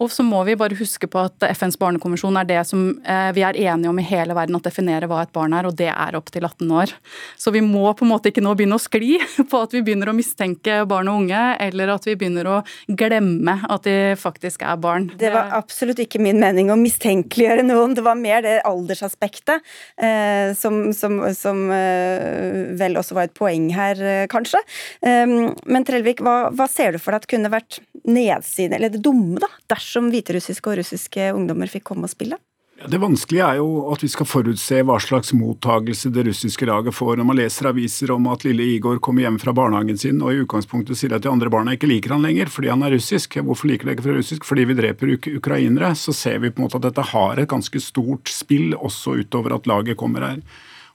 Og 0.00 0.10
så 0.12 0.24
må 0.24 0.40
vi 0.48 0.56
bare 0.58 0.78
huske 0.78 1.08
på 1.10 1.20
at 1.26 1.44
FNs 1.52 1.76
barnekonvensjon 1.80 2.38
er 2.40 2.48
det 2.48 2.60
som 2.68 2.86
eh, 3.04 3.30
vi 3.36 3.44
er 3.44 3.58
enige 3.60 3.90
om 3.90 4.00
i 4.00 4.06
hele 4.06 4.36
verden 4.36 4.56
at 4.56 4.68
definerer 4.68 5.10
hva 5.10 5.22
et 5.24 5.34
barn 5.36 5.54
er, 5.56 5.68
og 5.68 5.76
det 5.76 5.90
er 5.92 6.16
opp 6.16 6.32
til 6.32 6.46
18 6.48 6.72
år. 6.80 6.94
Så 7.40 7.52
vi 7.52 7.62
må 7.64 7.84
på 7.96 8.06
en 8.06 8.12
måte 8.14 8.32
ikke 8.32 8.44
nå 8.44 8.54
begynne 8.56 8.78
å 8.78 8.82
skli 8.82 9.18
på 9.52 9.60
at 9.60 9.76
vi 9.76 9.84
begynner 9.84 10.12
å 10.12 10.16
mistenke 10.16 10.80
barn 10.88 11.10
og 11.12 11.24
unge, 11.24 11.42
eller 11.60 11.94
at 11.96 12.08
vi 12.08 12.16
begynner 12.20 12.48
å 12.48 12.58
glemme 12.88 13.58
at 13.68 13.84
de 13.84 13.98
faktisk 14.20 14.64
er 14.64 14.80
barn. 14.80 15.10
Det 15.20 15.32
var 15.34 15.52
absolutt 15.60 16.00
ikke 16.06 16.22
min 16.22 16.40
mening 16.40 16.72
å 16.72 16.78
mistenkeliggjøre 16.80 17.66
noen, 17.68 17.94
det 17.98 18.06
var 18.06 18.18
mer 18.18 18.44
det 18.46 18.56
aldersaspektet 18.68 19.60
eh, 20.00 20.56
som, 20.56 20.82
som, 20.96 21.20
som 21.36 21.66
vel 21.70 22.96
også 22.96 23.16
var 23.16 23.28
et 23.28 23.36
poeng 23.36 23.68
her, 23.74 24.00
kanskje. 24.30 24.60
Ehm, 25.06 25.54
men 25.66 25.86
Trellvik, 25.86 26.22
hva, 26.24 26.50
hva, 26.54 26.68
ser 26.70 26.94
du 26.94 27.00
for 27.02 27.14
deg 27.14 27.24
at 27.24 27.30
kunne 27.30 27.52
vært 27.52 27.80
nedsiden, 28.04 28.76
eller 28.76 28.92
det 28.92 29.02
dumme, 29.04 29.40
da, 29.42 29.50
dersom 29.72 30.12
hviterussiske 30.12 30.72
og 30.72 30.80
russiske 30.80 31.32
ungdommer 31.36 31.70
fikk 31.70 31.88
komme 31.92 32.08
og 32.08 32.14
spille? 32.14 32.40
Det 32.80 32.96
vanskelige 32.96 33.44
er 33.44 33.58
jo 33.58 33.90
at 33.92 34.00
vi 34.00 34.08
skal 34.08 34.24
forutse 34.24 34.78
hva 34.88 34.94
slags 35.04 35.34
mottagelse 35.36 36.08
det 36.14 36.22
russiske 36.30 36.64
laget 36.64 36.96
får. 36.96 37.18
Når 37.18 37.26
man 37.28 37.36
leser 37.36 37.68
aviser 37.68 38.12
om 38.14 38.30
at 38.32 38.46
lille 38.46 38.64
Igor 38.72 38.96
kommer 39.04 39.26
hjem 39.26 39.36
fra 39.42 39.52
barnehagen 39.52 40.00
sin 40.00 40.22
og 40.24 40.32
i 40.32 40.40
utgangspunktet 40.46 40.96
sier 40.96 41.12
at 41.12 41.26
de 41.26 41.28
andre 41.28 41.52
barna 41.52 41.74
ikke 41.76 41.90
liker 41.90 42.14
han 42.16 42.24
lenger 42.24 42.48
fordi 42.48 42.72
han 42.72 42.86
er 42.86 42.94
russisk. 42.96 43.36
Hvorfor 43.36 43.68
liker 43.68 43.90
de 43.90 43.98
ikke 43.98 44.06
fra 44.06 44.16
russisk? 44.16 44.48
Fordi 44.48 44.64
vi 44.70 44.78
dreper 44.78 45.12
uk 45.12 45.28
ukrainere. 45.42 45.92
Så 45.92 46.16
ser 46.16 46.40
vi 46.40 46.48
på 46.48 46.62
en 46.62 46.70
måte 46.70 46.80
at 46.80 46.88
dette 46.88 47.04
har 47.12 47.42
et 47.42 47.52
ganske 47.52 47.84
stort 47.84 48.32
spill 48.32 48.72
også 48.78 49.18
utover 49.26 49.58
at 49.58 49.68
laget 49.68 50.00
kommer 50.00 50.24
her. 50.24 50.40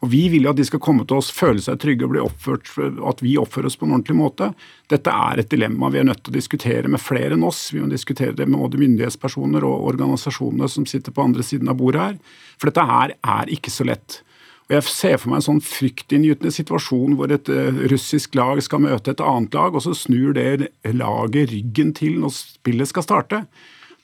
Og 0.05 0.11
Vi 0.11 0.27
vil 0.29 0.45
jo 0.45 0.51
at 0.51 0.59
de 0.59 0.65
skal 0.67 0.81
komme 0.85 1.01
til 1.07 1.17
oss, 1.17 1.31
føle 1.33 1.63
seg 1.63 1.79
trygge 1.81 2.05
og 2.05 2.11
bli 2.13 2.21
oppført, 2.21 2.69
at 3.09 3.23
vi 3.25 3.31
oppfører 3.41 3.71
oss 3.71 3.77
på 3.79 3.87
en 3.87 3.95
ordentlig 3.95 4.17
måte. 4.19 4.51
Dette 4.91 5.09
er 5.09 5.41
et 5.41 5.49
dilemma 5.49 5.89
vi 5.89 6.03
er 6.03 6.05
nødt 6.05 6.21
til 6.21 6.29
å 6.29 6.35
diskutere 6.35 6.91
med 6.91 7.01
flere 7.01 7.33
enn 7.33 7.45
oss. 7.47 7.71
Vi 7.73 7.81
må 7.81 7.89
diskutere 7.89 8.37
det 8.37 8.45
med 8.45 8.61
både 8.61 8.81
myndighetspersoner 8.83 9.65
og 9.65 9.87
organisasjonene 9.89 10.69
som 10.69 10.85
sitter 10.85 11.15
på 11.15 11.25
andre 11.25 11.45
siden 11.47 11.71
av 11.73 11.79
bordet 11.79 12.03
her. 12.03 12.19
For 12.61 12.69
dette 12.69 12.85
her 12.85 13.15
er 13.17 13.53
ikke 13.57 13.73
så 13.73 13.87
lett. 13.89 14.19
Og 14.67 14.75
Jeg 14.77 14.85
ser 14.89 15.17
for 15.21 15.31
meg 15.31 15.41
en 15.41 15.47
sånn 15.47 15.65
fryktinngytende 15.65 16.53
situasjon 16.53 17.17
hvor 17.17 17.33
et 17.33 17.49
uh, 17.49 17.81
russisk 17.89 18.37
lag 18.37 18.61
skal 18.65 18.85
møte 18.85 19.13
et 19.13 19.25
annet 19.25 19.57
lag, 19.57 19.73
og 19.73 19.85
så 19.85 19.93
snur 19.97 20.37
det 20.37 20.69
laget 20.93 21.49
ryggen 21.53 21.95
til 21.97 22.21
når 22.21 22.33
spillet 22.37 22.93
skal 22.93 23.05
starte. 23.05 23.45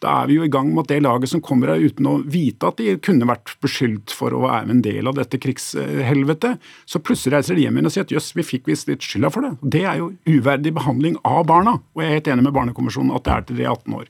Da 0.01 0.15
er 0.21 0.29
vi 0.29 0.39
jo 0.39 0.45
i 0.45 0.51
gang 0.51 0.71
med 0.73 0.85
at 0.85 0.93
det 0.93 1.03
laget 1.05 1.29
som 1.29 1.43
kommer 1.45 1.73
her 1.73 1.83
uten 1.83 2.07
å 2.09 2.15
vite 2.25 2.71
at 2.71 2.79
de 2.81 2.95
kunne 3.05 3.27
vært 3.29 3.53
beskyldt 3.61 4.13
for 4.17 4.33
å 4.33 4.43
være 4.47 4.73
en 4.73 4.81
del 4.85 5.09
av 5.09 5.17
dette 5.19 5.39
krigshelvetet, 5.41 6.61
så 6.89 7.01
plutselig 7.03 7.37
reiser 7.37 7.57
de 7.57 7.67
hjem 7.67 7.77
igjen 7.77 7.91
og 7.91 7.95
sier 7.95 8.07
at 8.07 8.15
jøss, 8.15 8.31
vi 8.37 8.47
fikk 8.47 8.71
visst 8.71 8.89
litt 8.89 9.05
skylda 9.05 9.29
for 9.33 9.45
det. 9.45 9.53
Det 9.77 9.83
er 9.85 10.01
jo 10.01 10.09
uverdig 10.25 10.73
behandling 10.77 11.19
av 11.27 11.45
barna. 11.49 11.77
Og 11.93 12.03
jeg 12.03 12.09
er 12.09 12.17
helt 12.19 12.31
enig 12.33 12.47
med 12.47 12.57
Barnekonvensjonen 12.57 13.13
at 13.17 13.27
det 13.27 13.35
er 13.35 13.47
til 13.47 13.61
de 13.61 13.69
18 13.69 13.99
år. 14.01 14.09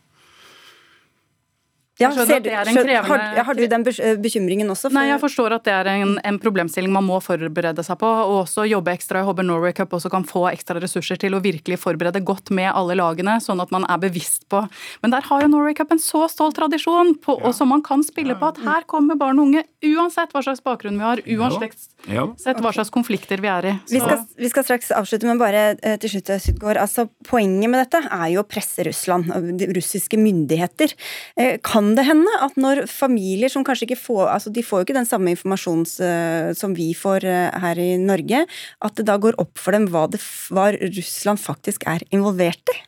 Ja, 2.01 2.09
du, 2.11 2.21
krevende... 2.25 2.97
har, 3.07 3.23
har, 3.45 3.57
du 3.57 3.63
den 3.69 3.85
eh, 3.91 4.15
bekymringen 4.21 4.69
også? 4.73 4.89
For... 4.89 4.97
Nei, 4.97 5.07
jeg 5.11 5.21
forstår 5.21 5.55
at 5.57 5.67
det 5.67 5.75
er 5.75 5.89
en, 5.93 6.15
en, 6.25 6.39
problemstilling 6.41 6.93
man 6.93 7.05
må 7.07 7.19
forberede 7.23 7.85
seg 7.85 7.99
på, 8.01 8.09
og 8.09 8.41
også 8.43 8.65
jobbe 8.69 8.95
ekstra. 8.95 9.21
Jeg 9.21 9.29
håper 9.29 9.47
Norway 9.47 9.75
Cup 9.77 9.93
også 9.97 10.11
kan 10.13 10.25
få 10.27 10.47
ekstra 10.51 10.81
ressurser 10.81 11.19
til 11.21 11.37
å 11.37 11.41
virkelig 11.43 11.79
forberede 11.81 12.23
godt 12.25 12.51
med 12.55 12.71
alle 12.71 12.97
lagene, 12.99 13.37
sånn 13.43 13.61
at 13.63 13.73
man 13.73 13.85
er 13.89 14.01
bevisst 14.01 14.47
på 14.51 14.63
Men 15.03 15.13
der 15.13 15.25
har 15.27 15.43
jo 15.43 15.51
Norway 15.51 15.75
Cup 15.77 15.93
en 15.93 16.01
så 16.01 16.25
stolt 16.31 16.57
tradisjon, 16.57 17.15
på, 17.21 17.37
ja. 17.37 17.49
og 17.49 17.55
som 17.57 17.71
man 17.71 17.83
kan 17.85 18.03
spille 18.05 18.35
på, 18.39 18.51
at 18.51 18.61
her 18.65 18.87
kommer 18.89 19.19
barn 19.19 19.39
og 19.39 19.51
unge, 19.51 19.65
uansett 19.85 20.33
hva 20.33 20.43
slags 20.45 20.63
bakgrunn 20.65 20.99
vi 20.99 21.05
har, 21.05 21.21
uansett 21.37 21.77
ja. 22.09 22.25
hva 22.35 22.73
slags 22.73 22.91
konflikter 22.93 23.41
vi 23.43 23.49
er 23.51 23.69
i. 23.71 23.75
Vi 23.91 24.01
skal, 24.01 24.25
vi 24.37 24.51
skal, 24.51 24.65
straks 24.67 24.91
avslutte, 24.95 25.27
men 25.29 25.39
bare 25.41 25.63
eh, 25.77 25.97
til 26.01 26.15
slutt, 26.15 26.33
Sydgård. 26.41 26.79
Altså, 26.81 27.07
poenget 27.27 27.69
med 27.71 27.81
dette 27.83 28.01
er 28.07 28.27
jo 28.33 28.43
å 28.43 28.47
presse 28.47 28.85
Russland, 28.87 29.31
russiske 29.75 30.19
myndigheter. 30.19 30.93
Eh, 31.35 31.57
det 31.97 32.05
hende 32.07 32.31
at 32.43 32.57
når 32.59 32.83
familier 32.91 33.51
som 33.51 33.65
kanskje 33.65 33.87
ikke 33.89 33.99
får 34.01 34.29
altså 34.33 34.51
De 34.53 34.63
får 34.65 34.81
jo 34.81 34.87
ikke 34.87 34.97
den 34.97 35.07
samme 35.09 35.33
informasjonen 35.33 35.87
uh, 36.03 36.51
som 36.57 36.75
vi 36.77 36.91
får 36.97 37.25
uh, 37.25 37.49
her 37.63 37.81
i 37.81 37.95
Norge. 38.01 38.45
At 38.81 38.97
det 38.99 39.07
da 39.09 39.17
går 39.21 39.39
opp 39.41 39.57
for 39.61 39.75
dem 39.75 39.87
hva, 39.91 40.07
det, 40.11 40.21
hva 40.53 40.71
Russland 40.77 41.41
faktisk 41.41 41.87
er 41.89 42.05
involvert 42.13 42.73
i. 42.73 42.79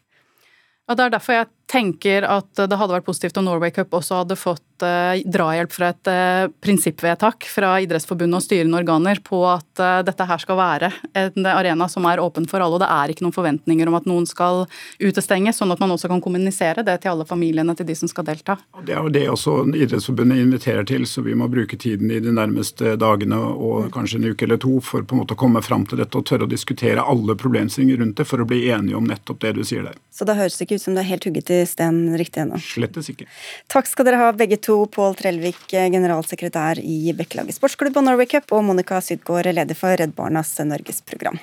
Og 0.91 0.97
Det 0.99 1.05
er 1.05 1.13
derfor 1.13 1.37
jeg 1.37 1.51
tenker 1.69 2.25
at 2.27 2.49
det 2.57 2.77
hadde 2.77 2.93
vært 2.93 3.07
positivt 3.07 3.37
om 3.39 3.47
Norway 3.47 3.71
Cup 3.73 3.93
også 3.95 4.21
hadde 4.21 4.35
fått 4.37 4.83
eh, 4.85 5.23
drahjelp 5.25 5.71
fra 5.73 5.89
et 5.93 6.09
eh, 6.11 6.45
prinsippvedtak 6.63 7.47
fra 7.49 7.75
Idrettsforbundet 7.83 8.37
og 8.37 8.45
styrende 8.45 8.79
organer 8.81 9.21
på 9.23 9.39
at 9.47 9.81
eh, 9.81 10.01
dette 10.05 10.27
her 10.27 10.43
skal 10.43 10.59
være 10.59 10.91
en 11.17 11.47
arena 11.49 11.87
som 11.89 12.05
er 12.09 12.21
åpen 12.21 12.45
for 12.49 12.63
alle. 12.63 12.77
og 12.77 12.83
Det 12.83 12.89
er 12.91 13.13
ikke 13.13 13.25
noen 13.25 13.35
forventninger 13.35 13.89
om 13.89 13.97
at 13.97 14.09
noen 14.09 14.27
skal 14.29 14.65
utestenges, 15.01 15.61
sånn 15.61 15.73
at 15.73 15.81
man 15.81 15.95
også 15.95 16.11
kan 16.11 16.21
kommunisere 16.23 16.85
det 16.85 16.99
til 17.03 17.13
alle 17.13 17.27
familiene 17.29 17.75
til 17.79 17.87
de 17.89 17.97
som 17.97 18.11
skal 18.11 18.27
delta. 18.27 18.57
Det 18.83 18.95
er 18.95 19.01
jo 19.01 19.13
det 19.13 19.25
også 19.31 19.57
Idrettsforbundet 19.73 20.43
inviterer 20.43 20.87
til, 20.89 21.07
så 21.09 21.23
vi 21.25 21.37
må 21.37 21.49
bruke 21.51 21.79
tiden 21.79 22.11
i 22.11 22.21
de 22.23 22.35
nærmeste 22.35 22.97
dagene 23.01 23.39
og 23.39 23.89
kanskje 23.95 24.19
en 24.19 24.29
uke 24.33 24.45
eller 24.45 24.61
to 24.61 24.77
for 24.83 25.05
på 25.07 25.15
en 25.15 25.23
måte 25.23 25.37
å 25.37 25.39
komme 25.39 25.63
fram 25.65 25.87
til 25.89 26.03
dette 26.03 26.19
og 26.19 26.27
tørre 26.29 26.45
å 26.45 26.51
diskutere 26.51 27.01
alle 27.01 27.37
problemstillinger 27.39 28.03
rundt 28.03 28.19
det 28.19 28.27
for 28.29 28.43
å 28.43 28.47
bli 28.49 28.65
enige 28.69 28.99
om 28.99 29.07
nettopp 29.09 29.41
det 29.41 29.55
du 29.57 29.63
sier 29.65 29.87
der. 29.87 29.97
Så 30.13 30.27
det 30.27 30.37
høres 30.37 30.59
ikke 30.61 30.77
ut 30.77 30.83
som 30.83 30.93
det 30.93 31.01
er 31.05 31.11
helt 31.13 31.25
hugget 31.25 31.49
i 31.53 31.63
sten 31.69 32.01
riktig 32.19 32.43
ennå? 32.43 32.59
Slettes 32.63 33.11
ikke. 33.13 33.29
Takk 33.71 33.89
skal 33.89 34.09
dere 34.09 34.21
ha 34.21 34.31
begge 34.37 34.59
to. 34.61 34.81
Pål 34.93 35.17
Trellvik, 35.19 35.63
generalsekretær 35.71 36.81
i 36.83 37.15
Bekkelaget 37.17 37.57
sportsklubb 37.57 37.97
og 38.01 38.07
Norway 38.09 38.29
Cup, 38.29 38.51
og 38.55 38.65
Monica 38.67 38.99
Sydgaard, 39.01 39.53
leder 39.53 39.77
for 39.77 39.95
Redd 39.99 40.15
Barnas 40.17 40.55
norgesprogram. 40.63 41.39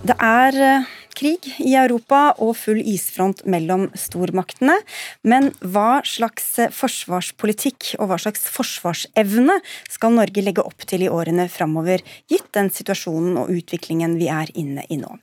Det 0.00 0.16
er 0.16 0.56
eh, 0.64 0.88
krig 1.20 1.46
i 1.60 1.74
Europa 1.78 2.30
og 2.40 2.54
full 2.58 2.80
isfront 2.80 3.44
mellom 3.50 3.88
stormaktene. 3.98 4.76
Men 5.22 5.50
hva 5.60 6.00
slags 6.08 6.52
forsvarspolitikk 6.76 7.94
og 8.00 8.10
hva 8.10 8.20
slags 8.20 8.46
forsvarsevne 8.50 9.60
skal 9.90 10.16
Norge 10.16 10.44
legge 10.44 10.64
opp 10.64 10.86
til 10.88 11.04
i 11.06 11.10
årene 11.12 11.48
framover, 11.52 12.04
gitt 12.30 12.48
den 12.56 12.72
situasjonen 12.72 13.36
og 13.40 13.52
utviklingen 13.52 14.16
vi 14.20 14.30
er 14.32 14.52
inne 14.58 14.86
i 14.88 15.00
nå? 15.00 15.18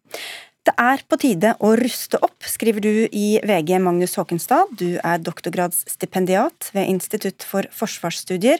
Det 0.67 0.73
er 0.83 0.99
på 1.07 1.15
tide 1.15 1.53
å 1.63 1.69
ruste 1.79 2.19
opp, 2.19 2.43
skriver 2.43 2.83
du 2.83 2.91
i 3.15 3.39
VG, 3.39 3.77
Magnus 3.79 4.17
Håkenstad. 4.19 4.73
Du 4.75 4.99
er 4.99 5.21
doktorgradsstipendiat 5.23 6.73
ved 6.75 6.91
Institutt 6.91 7.45
for 7.47 7.69
forsvarsstudier 7.71 8.59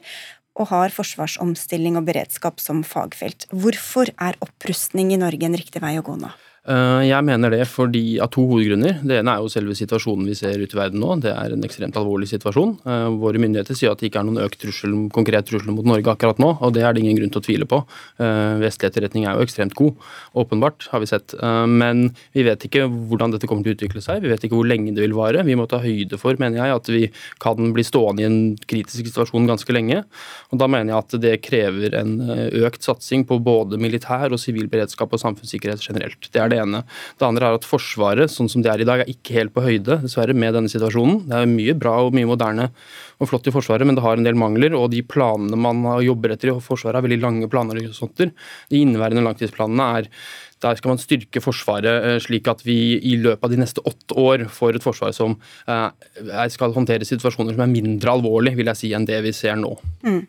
og 0.58 0.72
har 0.72 0.96
forsvarsomstilling 0.96 2.00
og 2.00 2.08
beredskap 2.08 2.64
som 2.64 2.80
fagfelt. 2.88 3.50
Hvorfor 3.52 4.14
er 4.16 4.40
opprustning 4.44 5.12
i 5.12 5.20
Norge 5.20 5.52
en 5.52 5.60
riktig 5.60 5.84
vei 5.84 5.98
å 6.00 6.06
gå 6.06 6.16
nå? 6.24 6.32
Eh, 6.68 7.02
jeg 7.08 7.24
mener 7.24 7.54
det 7.54 7.62
fordi, 7.72 8.18
av 8.20 8.28
to 8.34 8.44
hovedgrunner. 8.50 9.00
Det 9.08 9.22
ene 9.22 9.34
er 9.38 9.44
jo 9.44 9.52
selve 9.52 9.76
situasjonen 9.78 10.28
vi 10.28 10.36
ser 10.36 10.60
ute 10.60 10.76
i 10.76 10.80
verden 10.82 11.00
nå. 11.00 11.14
Det 11.24 11.32
er 11.32 11.54
en 11.56 11.64
ekstremt 11.64 11.96
alvorlig 12.00 12.28
situasjon. 12.28 12.74
Eh, 12.84 13.08
våre 13.22 13.40
myndigheter 13.40 13.78
sier 13.78 13.94
at 13.94 14.02
det 14.02 14.10
ikke 14.10 14.20
er 14.20 14.28
noen 14.28 14.42
økt 14.44 14.60
trussel, 14.60 14.96
konkret 15.16 15.48
trussel 15.48 15.72
mot 15.72 15.88
Norge 15.88 16.12
akkurat 16.12 16.42
nå, 16.44 16.50
og 16.60 16.74
det 16.76 16.84
er 16.84 16.96
det 16.96 17.06
ingen 17.06 17.22
grunn 17.22 17.32
til 17.32 17.40
å 17.40 17.46
tvile 17.46 17.68
på. 17.72 17.80
Eh, 18.20 18.58
vestlig 18.66 18.90
etterretning 18.90 19.28
er 19.30 19.38
jo 19.38 19.48
ekstremt 19.48 19.78
god, 19.80 19.96
åpenbart, 20.36 20.90
har 20.92 21.04
vi 21.04 21.10
sett. 21.10 21.36
Men 21.68 22.10
vi 22.36 22.44
vet 22.46 22.64
ikke 22.68 22.86
hvordan 22.88 23.32
dette 23.34 23.48
kommer 23.48 23.64
til 23.64 23.74
å 23.74 23.78
utvikle 23.78 24.02
seg. 24.04 24.22
Vi 24.24 24.32
vet 24.32 24.44
ikke 24.44 24.58
hvor 24.58 24.68
lenge 24.68 24.94
det 24.96 25.04
vil 25.06 25.16
vare. 25.16 25.44
Vi 25.48 25.56
må 25.58 25.68
ta 25.70 25.80
høyde 25.82 26.20
for, 26.20 26.36
mener 26.40 26.60
jeg, 26.60 26.76
at 26.76 26.92
vi 26.92 27.04
kan 27.44 27.72
bli 27.76 27.86
stående 27.86 28.24
i 28.24 28.28
en 28.28 28.40
kritisk 28.68 29.08
situasjon 29.08 29.48
ganske 29.50 29.76
lenge. 29.76 30.04
Og 30.52 30.62
da 30.62 30.68
mener 30.72 30.94
jeg 30.94 31.00
at 31.00 31.18
det 31.24 31.36
krever 31.46 31.96
en 32.00 32.18
økt 32.68 32.86
satsing 32.86 33.26
på 33.28 33.40
både 33.44 33.80
militær 33.82 34.34
og 34.34 34.42
sivil 34.42 34.70
beredskap 34.72 35.14
og 35.14 35.24
samfunnssikkerhet 35.24 35.84
generelt. 35.88 36.30
Det 36.34 36.42
er 36.44 36.52
det 36.52 36.57
det 36.58 36.64
ene. 36.66 36.84
Det 37.18 37.28
andre 37.28 37.52
er 37.52 37.60
at 37.60 37.68
Forsvaret, 37.68 38.34
sånn 38.34 38.50
som 38.52 38.66
det 38.66 38.74
er 38.74 38.84
i 38.84 38.88
dag, 38.90 39.04
er 39.04 39.12
ikke 39.12 39.38
helt 39.38 39.54
på 39.56 39.64
høyde 39.66 40.02
dessverre 40.04 40.36
med 40.38 40.58
denne 40.58 40.72
situasjonen. 40.72 41.28
Det 41.30 41.38
er 41.40 41.52
mye 41.52 41.78
bra 41.78 42.00
og 42.08 42.18
mye 42.18 42.30
moderne 42.30 42.72
og 43.18 43.32
flott 43.32 43.48
i 43.50 43.54
Forsvaret, 43.54 43.88
men 43.88 43.98
det 43.98 44.06
har 44.06 44.18
en 44.18 44.28
del 44.28 44.38
mangler. 44.40 44.76
Og 44.78 44.90
de 44.94 45.04
planene 45.06 45.60
man 45.60 45.86
jobber 46.04 46.36
etter 46.36 46.52
i 46.52 46.58
Forsvaret, 46.64 47.00
er 47.00 47.08
veldig 47.08 47.22
lange 47.24 47.52
planer. 47.52 47.80
og 47.88 47.96
sånt. 47.96 48.18
De 48.18 48.82
inneværende 48.82 49.24
langtidsplanene 49.26 49.88
er 50.02 50.12
der 50.64 50.78
skal 50.80 50.94
man 50.94 51.02
styrke 51.02 51.42
Forsvaret 51.44 52.06
eh, 52.08 52.18
slik 52.24 52.48
at 52.50 52.64
vi 52.66 52.98
i 52.98 53.14
løpet 53.22 53.46
av 53.46 53.54
de 53.54 53.60
neste 53.62 53.84
åtte 53.86 54.18
år 54.18 54.48
får 54.50 54.80
et 54.80 54.86
forsvar 54.86 55.14
som 55.14 55.36
eh, 55.70 56.48
skal 56.54 56.74
håndtere 56.74 57.06
situasjoner 57.06 57.54
som 57.54 57.66
er 57.66 57.76
mindre 57.76 58.16
alvorlig 58.18 58.56
vil 58.58 58.72
jeg 58.74 58.82
si, 58.82 58.94
enn 58.98 59.06
det 59.06 59.22
vi 59.26 59.36
ser 59.38 59.60
nå. 59.60 59.76
Mm. 60.08 60.24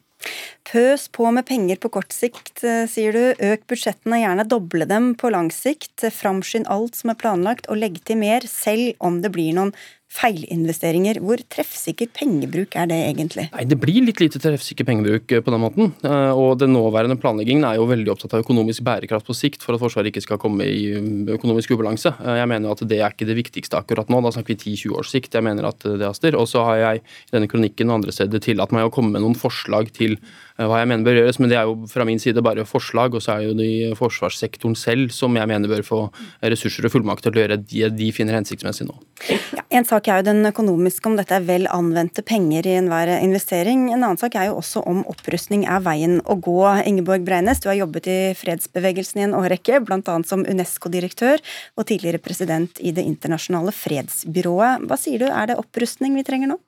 Pøs 0.68 1.06
på 1.14 1.30
med 1.32 1.46
penger 1.48 1.78
på 1.80 1.90
kort 1.94 2.12
sikt, 2.12 2.62
eh, 2.64 2.84
sier 2.90 3.14
du. 3.14 3.22
Øk 3.38 3.66
budsjettene, 3.70 4.20
gjerne 4.20 4.44
doble 4.48 4.84
dem 4.88 5.14
på 5.14 5.30
lang 5.32 5.48
sikt. 5.54 6.04
Framskynd 6.12 6.68
alt 6.68 6.98
som 6.98 7.14
er 7.14 7.20
planlagt, 7.20 7.70
og 7.70 7.80
legg 7.80 8.02
til 8.04 8.20
mer, 8.20 8.44
selv 8.44 8.98
om 9.00 9.22
det 9.22 9.32
blir 9.32 9.54
noen 9.56 9.72
feilinvesteringer. 10.08 11.20
Hvor 11.24 11.40
treffsikker 11.52 12.08
pengebruk 12.16 12.76
er 12.80 12.88
det 12.90 12.98
egentlig? 13.10 13.48
Nei, 13.52 13.64
Det 13.68 13.78
blir 13.80 14.00
litt 14.06 14.22
lite 14.22 14.40
treffsikker 14.40 14.86
pengebruk 14.88 15.30
eh, 15.32 15.42
på 15.44 15.52
den 15.52 15.62
måten. 15.62 15.92
Eh, 16.02 16.32
og 16.32 16.58
Den 16.58 16.72
nåværende 16.72 17.18
planleggingen 17.20 17.66
er 17.68 17.76
jo 17.76 17.88
veldig 17.90 18.12
opptatt 18.14 18.34
av 18.34 18.44
økonomisk 18.44 18.82
bærekraft 18.88 19.28
på 19.28 19.36
sikt 19.36 19.62
for 19.62 19.76
at 19.76 19.82
Forsvaret 19.82 20.10
ikke 20.10 20.24
skal 20.24 20.40
komme 20.40 20.64
i 20.64 20.96
mm, 20.96 21.28
økonomisk 21.36 21.76
ubalanse. 21.76 22.14
Jeg 22.24 22.48
mener 22.48 22.72
at 22.72 22.84
det 22.88 23.00
er 23.00 23.12
ikke 23.12 23.28
det 23.28 23.38
viktigste 23.38 23.78
akkurat 23.78 24.08
nå. 24.08 24.22
Da 24.24 24.32
snakker 24.34 24.56
vi 24.56 24.74
10-20 24.74 24.98
års 24.98 25.12
sikt. 25.12 25.34
Jeg 25.36 25.44
mener 25.44 25.68
at 25.68 25.84
det 25.84 26.06
haster. 26.08 26.36
Og 26.38 26.48
så 26.48 26.64
har 26.66 26.82
jeg 26.82 27.04
i 27.04 27.36
denne 27.36 27.50
kronikken 27.50 27.92
og 27.92 28.00
andre 28.00 28.16
steder 28.16 28.42
tillatt 28.42 28.72
meg 28.74 28.88
å 28.88 28.92
komme 28.94 29.14
med 29.14 29.26
noen 29.26 29.38
forslag 29.38 29.92
til 29.96 30.16
Eh, 30.16 30.47
hva 30.58 30.80
jeg 30.80 30.88
mener 30.90 31.06
bør 31.06 31.20
gjøres, 31.20 31.38
men 31.38 31.52
det 31.52 31.58
er 31.60 31.68
jo 31.68 31.76
fra 31.86 32.02
min 32.08 32.18
side 32.18 32.42
bare 32.42 32.64
forslag. 32.66 33.14
Og 33.14 33.22
så 33.22 33.36
er 33.36 33.46
jo 33.46 33.54
det 33.58 33.94
forsvarssektoren 33.98 34.74
selv 34.78 35.12
som 35.14 35.36
jeg 35.38 35.50
mener 35.50 35.70
bør 35.70 35.84
få 35.86 36.00
ressurser 36.42 36.88
og 36.88 36.94
fullmakter 36.94 37.30
til 37.30 37.38
å 37.38 37.44
gjøre 37.44 37.60
det 37.62 37.92
de 37.98 38.08
finner 38.14 38.34
hensiktsmessig 38.38 38.88
nå. 38.88 38.96
Ja, 39.28 39.62
en 39.78 39.86
sak 39.86 40.10
er 40.10 40.20
jo 40.20 40.28
den 40.30 40.50
økonomiske, 40.50 41.06
om 41.10 41.18
dette 41.18 41.38
er 41.38 41.46
vel 41.46 41.68
anvendte 41.70 42.24
penger 42.26 42.66
i 42.66 42.76
enhver 42.80 43.12
investering. 43.20 43.88
En 43.92 44.02
annen 44.02 44.20
sak 44.20 44.34
er 44.38 44.50
jo 44.50 44.58
også 44.58 44.82
om 44.88 45.04
opprustning 45.10 45.66
er 45.68 45.82
veien 45.84 46.18
å 46.26 46.38
gå. 46.42 46.58
Ingeborg 46.90 47.26
Breines, 47.26 47.62
du 47.62 47.70
har 47.70 47.78
jobbet 47.78 48.10
i 48.10 48.18
fredsbevegelsen 48.38 49.22
i 49.22 49.28
en 49.28 49.36
årrekke, 49.38 49.82
bl.a. 49.86 50.02
som 50.26 50.42
Unesco-direktør 50.42 51.42
og 51.78 51.86
tidligere 51.86 52.22
president 52.22 52.82
i 52.82 52.94
Det 52.98 53.06
internasjonale 53.06 53.74
fredsbyrået. 53.74 54.88
Hva 54.88 54.98
sier 54.98 55.22
du, 55.22 55.28
er 55.30 55.52
det 55.52 55.60
opprustning 55.60 56.18
vi 56.18 56.26
trenger 56.26 56.50
nå? 56.54 56.58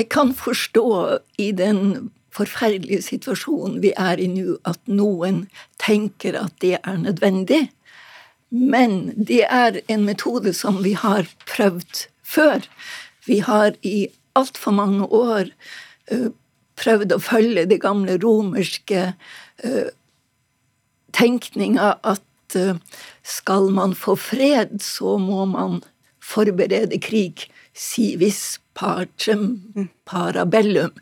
Jeg 0.00 0.08
kan 0.08 0.30
forstå 0.32 1.18
i 1.36 1.50
den 1.52 2.10
forferdelige 2.32 3.02
situasjonen 3.04 3.82
vi 3.82 3.90
er 4.00 4.16
i 4.16 4.30
nå, 4.32 4.54
at 4.64 4.80
noen 4.88 5.42
tenker 5.82 6.38
at 6.40 6.54
det 6.64 6.78
er 6.78 6.96
nødvendig. 7.02 7.66
Men 8.48 9.12
det 9.12 9.42
er 9.44 9.82
en 9.92 10.06
metode 10.08 10.54
som 10.56 10.78
vi 10.86 10.94
har 10.96 11.28
prøvd 11.50 12.06
før. 12.24 12.64
Vi 13.28 13.42
har 13.44 13.76
i 13.84 14.08
altfor 14.40 14.72
mange 14.72 15.04
år 15.04 15.52
uh, 16.14 16.32
prøvd 16.80 17.12
å 17.12 17.20
følge 17.20 17.66
det 17.68 17.82
gamle 17.84 18.16
romerske 18.24 19.04
uh, 19.12 19.92
tenkninga 21.12 21.92
at 22.00 22.56
uh, 22.56 22.80
skal 23.20 23.68
man 23.68 23.92
få 23.92 24.16
fred, 24.16 24.78
så 24.80 25.18
må 25.20 25.44
man 25.44 25.82
forberede 26.24 26.96
krig 27.04 27.50
civis 27.76 28.56
pacem 28.74 29.88
parabellum. 30.08 30.94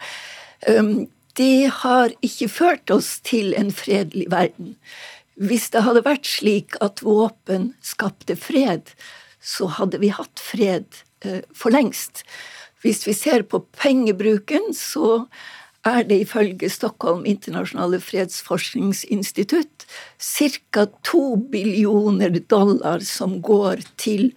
Um, 0.69 1.09
det 1.39 1.71
har 1.83 2.15
ikke 2.25 2.49
ført 2.51 2.91
oss 2.91 3.19
til 3.27 3.55
en 3.59 3.71
fredelig 3.75 4.27
verden. 4.33 4.75
Hvis 5.39 5.69
det 5.71 5.85
hadde 5.87 6.03
vært 6.07 6.27
slik 6.27 6.75
at 6.83 7.05
våpen 7.07 7.73
skapte 7.85 8.35
fred, 8.35 8.91
så 9.39 9.69
hadde 9.79 10.01
vi 10.03 10.11
hatt 10.11 10.43
fred 10.43 10.89
uh, 11.25 11.45
for 11.55 11.75
lengst. 11.75 12.25
Hvis 12.83 13.07
vi 13.07 13.15
ser 13.15 13.45
på 13.47 13.63
pengebruken, 13.79 14.73
så 14.75 15.27
er 15.87 16.05
det 16.07 16.21
ifølge 16.25 16.71
Stockholm 16.71 17.25
internasjonale 17.27 18.01
fredsforskningsinstitutt 18.03 19.87
ca. 20.19 20.87
to 21.07 21.37
billioner 21.53 22.35
dollar 22.51 23.03
som 23.07 23.41
går 23.43 23.83
til 23.97 24.33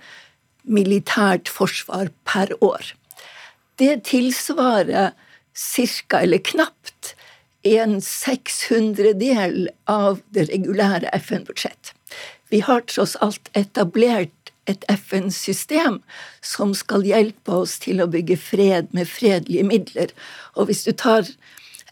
militært 0.64 1.50
forsvar 1.50 2.12
per 2.26 2.54
år. 2.62 2.94
Det 3.76 4.04
tilsvarer 4.04 5.12
ca. 6.10 6.20
eller 6.20 6.38
knapt 6.38 7.16
en 7.64 8.02
sekshundredel 8.02 9.70
av 9.86 10.22
det 10.30 10.48
regulære 10.50 11.10
FN-budsjett. 11.14 11.94
Vi 12.50 12.60
har 12.60 12.82
tross 12.82 13.16
alt 13.16 13.50
etablert 13.54 14.52
et 14.70 14.84
FN-system 14.90 16.02
som 16.42 16.74
skal 16.78 17.06
hjelpe 17.06 17.54
oss 17.64 17.78
til 17.82 18.02
å 18.02 18.10
bygge 18.12 18.38
fred 18.38 18.92
med 18.98 19.10
fredelige 19.10 19.66
midler. 19.68 20.14
Og 20.56 20.70
hvis 20.70 20.84
du 20.86 20.92
tar 20.92 21.30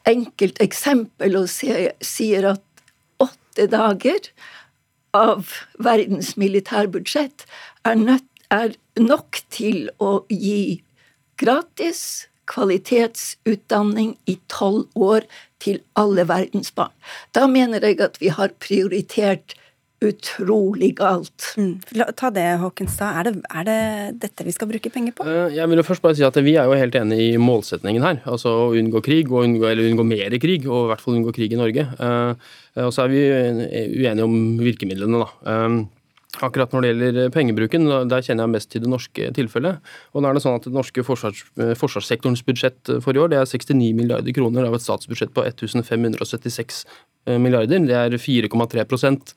enkelt 0.10 0.62
eksempel 0.64 1.38
og 1.38 1.50
sier 1.50 2.50
at 2.54 2.66
åtte 3.22 3.68
dager 3.72 4.32
av 5.18 5.54
verdens 5.82 6.36
militærbudsjett 6.38 7.46
er 7.90 8.20
er 8.50 8.74
nok 8.98 9.42
til 9.54 9.90
å 10.02 10.24
gi 10.30 10.82
gratis 11.40 12.28
kvalitetsutdanning 12.50 14.16
i 14.30 14.40
tolv 14.52 14.88
år 14.98 15.28
til 15.62 15.82
alle 16.00 16.26
verdens 16.30 16.72
barn. 16.76 16.94
Da 17.36 17.46
mener 17.52 17.84
jeg 17.86 18.00
at 18.02 18.18
vi 18.22 18.32
har 18.34 18.56
prioritert 18.64 19.56
utrolig 20.00 20.94
galt. 20.96 21.50
Mm. 21.60 21.82
Ta 22.16 22.30
det, 22.32 22.46
Håkenstad. 22.62 23.18
Er 23.20 23.28
det, 23.28 23.34
er 23.52 23.66
det 23.68 23.80
dette 24.24 24.46
vi 24.48 24.54
skal 24.56 24.70
bruke 24.72 24.92
penger 24.94 25.16
på? 25.18 25.28
Eh, 25.28 25.58
jeg 25.58 25.68
vil 25.68 25.82
jo 25.82 25.86
først 25.90 26.06
bare 26.06 26.16
si 26.16 26.24
at 26.24 26.40
Vi 26.40 26.56
er 26.56 26.70
jo 26.70 26.78
helt 26.80 26.96
enig 26.96 27.20
i 27.34 27.42
målsetningen 27.42 28.06
her. 28.08 28.22
Altså 28.24 28.54
å 28.62 28.70
unngå 28.80 29.04
krig, 29.04 29.28
unngå, 29.28 29.68
eller 29.68 29.92
unngå 29.92 30.08
mer 30.08 30.38
krig, 30.40 30.68
og 30.70 30.88
i 30.88 30.92
hvert 30.94 31.04
fall 31.04 31.20
unngå 31.20 31.36
krig 31.36 31.54
i 31.54 31.60
Norge. 31.60 31.84
Eh, 32.00 32.50
og 32.80 32.94
så 32.96 33.06
er 33.06 33.12
vi 33.12 33.24
uenige 34.00 34.24
om 34.24 34.40
virkemidlene. 34.64 35.26
da. 35.26 35.60
Akkurat 36.38 36.70
når 36.70 36.84
det 36.84 36.90
gjelder 36.92 37.16
eh, 37.24 37.32
pengebruken, 37.34 37.88
der 38.08 38.22
kjenner 38.22 38.46
jeg 38.46 38.54
mest 38.54 38.70
til 38.70 38.84
det 38.84 38.90
norske 38.92 39.32
tilfellet. 39.34 39.80
Og 40.14 40.22
da 40.22 40.30
er 40.30 40.38
det 40.38 40.44
sånn 40.44 40.60
at 40.60 40.68
Det 40.68 40.76
norske 40.76 41.02
forsvars, 41.04 41.42
eh, 41.58 41.74
forsvarssektorens 41.74 42.44
budsjett 42.46 42.92
eh, 42.94 43.00
for 43.02 43.18
i 43.18 43.22
år 43.22 43.32
det 43.34 43.40
er 43.40 43.50
69 43.50 43.96
milliarder 43.98 44.36
kroner 44.38 44.68
av 44.68 44.78
et 44.78 44.86
statsbudsjett 44.86 45.34
på 45.34 45.46
1576 45.48 46.84
milliarder. 47.30 47.82
Det 47.86 47.94
er 47.94 48.14
4,3% 48.18 49.34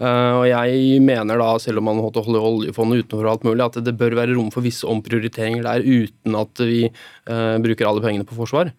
Og 0.00 0.44
jeg 0.48 1.00
mener 1.02 1.36
da, 1.36 1.48
selv 1.60 1.82
om 1.82 1.88
man 1.90 1.98
måtte 1.98 2.22
holde 2.24 2.40
oljefondet 2.40 3.04
utenfor 3.04 3.28
alt 3.28 3.44
mulig, 3.44 3.64
at 3.64 3.80
det 3.84 3.96
bør 4.00 4.16
være 4.16 4.36
rom 4.38 4.52
for 4.54 4.64
visse 4.64 4.86
omprioriteringer 4.88 5.66
der 5.66 5.84
uten 5.84 6.38
at 6.38 6.62
vi 6.62 6.86
bruker 7.26 7.90
alle 7.90 8.00
pengene 8.00 8.24
på 8.24 8.38
forsvar. 8.38 8.70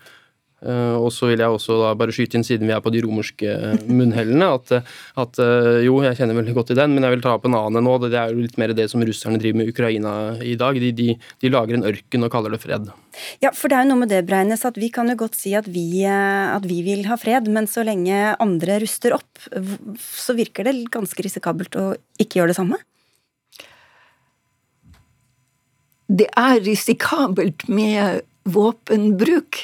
Uh, 0.66 0.98
og 0.98 1.12
så 1.14 1.28
vil 1.30 1.42
jeg 1.44 1.54
også 1.54 1.76
da 1.78 1.92
bare 1.98 2.14
skyte 2.16 2.40
inn, 2.40 2.46
siden 2.46 2.66
vi 2.66 2.74
er 2.74 2.82
på 2.82 2.90
de 2.90 3.04
romerske 3.06 3.46
uh, 3.46 3.84
munnhellene, 3.86 4.48
at, 4.58 4.72
at 5.22 5.38
uh, 5.38 5.78
jo, 5.86 6.00
jeg 6.02 6.18
kjenner 6.18 6.40
veldig 6.40 6.56
godt 6.58 6.72
til 6.72 6.80
den, 6.80 6.96
men 6.96 7.06
jeg 7.06 7.14
vil 7.14 7.22
ta 7.22 7.36
opp 7.38 7.46
en 7.46 7.58
annen 7.60 7.86
nå. 7.86 7.94
Det 8.02 8.18
er 8.18 8.34
jo 8.34 8.42
litt 8.42 8.58
mer 8.62 8.74
det 8.74 8.88
som 8.90 9.04
russerne 9.06 9.38
driver 9.42 9.62
med 9.62 9.70
Ukraina 9.70 10.16
i 10.42 10.56
dag. 10.58 10.80
De, 10.82 10.90
de, 10.98 11.12
de 11.46 11.52
lager 11.54 11.78
en 11.78 11.86
ørken 11.92 12.26
og 12.26 12.34
kaller 12.34 12.56
det 12.56 12.62
fred. 12.64 12.90
Ja, 13.46 13.54
for 13.54 13.70
det 13.70 13.78
er 13.78 13.86
jo 13.86 13.92
noe 13.94 14.02
med 14.02 14.12
det, 14.12 14.24
Breines, 14.26 14.66
at 14.66 14.82
vi 14.82 14.90
kan 14.94 15.12
jo 15.12 15.20
godt 15.22 15.38
si 15.38 15.54
at 15.56 15.70
vi, 15.70 16.04
at 16.10 16.66
vi 16.66 16.82
vil 16.88 17.06
ha 17.12 17.20
fred, 17.22 17.48
men 17.54 17.70
så 17.70 17.86
lenge 17.86 18.34
andre 18.42 18.82
ruster 18.82 19.16
opp, 19.16 19.46
så 20.02 20.36
virker 20.36 20.66
det 20.68 20.80
ganske 20.94 21.30
risikabelt 21.30 21.78
å 21.80 21.92
ikke 22.20 22.42
gjøre 22.42 22.56
det 22.56 22.60
samme? 22.60 22.82
Det 26.06 26.28
er 26.38 26.60
risikabelt 26.66 27.68
med 27.70 28.26
våpenbruk. 28.46 29.58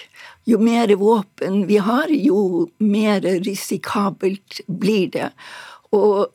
Jo 0.49 0.57
mer 0.61 0.89
våpen 0.97 1.65
vi 1.69 1.77
har, 1.77 2.09
jo 2.09 2.67
mer 2.81 3.21
risikabelt 3.45 4.61
blir 4.67 5.11
det. 5.13 5.29
Og 5.93 6.31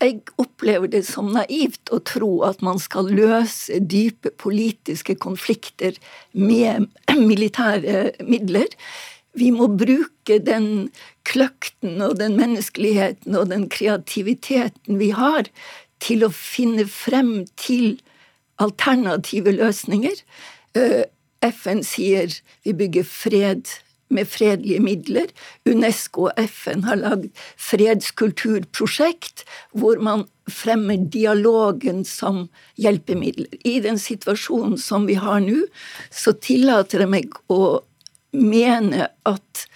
jeg 0.00 0.22
opplever 0.40 0.88
det 0.88 1.02
som 1.04 1.28
naivt 1.34 1.92
å 1.92 2.00
tro 2.08 2.30
at 2.48 2.62
man 2.64 2.80
skal 2.80 3.10
løse 3.12 3.82
dype 3.84 4.32
politiske 4.40 5.18
konflikter 5.20 5.98
med 6.32 6.88
militære 7.30 8.24
midler. 8.24 8.72
Vi 9.36 9.50
må 9.54 9.68
bruke 9.68 10.40
den 10.42 10.88
kløkten 11.28 12.00
og 12.02 12.16
den 12.18 12.38
menneskeligheten 12.40 13.36
og 13.36 13.50
den 13.52 13.68
kreativiteten 13.70 14.98
vi 14.98 15.12
har, 15.14 15.52
til 16.00 16.24
å 16.24 16.32
finne 16.32 16.86
frem 16.88 17.44
til 17.60 17.98
alternative 18.60 19.52
løsninger. 19.52 20.16
Eh, 21.40 21.52
FN 21.52 21.84
sier 21.84 22.32
vi 22.64 22.74
bygger 22.76 23.04
fred 23.04 23.68
med 24.10 24.28
fredelige 24.28 24.82
midler. 24.82 25.30
Unesco 25.68 26.26
og 26.28 26.40
FN 26.42 26.82
har 26.84 26.98
lagd 27.00 27.28
fredskulturprosjekt 27.60 29.44
hvor 29.78 30.02
man 30.02 30.26
fremmer 30.50 30.98
dialogen 31.14 32.02
som 32.04 32.48
hjelpemiddel. 32.80 33.46
I 33.64 33.78
den 33.84 34.00
situasjonen 34.02 34.78
som 34.82 35.06
vi 35.06 35.14
har 35.20 35.40
nå, 35.44 35.62
så 36.10 36.34
tillater 36.34 37.04
jeg 37.04 37.12
meg 37.12 37.38
å 37.48 37.80
mene 38.34 39.08
at 39.28 39.66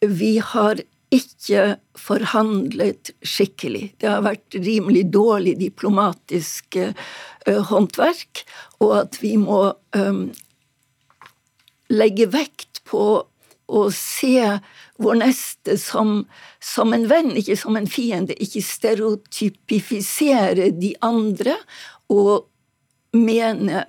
vi 0.00 0.38
har 0.40 0.80
ikke 1.12 1.74
forhandlet 1.98 3.10
skikkelig. 3.26 3.90
Det 4.00 4.08
har 4.08 4.22
vært 4.24 4.56
rimelig 4.56 5.08
dårlig 5.12 5.56
diplomatisk 5.60 6.78
uh, 6.78 6.94
håndverk, 7.68 8.44
og 8.80 8.94
at 9.02 9.18
vi 9.20 9.34
må 9.40 9.64
um, 9.98 10.28
legge 11.90 12.28
vekt 12.30 12.82
på 12.88 13.04
å 13.70 13.82
se 13.94 14.58
vår 15.00 15.14
neste 15.22 15.76
som, 15.80 16.24
som, 16.62 16.92
en 16.94 17.06
venn, 17.10 17.32
ikke 17.38 17.56
som 17.58 17.76
en 17.78 17.88
fiende. 17.90 18.34
Ikke 18.42 18.62
stereotypifisere 18.64 20.70
de 20.76 20.94
andre 21.06 21.56
og 22.10 22.46
mene 23.16 23.84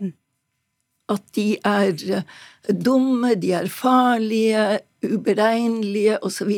at 1.11 1.23
de 1.35 1.47
er 1.67 2.23
dumme, 2.69 3.35
de 3.41 3.53
er 3.57 3.69
farlige, 3.71 4.81
uberegnelige 5.01 6.17
osv. 6.25 6.51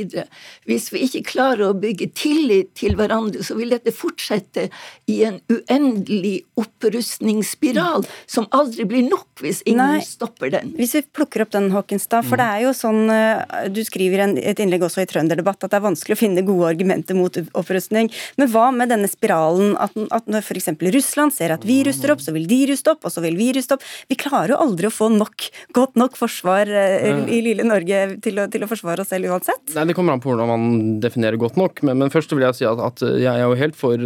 Hvis 0.68 0.90
vi 0.94 1.04
ikke 1.08 1.24
klarer 1.32 1.70
å 1.70 1.78
bygge 1.78 2.10
tillit 2.18 2.74
til 2.80 2.98
hverandre, 3.00 3.44
så 3.46 3.56
vil 3.58 3.72
dette 3.74 3.94
fortsette 3.96 4.68
i 5.12 5.22
en 5.28 5.40
uendelig 5.52 6.44
opprustningsspiral 6.60 8.06
som 8.28 8.50
aldri 8.56 8.88
blir 8.90 9.06
nok 9.08 9.44
hvis 9.44 9.64
ingen 9.66 9.98
Nei, 9.98 10.04
stopper 10.06 10.52
den. 10.54 10.74
Hvis 10.78 10.96
vi 10.98 11.04
plukker 11.16 11.46
opp 11.46 11.54
den, 11.56 11.72
Håkenstad, 11.74 12.28
for 12.28 12.40
det 12.40 12.46
er 12.46 12.64
jo 12.66 12.74
sånn 12.76 13.08
eh, 13.10 13.70
Du 13.74 13.80
skriver 13.86 14.26
et 14.28 14.60
innlegg 14.62 14.84
også 14.86 15.04
i 15.04 15.08
Trønderdebatt 15.10 15.64
at 15.64 15.72
det 15.72 15.80
er 15.80 15.86
vanskelig 15.86 16.18
å 16.18 16.20
finne 16.20 16.44
gode 16.46 16.70
argumenter 16.74 17.18
mot 17.18 17.40
opprustning. 17.58 18.12
Men 18.38 18.52
hva 18.52 18.68
med 18.76 18.92
denne 18.92 19.10
spiralen 19.10 19.74
at, 19.82 19.96
at 20.14 20.30
når 20.30 20.44
f.eks. 20.44 20.70
Russland 20.94 21.36
ser 21.36 21.56
at 21.56 21.66
vi 21.68 21.80
ruster 21.88 22.14
opp, 22.14 22.22
så 22.24 22.36
vil 22.36 22.46
de 22.50 22.60
ruste 22.70 22.94
opp, 22.94 23.08
og 23.08 23.14
så 23.16 23.24
vil 23.24 23.40
vi 23.40 23.50
ruste 23.56 23.78
opp. 23.78 23.88
Vi 24.12 24.20
klarer 24.20 24.54
jo 24.54 24.62
aldri 24.66 24.90
å 24.90 24.94
få 24.94 25.10
nok, 25.14 25.48
godt 25.76 25.93
nok 26.00 26.18
forsvar 26.18 26.70
eh, 26.70 27.24
i 27.30 27.42
lille 27.46 27.66
Norge 27.68 28.02
til 28.24 28.42
å, 28.42 28.48
til 28.52 28.66
å, 28.66 28.70
forsvare 28.70 29.04
oss 29.04 29.12
selv 29.14 29.32
uansett? 29.32 29.76
Nei, 29.76 29.86
Det 29.90 29.98
kommer 29.98 30.16
an 30.16 30.24
på 30.24 30.32
hvordan 30.32 30.50
man 30.50 31.00
definerer 31.04 31.40
godt 31.42 31.60
nok. 31.60 31.84
Men, 31.86 32.00
men 32.02 32.14
først 32.14 32.34
vil 32.34 32.46
jeg 32.48 32.60
si 32.60 32.68
at, 32.70 32.82
at, 32.82 33.04
jeg 33.04 33.30
er 33.30 33.44
jo 33.46 33.60
helt 33.60 33.78
for 33.78 34.00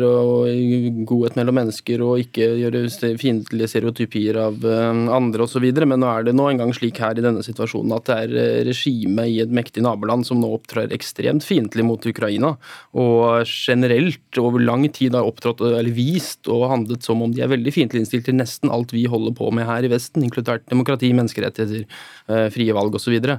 godhet 1.08 1.38
mellom 1.40 1.58
mennesker 1.62 2.04
og 2.04 2.24
ikke 2.26 2.50
gjøre 2.62 2.84
fiendtlige 3.20 3.70
stereotypier 3.72 4.40
av 4.42 4.66
uh, 4.66 4.92
andre 5.16 5.46
osv. 5.46 5.66
Men 5.84 6.02
nå 6.02 6.10
er 6.12 6.28
det 6.28 6.36
nå 6.38 6.50
engang 6.52 6.74
slik 6.76 7.02
her 7.04 7.18
i 7.18 7.24
denne 7.24 7.44
situasjonen 7.46 7.96
at 7.98 8.08
det 8.10 8.18
er 8.26 8.36
eh, 8.38 8.62
regimet 8.68 9.32
i 9.32 9.40
et 9.44 9.54
mektig 9.54 9.84
naboland 9.86 10.28
som 10.28 10.42
nå 10.42 10.50
opptrer 10.58 10.94
ekstremt 10.96 11.46
fiendtlig 11.46 11.86
mot 11.88 12.04
Ukraina. 12.10 12.56
Og 12.98 13.48
generelt 13.48 14.42
over 14.42 14.64
lang 14.64 14.88
tid 14.94 15.16
har 15.18 15.28
opptrådt 15.28 15.64
eller 15.68 15.92
vist 15.94 16.50
og 16.52 16.68
handlet 16.72 17.06
som 17.06 17.22
om 17.24 17.34
de 17.34 17.44
er 17.44 17.52
veldig 17.52 17.74
fiendtlig 17.74 18.04
innstilt 18.04 18.28
til 18.28 18.38
nesten 18.38 18.72
alt 18.74 18.94
vi 18.96 19.06
holder 19.10 19.36
på 19.38 19.50
med 19.56 19.68
her 19.68 19.86
i 19.86 19.92
Vesten, 19.92 20.24
inkludert 20.26 20.66
demokrati, 20.72 21.10
menneskerettigheter, 21.16 21.77
uh, 21.86 22.48
frie 22.54 22.76
valg 22.76 22.98
osv. 22.98 23.18
Det 23.22 23.38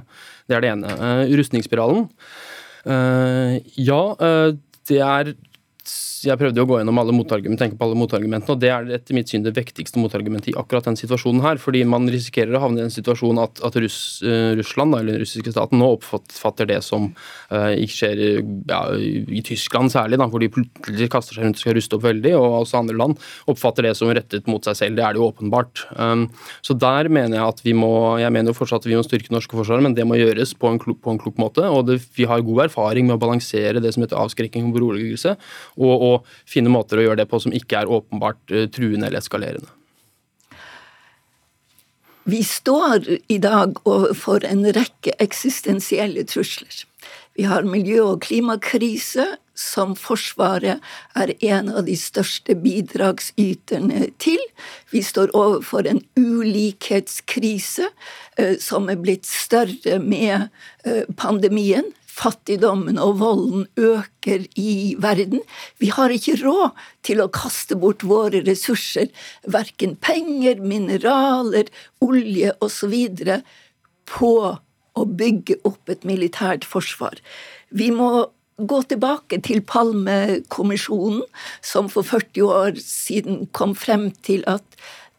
er 0.55 0.63
det 0.63 0.71
ene. 0.73 0.95
Uh, 0.99 1.23
rustningsspiralen. 1.39 2.07
Uh, 2.87 3.59
ja, 3.75 4.01
det 4.89 5.01
er 5.03 5.33
jeg 6.27 6.39
prøvde 6.39 6.63
å 6.63 6.67
gå 6.67 6.79
gjennom 6.79 6.99
alle 7.01 7.13
motargumentene, 7.15 7.59
tenke 7.59 7.77
på 7.79 7.87
alle 7.87 7.97
motargumentene, 7.99 8.55
og 8.55 8.61
det 8.61 8.71
er 8.73 8.89
etter 8.97 9.15
mitt 9.15 9.31
syn 9.31 9.45
det 9.45 9.53
vektigste 9.55 10.01
motargumentet 10.01 10.51
i 10.51 10.55
akkurat 10.59 10.89
den 10.89 10.97
situasjonen 10.99 11.43
her. 11.45 11.59
Fordi 11.61 11.83
man 11.87 12.09
risikerer 12.11 12.57
å 12.57 12.63
havne 12.65 12.81
i 12.81 12.85
en 12.87 12.93
situasjon 12.93 13.39
at, 13.43 13.61
at 13.65 13.77
Russ, 13.79 13.99
uh, 14.25 14.51
Russland, 14.59 14.97
eller 14.97 15.15
den 15.15 15.23
russiske 15.23 15.53
staten, 15.53 15.79
nå 15.79 15.91
oppfatter 15.95 16.69
det 16.69 16.81
som 16.85 17.09
uh, 17.53 17.71
ikke 17.71 17.95
skjer 17.95 18.23
ja, 18.69 18.81
i 18.99 19.43
Tyskland 19.45 19.93
særlig, 19.93 20.19
da, 20.21 20.27
hvor 20.31 20.43
de 20.43 20.51
plutselig 20.53 21.09
kaster 21.13 21.37
seg 21.37 21.47
rundt 21.47 21.59
og 21.61 21.63
skal 21.63 21.77
ruste 21.77 21.99
opp 21.99 22.05
veldig, 22.07 22.35
og 22.39 22.57
også 22.63 22.81
andre 22.81 22.97
land 22.99 23.29
oppfatter 23.51 23.87
det 23.87 23.95
som 23.99 24.11
rettet 24.11 24.49
mot 24.51 24.65
seg 24.65 24.79
selv. 24.79 24.99
Det 24.99 25.05
er 25.05 25.15
det 25.15 25.23
jo 25.23 25.29
åpenbart. 25.29 25.85
Um, 25.95 26.27
så 26.65 26.75
der 26.79 27.11
mener 27.11 27.39
jeg 27.39 27.45
at 27.45 27.63
vi 27.65 27.75
må 27.77 27.89
Jeg 28.19 28.31
mener 28.33 28.51
jo 28.51 28.57
fortsatt 28.57 28.83
at 28.83 28.89
vi 28.89 28.97
må 28.97 29.03
styrke 29.05 29.31
norske 29.33 29.55
forsvaret, 29.55 29.83
men 29.85 29.95
det 29.95 30.05
må 30.07 30.17
gjøres 30.19 30.51
på 30.59 30.69
en 30.71 30.79
klok, 30.81 30.99
på 31.05 31.13
en 31.13 31.19
klok 31.21 31.39
måte. 31.41 31.63
Og 31.69 31.85
det, 31.87 31.99
vi 32.17 32.27
har 32.29 32.43
god 32.45 32.65
erfaring 32.67 33.07
med 33.07 33.17
å 33.17 33.21
balansere 33.21 33.81
det 33.83 33.93
som 33.95 34.03
heter 34.03 34.19
avskrekking 34.19 34.67
og 34.67 34.75
beroligelse. 34.75 35.35
og, 35.79 35.93
og 35.93 36.08
og 36.09 36.29
finne 36.49 36.71
måter 36.73 36.99
å 36.99 37.09
gjøre 37.09 37.23
det 37.23 37.29
på 37.31 37.41
som 37.43 37.55
ikke 37.55 37.83
er 37.83 37.91
åpenbart 37.99 38.55
eh, 38.55 38.69
truende 38.73 39.09
eller 39.09 39.21
eskalerende. 39.21 39.71
Vi 42.29 42.43
står 42.43 43.07
i 43.31 43.39
dag 43.41 43.79
overfor 43.89 44.43
en 44.45 44.67
rekke 44.75 45.15
eksistensielle 45.23 46.25
trusler. 46.29 46.83
Vi 47.33 47.47
har 47.49 47.63
miljø- 47.63 48.11
og 48.11 48.21
klimakrise, 48.21 49.25
som 49.55 49.95
Forsvaret 49.95 50.79
er 51.19 51.31
en 51.43 51.69
av 51.69 51.85
de 51.87 51.95
største 51.99 52.55
bidragsyterne 52.55 54.07
til. 54.21 54.39
Vi 54.91 55.01
står 55.03 55.33
overfor 55.35 55.87
en 55.89 55.99
ulikhetskrise 56.15 57.89
eh, 58.37 58.55
som 58.59 58.87
er 58.91 59.01
blitt 59.01 59.27
større 59.27 59.99
med 59.99 60.47
eh, 60.85 61.03
pandemien 61.19 61.89
fattigdommen 62.19 62.99
og 63.01 63.19
volden 63.21 63.67
øker 63.79 64.45
i 64.59 64.95
verden. 64.99 65.43
Vi 65.79 65.91
har 65.95 66.11
ikke 66.13 66.39
råd 66.43 66.79
til 67.07 67.23
å 67.23 67.29
kaste 67.33 67.77
bort 67.79 68.03
våre 68.07 68.43
ressurser, 68.47 69.07
verken 69.47 69.95
penger, 69.95 70.59
mineraler, 70.59 71.71
olje 72.03 72.55
osv., 72.65 72.97
på 74.09 74.33
å 74.97 75.05
bygge 75.05 75.59
opp 75.69 75.91
et 75.93 76.05
militært 76.07 76.65
forsvar. 76.65 77.19
Vi 77.69 77.91
må 77.93 78.25
gå 78.59 78.79
tilbake 78.89 79.37
til 79.45 79.61
Palmekommisjonen, 79.63 81.21
som 81.61 81.91
for 81.93 82.03
40 82.03 82.41
år 82.49 82.81
siden 82.81 83.45
kom 83.55 83.75
frem 83.77 84.09
til 84.25 84.43
at 84.49 84.65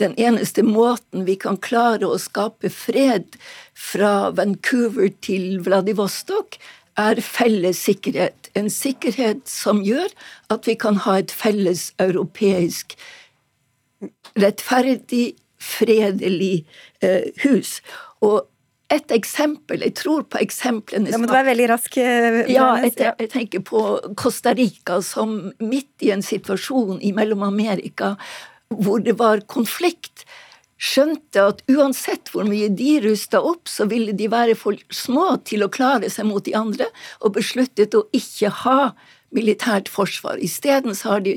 den 0.01 0.15
eneste 0.17 0.65
måten 0.65 1.27
vi 1.27 1.37
kan 1.41 1.59
klare 1.61 2.09
å 2.09 2.19
skape 2.21 2.71
fred 2.73 3.37
fra 3.77 4.31
Vancouver 4.37 5.11
til 5.25 5.61
Vladivostok, 5.65 6.57
er 7.01 7.23
felles 7.25 7.81
sikkerhet. 7.87 8.51
En 8.59 8.71
sikkerhet 8.73 9.49
som 9.49 9.83
gjør 9.87 10.11
at 10.53 10.69
vi 10.69 10.77
kan 10.81 11.01
ha 11.07 11.19
et 11.21 11.33
felles 11.35 11.91
europeisk 12.03 12.97
rettferdig, 14.39 15.35
fredelig 15.61 16.65
eh, 17.05 17.31
hus. 17.45 17.79
Og 18.25 18.47
et 18.91 19.13
eksempel 19.15 19.85
Jeg 19.85 19.95
tror 20.01 20.25
på 20.27 20.41
eksemplene 20.43 21.13
Da 21.13 21.19
må 21.21 21.29
du 21.29 21.35
være 21.35 21.53
veldig 21.53 21.67
rask. 21.71 21.99
Eh, 22.01 22.41
ja, 22.51 22.73
jeg, 22.83 22.95
jeg, 22.99 23.31
tenker 23.33 23.65
på 23.67 23.83
Costa 24.19 24.55
Rica 24.57 24.99
som 25.05 25.53
midt 25.63 26.07
i 26.07 26.11
en 26.15 26.25
situasjon 26.27 26.99
i 27.03 27.13
Mellom-Amerika 27.17 28.17
hvor 28.71 29.01
det 29.03 29.17
var 29.19 29.41
konflikt, 29.51 30.23
skjønte 30.81 31.45
at 31.53 31.63
uansett 31.71 32.33
hvor 32.33 32.49
mye 32.49 32.71
de 32.73 32.97
rusta 33.05 33.43
opp, 33.45 33.69
så 33.69 33.87
ville 33.91 34.15
de 34.17 34.31
være 34.33 34.57
for 34.59 34.79
små 34.95 35.35
til 35.49 35.67
å 35.67 35.73
klare 35.73 36.11
seg 36.13 36.29
mot 36.31 36.45
de 36.47 36.57
andre, 36.57 36.89
og 37.21 37.37
besluttet 37.37 37.97
å 37.97 38.07
ikke 38.17 38.53
ha 38.65 38.81
militært 39.37 39.91
forsvar. 39.93 40.41
Isteden 40.43 40.97
de, 41.25 41.37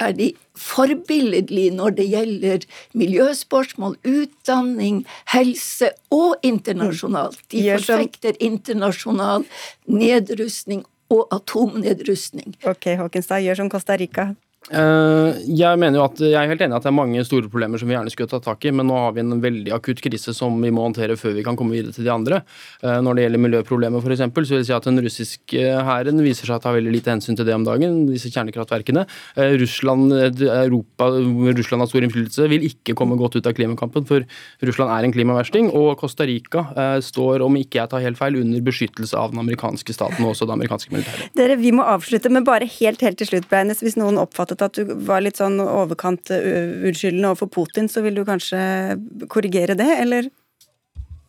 er 0.00 0.14
de 0.16 0.32
forbilledlige 0.58 1.74
når 1.76 1.96
det 1.98 2.08
gjelder 2.08 2.66
miljøspørsmål, 2.98 3.98
utdanning, 4.02 5.04
helse 5.34 5.92
og 6.14 6.38
internasjonalt. 6.46 7.40
De 7.52 7.64
forfekter 7.76 8.38
internasjonal 8.40 9.46
nedrustning 9.86 10.84
og 11.12 11.28
atomnedrustning. 11.32 12.56
Ok, 12.68 12.92
Håkenstad, 13.00 13.44
gjør 13.44 13.62
som 13.62 13.72
Costa 13.72 13.96
Rica. 14.00 14.32
Eh, 14.68 15.38
jeg 15.56 15.80
mener 15.80 15.96
jo 15.96 16.04
at 16.04 16.20
jeg 16.20 16.36
er 16.36 16.50
helt 16.50 16.62
enig 16.64 16.76
at 16.76 16.84
det 16.84 16.90
er 16.90 16.96
mange 16.96 17.22
store 17.24 17.48
problemer 17.48 17.80
som 17.80 17.88
vi 17.88 17.94
gjerne 17.96 18.12
skulle 18.12 18.28
ta 18.30 18.40
tak 18.44 18.66
i, 18.68 18.72
men 18.74 18.88
nå 18.90 18.96
har 19.00 19.14
vi 19.16 19.22
en 19.24 19.40
veldig 19.40 19.72
akutt 19.76 20.02
krise 20.04 20.34
som 20.36 20.58
vi 20.60 20.72
må 20.74 20.84
håndtere 20.84 21.16
før 21.16 21.36
vi 21.38 21.44
kan 21.46 21.56
komme 21.56 21.76
videre 21.76 21.94
til 21.96 22.04
de 22.04 22.12
andre. 22.12 22.42
Eh, 22.82 22.98
når 23.04 23.16
det 23.16 23.24
gjelder 23.24 23.42
miljøproblemer 23.46 24.04
f.eks., 24.04 24.24
så 24.28 24.52
vil 24.52 24.60
jeg 24.60 24.68
si 24.68 24.76
at 24.76 24.88
den 24.88 25.02
russiske 25.04 25.70
hæren 25.88 26.20
viser 26.24 26.50
seg 26.50 26.58
å 26.58 26.64
ta 26.66 26.74
veldig 26.76 26.92
lite 26.92 27.12
hensyn 27.14 27.38
til 27.38 27.48
det 27.48 27.56
om 27.56 27.64
dagen, 27.66 28.02
disse 28.10 28.32
kjernekraftverkene. 28.34 29.06
Eh, 29.38 29.56
Russland, 29.62 30.12
Europa, 30.12 31.10
Russland 31.16 31.84
har 31.84 31.90
stor 31.90 32.04
innflytelse, 32.04 32.50
vil 32.52 32.68
ikke 32.68 32.96
komme 32.98 33.18
godt 33.20 33.38
ut 33.38 33.48
av 33.48 33.56
klimakampen, 33.56 34.04
for 34.08 34.26
Russland 34.68 34.92
er 34.92 35.08
en 35.08 35.16
klimaversting. 35.16 35.72
Og 35.78 35.94
Costa 36.00 36.28
Rica 36.28 36.66
står, 37.04 37.42
om 37.44 37.56
ikke 37.58 37.80
jeg 37.80 37.92
tar 37.92 38.04
helt 38.04 38.20
feil, 38.20 38.36
under 38.38 38.62
beskyttelse 38.64 39.16
av 39.16 39.32
den 39.32 39.40
amerikanske 39.40 39.94
staten 39.96 40.24
og 40.24 40.34
også 40.34 40.48
det 40.48 40.56
amerikanske 40.58 40.92
militæret. 40.92 41.32
Dere, 41.38 41.56
vi 41.60 41.72
må 41.74 41.86
avslutte, 41.88 42.30
men 42.32 42.46
bare 42.46 42.68
helt, 42.78 43.02
helt 43.04 43.18
til 43.20 43.30
slutt, 43.30 43.48
Breines, 43.50 43.80
hvis 43.84 43.96
noen 43.98 44.20
oppfattet 44.20 44.57
oppfattet 44.58 44.88
at 44.88 44.88
du 44.88 45.06
var 45.06 45.22
litt 45.22 45.38
sånn 45.38 45.60
overkant 45.60 46.30
unnskyldende 46.30 47.30
overfor 47.30 47.50
Putin, 47.52 47.88
så 47.88 48.02
vil 48.02 48.18
du 48.18 48.24
kanskje 48.26 48.98
korrigere 49.28 49.76
det, 49.78 49.90
eller? 50.02 50.30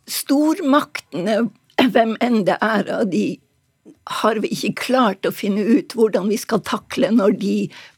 Stormaktene 0.10 1.50
hvem 1.80 2.18
enn 2.20 2.44
det 2.46 2.58
er 2.62 2.90
av 2.92 3.08
de, 3.12 3.40
har 4.22 4.40
vi 4.42 4.50
ikke 4.52 4.86
klart 4.90 5.26
å 5.26 5.32
finne 5.32 5.62
ut 5.62 5.94
hvordan 5.96 6.30
vi 6.30 6.38
skal 6.38 6.62
takle 6.66 7.12
når 7.14 7.38
de 7.40 7.56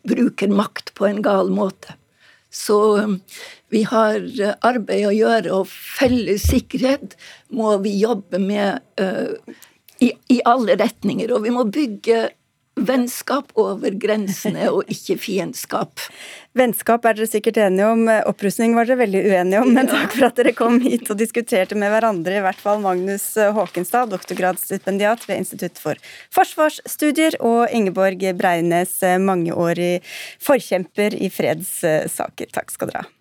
bruker 0.07 0.51
makt 0.51 0.93
på 0.97 1.07
en 1.07 1.21
gal 1.23 1.49
måte. 1.49 1.95
Så 2.51 2.99
um, 2.99 3.19
vi 3.71 3.85
har 3.87 4.19
arbeid 4.67 5.05
å 5.07 5.13
gjøre, 5.15 5.53
og 5.55 5.69
felles 5.71 6.49
sikkerhet 6.51 7.15
må 7.55 7.77
vi 7.79 7.95
jobbe 8.01 8.41
med 8.43 8.83
uh, 8.99 9.39
i, 10.03 10.11
i 10.35 10.41
alle 10.43 10.75
retninger. 10.75 11.31
Og 11.31 11.45
vi 11.45 11.55
må 11.55 11.63
bygge 11.71 12.25
vennskap 12.79 13.51
over 13.59 13.93
grensene 13.99 14.69
og 14.71 14.89
ikke 14.91 15.17
fiendskap. 15.19 16.01
Vennskap 16.59 17.05
er 17.07 17.15
dere 17.15 17.29
sikkert 17.31 17.59
enige 17.63 17.87
om, 17.87 18.03
opprustning 18.27 18.73
var 18.75 18.87
dere 18.87 18.99
veldig 19.03 19.21
uenige 19.27 19.61
om, 19.63 19.71
men 19.75 19.87
takk 19.87 20.15
for 20.17 20.27
at 20.27 20.39
dere 20.39 20.55
kom 20.55 20.81
hit 20.83 21.07
og 21.11 21.19
diskuterte 21.19 21.77
med 21.79 21.93
hverandre, 21.93 22.39
i 22.39 22.43
hvert 22.43 22.59
fall 22.59 22.83
Magnus 22.83 23.29
Håkenstad, 23.55 24.11
doktorgradsstipendiat 24.11 25.23
ved 25.29 25.45
Institutt 25.45 25.79
for 25.79 26.11
forsvarsstudier, 26.35 27.39
og 27.39 27.71
Ingeborg 27.71 28.25
Breines, 28.39 28.97
mangeårig 29.23 30.01
forkjemper 30.43 31.15
i 31.15 31.31
fredssaker. 31.31 32.51
Takk 32.51 32.75
skal 32.75 32.91
dere 32.91 33.07
ha. 33.07 33.20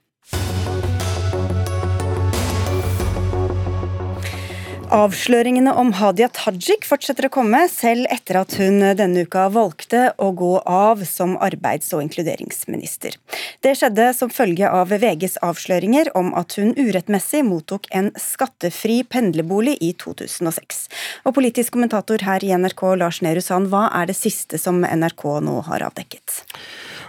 Avsløringene 4.90 5.70
om 5.78 5.92
Hadia 5.94 6.26
Tajik 6.34 6.82
fortsetter 6.82 7.28
å 7.28 7.30
komme, 7.30 7.60
selv 7.70 8.08
etter 8.10 8.40
at 8.40 8.56
hun 8.58 8.82
denne 8.98 9.22
uka 9.22 9.44
valgte 9.54 10.08
å 10.18 10.32
gå 10.34 10.48
av 10.66 11.04
som 11.06 11.36
arbeids- 11.38 11.92
og 11.94 12.02
inkluderingsminister. 12.02 13.14
Det 13.62 13.76
skjedde 13.78 14.08
som 14.18 14.34
følge 14.34 14.66
av 14.66 14.90
VGs 14.90 15.38
avsløringer 15.46 16.10
om 16.18 16.32
at 16.34 16.58
hun 16.58 16.74
urettmessig 16.74 17.44
mottok 17.46 17.86
en 17.94 18.10
skattefri 18.18 19.04
pendlerbolig 19.06 19.76
i 19.78 19.92
2006. 19.94 20.88
Og 21.22 21.38
politisk 21.38 21.78
kommentator 21.78 22.26
her 22.26 22.42
i 22.42 22.50
NRK, 22.50 22.88
Lars 22.98 23.22
Nehru 23.22 23.44
Sand, 23.46 23.70
hva 23.70 23.86
er 23.94 24.10
det 24.10 24.18
siste 24.18 24.58
som 24.58 24.82
NRK 24.82 25.28
nå 25.46 25.60
har 25.70 25.86
avdekket? 25.86 26.42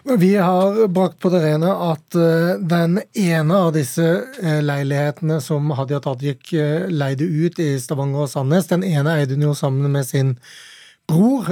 Vi 0.04 0.36
har 0.36 0.88
brakt 0.88 1.20
på 1.20 1.30
det 1.30 1.43
rene 1.43 1.70
at 1.70 2.16
eh, 2.18 2.58
den 2.58 2.97
ene 3.14 3.58
av 3.68 3.74
disse 3.76 4.06
eh, 4.41 4.58
leilighetene 4.66 5.38
som 5.45 5.70
Hadia 5.78 5.99
Tajik 6.02 6.54
eh, 6.58 6.88
leide 6.89 7.28
ut 7.28 7.60
i 7.62 7.76
Stavanger 7.80 8.26
og 8.26 8.32
Sandnes, 8.32 8.70
den 8.72 8.86
ene 8.88 9.20
eide 9.20 9.38
hun 9.38 9.45
jo 9.52 9.54
sammen 9.58 9.93
med 9.93 10.08
sin 10.10 10.36
bror, 11.12 11.49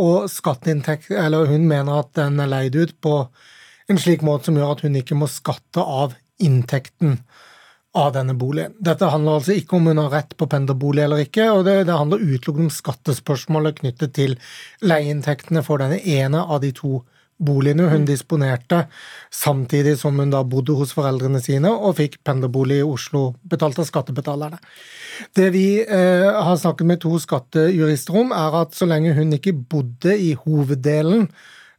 og 0.00 0.30
skatteinntekt, 0.32 1.10
eller 1.12 1.50
hun 1.50 1.66
mener 1.68 1.98
at 1.98 2.14
den 2.16 2.38
er 2.40 2.48
leid 2.48 2.76
ut 2.78 2.94
på 3.04 3.26
en 3.90 3.98
slik 4.00 4.22
måte 4.24 4.48
som 4.48 4.56
gjør 4.56 4.70
at 4.72 4.84
hun 4.86 4.94
ikke 4.96 5.18
må 5.18 5.28
skatte 5.28 5.82
av 5.82 6.14
inntekten 6.40 7.18
av 7.98 8.14
denne 8.14 8.32
boligen. 8.38 8.72
Dette 8.80 9.10
handler 9.12 9.42
altså 9.42 9.58
ikke 9.58 9.76
om 9.76 9.90
hun 9.90 10.00
har 10.00 10.14
rett 10.14 10.32
på 10.40 10.48
pendlerbolig 10.48 11.04
eller 11.04 11.26
ikke, 11.26 11.50
og 11.52 11.66
det, 11.68 11.82
det 11.90 11.98
handler 11.98 12.22
utelukkende 12.22 12.70
om 12.70 12.78
skattespørsmålet 12.78 13.82
knyttet 13.82 14.14
til 14.16 14.38
leieinntektene 14.80 15.62
for 15.66 15.84
denne 15.84 16.00
ene 16.00 16.40
av 16.40 16.64
de 16.64 16.72
to 16.72 16.94
boligene 16.94 17.13
hun 17.38 18.02
mm. 18.02 18.06
disponerte, 18.06 18.86
samtidig 19.30 19.98
som 19.98 20.18
hun 20.18 20.30
da 20.30 20.42
bodde 20.44 20.72
hos 20.72 20.92
foreldrene 20.94 21.40
sine 21.42 21.70
og 21.70 21.96
fikk 21.96 22.18
pendlerbolig 22.24 22.78
i 22.80 22.86
Oslo, 22.86 23.34
betalt 23.42 23.78
av 23.78 23.84
skattebetalerne. 23.88 24.58
Det 25.34 25.50
vi 25.52 25.82
eh, 25.82 26.30
har 26.30 26.56
snakket 26.56 26.86
med 26.86 27.00
to 27.00 27.18
skattejurister 27.18 28.16
om, 28.16 28.32
er 28.32 28.60
at 28.62 28.74
så 28.74 28.86
lenge 28.86 29.14
hun 29.14 29.32
ikke 29.32 29.52
bodde 29.52 30.16
i 30.16 30.34
hoveddelen, 30.34 31.28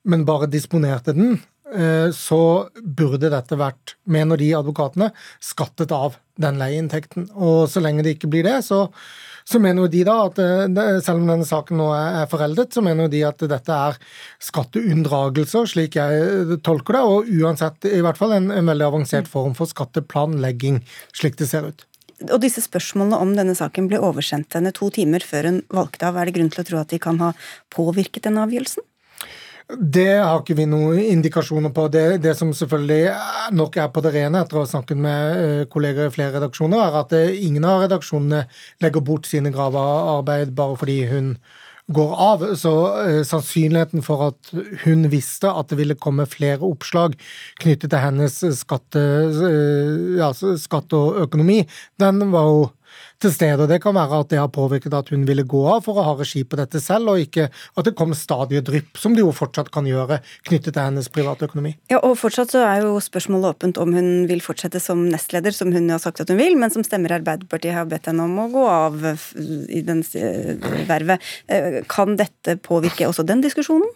men 0.05 0.25
bare 0.25 0.51
disponerte 0.51 1.15
den, 1.15 1.39
eh, 1.73 2.11
så 2.11 2.69
burde 2.81 3.31
dette 3.31 3.57
vært, 3.57 3.95
mener 4.05 4.37
de 4.37 4.53
advokatene, 4.55 5.11
skattet 5.41 5.91
av 5.91 6.19
den 6.37 6.59
leieinntekten. 6.59 7.29
Og 7.35 7.69
så 7.71 7.81
lenge 7.81 8.03
det 8.03 8.17
ikke 8.17 8.29
blir 8.31 8.45
det, 8.45 8.59
så 8.67 8.89
så 9.45 9.61
mener 9.61 9.85
jo 9.85 9.91
de 9.93 10.03
da 10.07 10.15
at 10.25 10.39
eh, 10.41 10.99
selv 11.05 11.21
om 11.21 11.27
denne 11.29 11.45
saken 11.47 11.77
nå 11.79 11.89
er 11.93 12.29
foreldet, 12.31 12.73
så 12.73 12.81
mener 12.85 13.05
jo 13.05 13.13
de 13.13 13.23
at 13.27 13.43
dette 13.51 13.79
er 13.89 13.99
skatteunndragelser, 14.43 15.69
slik 15.69 15.99
jeg 15.99 16.59
tolker 16.65 16.97
det, 16.97 17.03
og 17.05 17.29
uansett 17.41 17.89
i 17.91 18.01
hvert 18.05 18.19
fall 18.19 18.33
en, 18.37 18.49
en 18.53 18.71
veldig 18.73 18.87
avansert 18.89 19.29
form 19.29 19.53
for 19.57 19.69
skatteplanlegging, 19.69 20.81
slik 21.13 21.37
det 21.41 21.51
ser 21.51 21.69
ut. 21.69 21.85
Og 22.31 22.39
disse 22.41 22.63
spørsmålene 22.63 23.19
om 23.19 23.33
denne 23.35 23.53
saken 23.57 23.89
ble 23.91 23.99
oversendt 23.99 24.55
henne 24.55 24.71
to 24.75 24.87
timer 24.93 25.23
før 25.25 25.49
hun 25.49 25.61
valgte 25.73 26.07
av. 26.07 26.17
Er 26.17 26.29
det 26.29 26.37
grunn 26.37 26.51
til 26.53 26.63
å 26.63 26.67
tro 26.69 26.79
at 26.79 26.93
de 26.93 26.99
kan 27.03 27.19
ha 27.21 27.33
påvirket 27.75 28.25
denne 28.25 28.45
avgjørelsen? 28.47 28.85
Det 29.65 30.19
har 30.21 30.43
ikke 30.43 30.59
vi 30.59 30.67
noen 30.69 30.99
indikasjoner 31.01 31.71
på. 31.73 31.87
Det, 31.89 32.03
det, 32.21 32.35
som 32.37 32.51
selvfølgelig 32.53 33.09
nok 33.57 33.77
er 33.81 33.89
på 33.93 34.03
det 34.05 34.11
rene 34.13 34.43
etter 34.43 34.59
å 34.59 34.61
ha 34.61 34.69
snakket 34.69 34.99
med 35.01 35.39
eh, 35.41 35.61
kolleger 35.71 36.09
i 36.09 36.13
flere 36.13 36.35
redaksjoner, 36.37 36.83
er 36.85 36.97
at 37.01 37.15
eh, 37.17 37.39
ingen 37.47 37.65
av 37.65 37.81
redaksjonene 37.81 38.43
legger 38.85 39.05
bort 39.05 39.25
sine 39.29 39.49
gravearbeid 39.55 40.53
bare 40.57 40.77
fordi 40.77 40.99
hun 41.09 41.31
går 41.97 42.13
av. 42.27 42.45
Så 42.57 42.73
uh, 42.93 43.19
sannsynligheten 43.25 44.05
for 44.05 44.27
at 44.29 44.53
hun 44.85 45.09
visste 45.11 45.49
at 45.49 45.69
det 45.69 45.77
ville 45.81 45.97
komme 45.97 46.25
flere 46.29 46.65
oppslag 46.65 47.17
knyttet 47.61 47.93
til 47.93 48.01
hennes 48.01 48.39
skatte, 48.57 49.01
uh, 49.01 50.17
ja, 50.17 50.31
skatt 50.33 50.93
og 50.97 51.21
økonomi, 51.25 51.63
den 52.01 52.25
var 52.33 52.49
jo 52.49 52.65
til 53.21 53.33
stede. 53.33 53.63
og 53.63 53.69
Det 53.69 53.81
kan 53.83 53.95
være 53.95 54.19
at 54.23 54.29
det 54.31 54.39
har 54.39 54.51
påvirket 54.53 54.93
at 54.93 55.09
hun 55.13 55.25
ville 55.27 55.45
gå 55.47 55.61
av 55.69 55.83
for 55.85 55.99
å 55.99 56.05
ha 56.05 56.13
regi 56.19 56.43
på 56.43 56.59
dette 56.59 56.81
selv, 56.83 57.13
og 57.13 57.23
ikke 57.23 57.47
at 57.49 57.87
det 57.87 57.95
kom 57.97 58.13
stadige 58.17 58.63
drypp, 58.65 58.99
som 58.99 59.15
det 59.15 59.23
jo 59.23 59.33
fortsatt 59.35 59.71
kan 59.73 59.87
gjøre, 59.89 60.19
knyttet 60.47 60.75
til 60.75 60.81
hennes 60.81 61.09
private 61.13 61.49
økonomi. 61.49 61.75
Ja, 61.91 62.01
og 62.01 62.17
fortsatt 62.21 62.55
så 62.55 62.63
er 62.67 62.85
jo 62.85 62.99
spørsmålet 63.03 63.55
åpent 63.55 63.81
om 63.81 63.95
hun 63.95 64.09
vil 64.29 64.43
fortsette 64.45 64.81
som 64.83 65.05
nestleder, 65.09 65.55
som 65.55 65.73
hun 65.75 65.89
har 65.93 66.01
sagt 66.03 66.23
at 66.23 66.31
hun 66.31 66.39
vil, 66.41 66.57
men 66.59 66.73
som 66.73 66.85
stemmer 66.85 67.17
Arbeiderpartiet 67.19 67.75
har 67.75 67.89
bedt 67.89 68.09
henne 68.11 68.25
om 68.27 68.39
å 68.45 68.49
gå 68.53 68.65
av 68.69 69.05
i 69.05 69.83
den 69.85 70.03
vervet. 70.89 71.23
Eh, 71.47 71.81
kan 71.91 72.17
dette 72.19 72.57
påvirke 72.63 73.07
også 73.09 73.25
den 73.27 73.43
diskusjonen? 73.45 73.89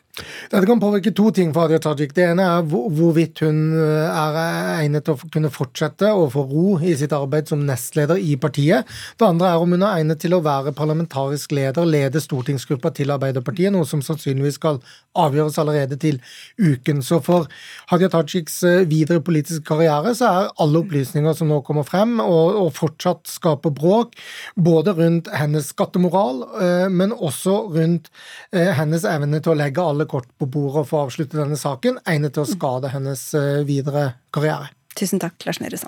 Dette 0.50 0.66
kan 0.68 0.82
påvirke 0.82 1.14
to 1.16 1.30
ting 1.36 1.54
for 1.54 1.66
Hadia 1.66 1.80
Tajik. 1.84 2.14
Det 2.16 2.26
ene 2.32 2.46
er 2.58 2.66
hvorvidt 2.68 3.44
hun 3.46 3.60
eh, 3.78 4.08
er 4.10 4.40
egnet 4.80 5.06
til 5.08 5.16
å 5.16 5.32
kunne 5.32 5.52
fortsette 5.54 6.12
å 6.12 6.28
få 6.34 6.44
ro 6.50 6.66
i 6.82 6.96
sitt 7.00 7.14
arbeid 7.16 7.52
som 7.52 7.64
nestleder 7.68 8.20
i 8.20 8.36
partiet. 8.42 8.88
Det 9.18 9.28
andre 9.28 9.53
er 9.53 9.64
om 9.64 9.74
hun 9.74 9.84
er 9.86 10.01
egnet 10.01 10.22
til 10.22 10.36
å 10.36 10.41
være 10.45 10.74
parlamentarisk 10.78 11.53
leder, 11.55 11.88
lede 11.89 12.22
stortingsgruppa 12.22 12.91
til 12.97 13.14
Arbeiderpartiet, 13.16 13.74
noe 13.74 13.88
som 13.89 14.03
sannsynligvis 14.05 14.60
skal 14.60 14.82
avgjøres 15.18 15.60
allerede 15.62 15.97
til 16.01 16.20
uken. 16.60 17.01
Så 17.05 17.22
for 17.26 17.49
Hadia 17.91 18.12
Tajiks 18.14 18.60
eh, 18.68 18.84
videre 18.89 19.24
politiske 19.26 19.66
karriere 19.68 20.14
så 20.18 20.30
er 20.30 20.51
alle 20.62 20.84
opplysninger 20.84 21.38
som 21.38 21.51
nå 21.51 21.62
kommer 21.68 21.88
frem, 21.88 22.18
og, 22.24 22.60
og 22.64 22.74
fortsatt 22.78 23.30
skaper 23.30 23.74
bråk, 23.76 24.18
både 24.60 24.95
rundt 24.99 25.32
hennes 25.34 25.72
skattemoral, 25.74 26.43
eh, 26.62 26.88
men 26.91 27.16
også 27.16 27.62
rundt 27.74 28.12
hennes 28.51 29.03
evne 29.07 29.39
til 29.43 29.53
å 29.53 29.57
legge 29.60 29.84
alle 29.84 30.07
kort 30.10 30.30
på 30.39 30.47
bordet 30.49 30.84
og 30.84 30.89
få 30.89 31.03
avslutte 31.05 31.39
denne 31.39 31.57
saken, 31.60 31.99
egnet 32.10 32.36
til 32.36 32.45
å 32.45 32.49
skade 32.49 32.93
hennes 32.93 33.26
eh, 33.38 33.64
videre 33.68 34.14
karriere. 34.36 34.72
Tusen 34.99 35.22
takk, 35.22 35.38
Lars 35.47 35.62
Nehru. 35.64 35.80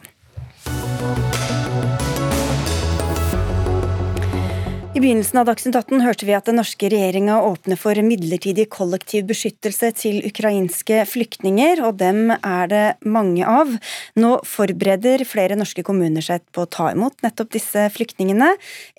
I 4.91 4.99
begynnelsen 4.99 5.39
av 5.39 5.45
Dagsnytt 5.47 5.75
18 5.77 6.01
hørte 6.03 6.25
vi 6.27 6.33
at 6.35 6.49
den 6.49 6.57
norske 6.59 6.89
regjeringa 6.91 7.37
åpner 7.47 7.77
for 7.79 7.95
midlertidig 8.03 8.65
kollektiv 8.73 9.23
beskyttelse 9.29 9.87
til 9.95 10.17
ukrainske 10.27 11.05
flyktninger, 11.07 11.79
og 11.87 11.95
dem 12.01 12.33
er 12.35 12.65
det 12.67 12.81
mange 13.07 13.47
av. 13.47 13.71
Nå 14.19 14.31
forbereder 14.43 15.23
flere 15.23 15.55
norske 15.55 15.85
kommuner 15.87 16.25
seg 16.25 16.43
på 16.51 16.65
å 16.65 16.69
ta 16.75 16.89
imot 16.91 17.23
nettopp 17.23 17.53
disse 17.55 17.85
flyktningene. 17.95 18.49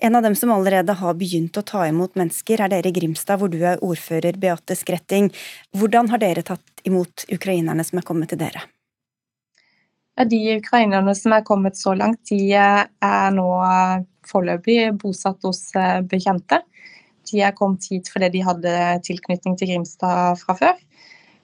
En 0.01 0.17
av 0.17 0.25
dem 0.25 0.33
som 0.39 0.55
allerede 0.55 0.95
har 0.97 1.19
begynt 1.19 1.59
å 1.61 1.65
ta 1.69 1.85
imot 1.85 2.17
mennesker, 2.17 2.63
er 2.65 2.73
dere 2.73 2.89
i 2.89 2.95
Grimstad, 2.95 3.37
hvor 3.37 3.51
du 3.53 3.59
er 3.61 3.83
ordfører, 3.85 4.39
Beate 4.41 4.73
Skretting. 4.79 5.29
Hvordan 5.77 6.09
har 6.09 6.23
dere 6.23 6.41
tatt 6.47 6.81
imot 6.89 7.27
ukrainerne 7.29 7.85
som 7.85 8.01
er 8.01 8.07
kommet 8.07 8.33
til 8.33 8.41
dere? 8.41 8.65
De 10.25 10.41
ukrainerne 10.57 11.13
som 11.17 11.37
er 11.37 11.45
kommet 11.45 11.77
så 11.77 11.93
langt, 11.93 12.23
de 12.33 12.49
er 12.57 13.37
nå 13.37 13.47
foreløpig 14.29 14.93
bosatt 15.01 15.43
hos 15.47 15.67
eh, 15.79 15.99
bekjente. 16.09 16.61
De 17.29 17.41
er 17.41 17.55
kommet 17.57 17.85
hit 17.89 18.09
fordi 18.11 18.29
de 18.33 18.43
hadde 18.45 18.73
tilknytning 19.07 19.55
til 19.59 19.71
Grimstad 19.71 20.41
fra 20.41 20.57
før. 20.59 20.81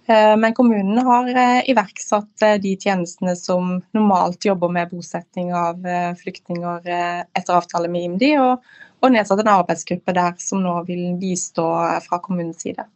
Eh, 0.09 0.35
men 0.41 0.55
kommunen 0.57 0.99
har 1.07 1.31
eh, 1.31 1.71
iverksatt 1.71 2.45
de 2.63 2.75
tjenestene 2.75 3.35
som 3.39 3.77
normalt 3.95 4.45
jobber 4.45 4.71
med 4.75 4.93
bosetting 4.93 5.53
av 5.55 5.83
flyktninger 6.21 6.87
etter 6.91 7.55
avtale 7.55 7.91
med 7.91 8.09
IMDi, 8.09 8.35
og, 8.41 8.63
og 8.99 9.15
nedsatt 9.15 9.43
en 9.43 9.55
arbeidsgruppe 9.57 10.15
der 10.17 10.39
som 10.43 10.63
nå 10.65 10.79
vil 10.89 11.11
bistå 11.21 11.67
fra 12.05 12.23
kommunens 12.23 12.65
side. 12.65 12.87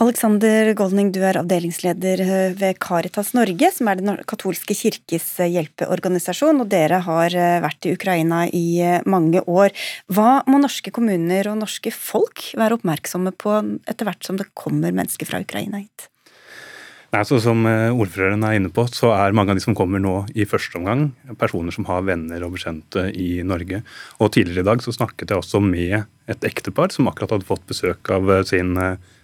Alexander 0.00 0.72
Goldning, 0.78 1.10
du 1.14 1.20
er 1.26 1.40
avdelingsleder 1.40 2.22
eh, 2.24 2.52
ved 2.58 2.78
Caritas 2.82 3.32
Norge, 3.36 3.72
som 3.74 3.90
er 3.90 4.00
Den 4.00 4.20
katolske 4.30 4.76
kirkes 4.76 5.32
eh, 5.40 5.50
hjelpeorganisasjon, 5.56 6.62
og 6.62 6.70
dere 6.72 7.02
har 7.06 7.34
eh, 7.34 7.58
vært 7.64 7.88
i 7.88 7.94
Ukraina 7.96 8.44
i 8.46 8.66
mange 9.10 9.42
år. 9.46 9.74
Hva 10.12 10.40
må 10.50 10.60
norske 10.62 10.92
kommuner 10.94 11.50
og 11.50 11.60
norske 11.62 11.92
folk 11.94 12.52
være 12.58 12.80
oppmerksomme 12.80 13.34
på 13.36 13.58
etter 13.90 14.08
hvert 14.08 14.26
som 14.26 14.40
det 14.40 14.50
kommer 14.54 14.94
mennesker 14.94 15.28
fra 15.28 15.42
Ukraina 15.42 15.82
hit? 15.82 16.10
Nei, 17.10 17.24
så 17.26 17.40
Som 17.42 17.64
eh, 17.66 17.90
ordføreren 17.90 18.44
er 18.46 18.56
inne 18.58 18.70
på, 18.70 18.84
så 18.94 19.10
er 19.16 19.34
mange 19.34 19.50
av 19.50 19.58
de 19.58 19.64
som 19.64 19.74
kommer 19.74 19.98
nå 20.02 20.14
i 20.38 20.46
første 20.46 20.78
omgang, 20.78 21.08
personer 21.40 21.74
som 21.74 21.88
har 21.88 22.04
venner 22.06 22.44
og 22.46 22.54
bekjente 22.54 23.08
i 23.18 23.42
Norge. 23.42 23.82
Og 24.22 24.30
Tidligere 24.30 24.62
i 24.62 24.68
dag 24.68 24.84
så 24.84 24.94
snakket 24.94 25.32
jeg 25.32 25.42
også 25.42 25.62
med 25.64 26.04
et 26.30 26.46
ektepar 26.46 26.94
som 26.94 27.10
akkurat 27.10 27.34
hadde 27.34 27.48
fått 27.48 27.66
besøk 27.66 28.12
av 28.14 28.30
sin 28.46 28.76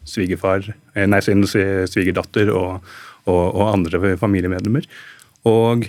svigerfar, 0.07 0.71
nei, 0.95 1.21
sin 1.25 1.45
svigerdatter 1.47 2.53
og, 2.55 2.87
og, 3.27 3.43
og 3.45 3.71
andre 3.73 4.17
familiemedlemmer. 4.21 4.87
Og 5.47 5.87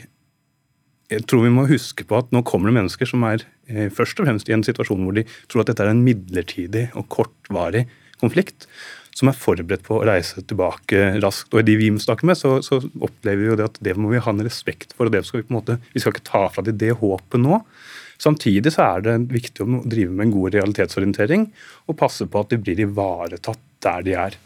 jeg 1.08 1.24
tror 1.24 1.46
vi 1.46 1.54
må 1.56 1.64
huske 1.70 2.04
på 2.08 2.20
at 2.20 2.34
nå 2.36 2.44
kommer 2.48 2.70
det 2.70 2.82
mennesker 2.82 3.08
som 3.08 3.24
er 3.28 3.46
eh, 3.72 3.88
først 3.94 4.20
og 4.20 4.28
fremst 4.28 4.50
i 4.50 4.56
en 4.56 4.66
situasjon 4.66 5.06
hvor 5.06 5.16
de 5.16 5.24
tror 5.48 5.64
at 5.64 5.72
dette 5.72 5.86
er 5.86 5.94
en 5.94 6.04
midlertidig 6.04 6.90
og 7.00 7.08
kortvarig 7.14 7.86
konflikt, 8.20 8.68
som 9.16 9.32
er 9.32 9.38
forberedt 9.38 9.86
på 9.86 9.98
å 9.98 10.06
reise 10.06 10.44
tilbake 10.46 11.14
raskt. 11.24 11.54
Og 11.54 11.62
i 11.62 11.68
de 11.70 11.78
vi 11.80 11.90
snakker 12.02 12.28
med, 12.28 12.38
så, 12.38 12.58
så, 12.66 12.82
opplever 13.00 13.40
vi 13.40 13.52
jo 13.52 13.58
det 13.58 13.70
at 13.70 13.80
det 13.88 13.96
må 13.98 14.12
vi 14.12 14.22
ha 14.22 14.34
en 14.34 14.44
respekt 14.46 14.94
for. 14.98 15.08
og 15.08 15.16
det 15.16 15.24
skal 15.26 15.42
Vi 15.42 15.48
på 15.48 15.54
en 15.54 15.60
måte, 15.62 15.78
vi 15.94 16.04
skal 16.04 16.14
ikke 16.14 16.28
ta 16.28 16.44
fra 16.54 16.66
dem 16.66 16.78
det 16.82 16.98
håpet 17.00 17.42
nå. 17.42 17.62
Samtidig 18.22 18.74
så 18.74 18.84
er 18.98 19.06
det 19.06 19.16
viktig 19.32 19.64
å 19.64 19.82
drive 19.86 20.12
med 20.12 20.28
en 20.28 20.36
god 20.36 20.58
realitetsorientering 20.58 21.48
og 21.88 22.00
passe 22.00 22.26
på 22.26 22.42
at 22.42 22.52
de 22.52 22.60
blir 22.62 22.82
ivaretatt 22.84 23.62
der 23.84 24.06
de 24.06 24.16
er. 24.18 24.38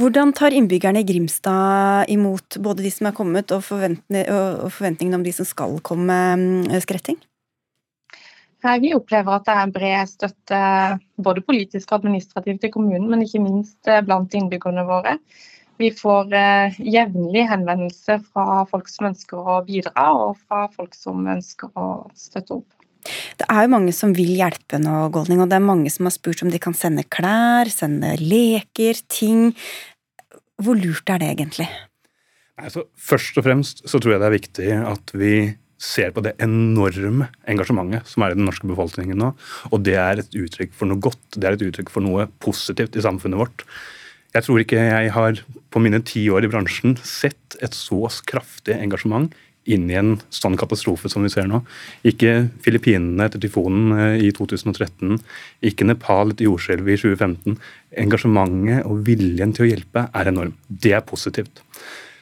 Hvordan 0.00 0.32
tar 0.32 0.54
innbyggerne 0.56 1.02
i 1.02 1.06
Grimstad 1.06 2.08
imot 2.08 2.58
både 2.62 2.84
de 2.86 2.92
som 2.92 3.10
er 3.10 3.16
kommet 3.16 3.52
og, 3.54 3.64
forventningene 3.66 5.18
om 5.18 5.26
de 5.26 5.34
som 5.34 5.48
skal 5.48 5.76
komme, 5.84 6.16
mm, 6.40 6.80
Skretting? 6.80 7.20
Vi 8.60 8.92
opplever 8.92 9.38
at 9.38 9.46
det 9.48 9.54
er 9.56 9.70
bred 9.72 10.08
støtte 10.08 10.58
både 11.16 11.44
politisk 11.44 11.92
og 11.92 12.02
administrativt 12.02 12.66
i 12.68 12.72
kommunen, 12.72 13.08
men 13.08 13.22
ikke 13.24 13.40
minst 13.40 13.88
eh, 13.88 14.02
blant 14.04 14.34
innbyggerne 14.36 14.84
våre. 14.88 15.16
Vi 15.80 15.88
får 15.96 16.34
eh, 16.36 16.80
jevnlig 16.84 17.46
henvendelser 17.48 18.20
fra 18.20 18.66
folk 18.68 18.90
som 18.92 19.08
ønsker 19.08 19.40
å 19.40 19.62
bidra, 19.64 20.10
og 20.12 20.36
fra 20.44 20.66
folk 20.74 20.92
som 20.96 21.24
ønsker 21.24 21.72
å 21.72 21.86
støtte 22.12 22.58
opp. 22.60 22.79
Det 23.40 23.46
er 23.48 23.64
jo 23.64 23.72
mange 23.72 23.94
som 23.96 24.12
vil 24.16 24.32
hjelpe 24.36 24.80
nå, 24.82 25.08
Golding, 25.14 25.42
og 25.42 25.50
det 25.50 25.58
er 25.58 25.64
mange 25.64 25.92
som 25.92 26.08
har 26.08 26.14
spurt 26.14 26.42
om 26.44 26.52
de 26.52 26.60
kan 26.62 26.76
sende 26.76 27.06
klær, 27.08 27.70
sende 27.72 28.14
leker, 28.20 29.00
ting. 29.10 29.50
Hvor 30.60 30.76
lurt 30.78 31.08
er 31.12 31.22
det 31.22 31.32
egentlig? 31.34 31.68
Altså, 32.60 32.84
først 33.00 33.38
og 33.40 33.46
fremst 33.46 33.84
så 33.88 33.98
tror 33.98 34.14
jeg 34.14 34.22
det 34.22 34.28
er 34.28 34.36
viktig 34.36 34.70
at 34.84 35.14
vi 35.16 35.34
ser 35.80 36.12
på 36.12 36.20
det 36.24 36.34
enorme 36.44 37.30
engasjementet 37.48 38.08
som 38.08 38.24
er 38.24 38.34
i 38.34 38.36
den 38.36 38.44
norske 38.44 38.68
befolkningen 38.68 39.16
nå. 39.20 39.30
Og 39.72 39.80
det 39.86 39.96
er 39.96 40.20
et 40.20 40.36
uttrykk 40.36 40.74
for 40.76 40.90
noe 40.90 41.00
godt, 41.00 41.22
det 41.36 41.48
er 41.48 41.56
et 41.56 41.64
uttrykk 41.70 41.92
for 41.92 42.04
noe 42.04 42.28
positivt 42.44 42.98
i 43.00 43.04
samfunnet 43.04 43.40
vårt. 43.40 43.64
Jeg 44.36 44.46
tror 44.46 44.60
ikke 44.62 44.82
jeg 44.84 45.12
har 45.14 45.40
på 45.72 45.82
mine 45.82 46.02
ti 46.06 46.26
år 46.30 46.44
i 46.46 46.50
bransjen 46.52 46.98
sett 47.02 47.56
et 47.64 47.74
så 47.74 48.04
kraftig 48.28 48.76
engasjement 48.76 49.32
inn 49.74 49.88
i 49.90 49.98
en 49.98 50.14
sånn 50.34 50.58
katastrofe 50.60 51.10
som 51.12 51.24
vi 51.26 51.32
ser 51.32 51.48
nå. 51.50 51.62
Ikke 52.06 52.50
Filippinene 52.64 53.28
etter 53.28 53.42
tyfonen 53.42 53.94
eh, 53.96 54.26
i 54.28 54.32
2013, 54.36 55.18
ikke 55.70 55.88
Nepal 55.88 56.34
etter 56.34 56.48
jordskjelvet 56.48 56.96
i 56.96 57.00
2015. 57.02 57.58
Engasjementet 58.04 58.86
og 58.88 59.04
viljen 59.06 59.54
til 59.56 59.66
å 59.66 59.70
hjelpe 59.70 60.06
er 60.10 60.32
enorm. 60.32 60.56
Det 60.68 60.94
er 60.96 61.06
positivt. 61.06 61.62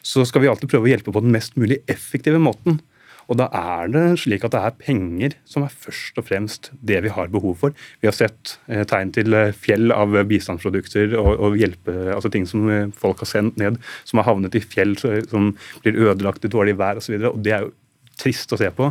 Så 0.03 0.25
skal 0.29 0.45
vi 0.45 0.53
alltid 0.53 0.71
prøve 0.71 0.89
å 0.89 0.93
hjelpe 0.93 1.13
på 1.13 1.25
den 1.25 1.35
mest 1.35 1.59
mulig 1.61 1.83
effektive 1.91 2.41
måten. 2.41 2.81
Og 3.29 3.37
da 3.37 3.49
er 3.53 3.91
det 3.93 4.05
slik 4.23 4.45
at 4.47 4.55
det 4.55 4.61
er 4.65 4.77
penger 4.81 5.35
som 5.49 5.65
er 5.67 5.73
først 5.85 6.17
og 6.21 6.25
fremst 6.31 6.71
det 6.81 7.03
vi 7.05 7.13
har 7.13 7.29
behov 7.33 7.59
for. 7.61 7.75
Vi 8.01 8.09
har 8.09 8.17
sett 8.17 8.55
eh, 8.73 8.87
tegn 8.89 9.13
til 9.13 9.37
eh, 9.37 9.53
fjell 9.53 9.93
av 9.93 10.17
bistandsprodukter 10.31 11.13
og, 11.21 11.31
og 11.37 11.59
hjelpe, 11.61 11.95
altså 12.15 12.33
ting 12.33 12.49
som 12.49 12.69
eh, 12.73 12.87
folk 12.97 13.21
har 13.25 13.29
sendt 13.29 13.61
ned, 13.61 13.77
som 14.09 14.23
har 14.23 14.31
havnet 14.31 14.57
i 14.57 14.65
fjell 14.65 14.97
som 14.99 15.53
blir 15.85 15.99
ødelagt 16.09 16.47
i 16.49 16.53
dårlig 16.53 16.79
vær 16.81 17.03
osv. 17.03 17.19
Det 17.45 17.53
er 17.53 17.67
jo 17.67 17.75
trist 18.19 18.55
å 18.55 18.61
se 18.61 18.71
på. 18.75 18.89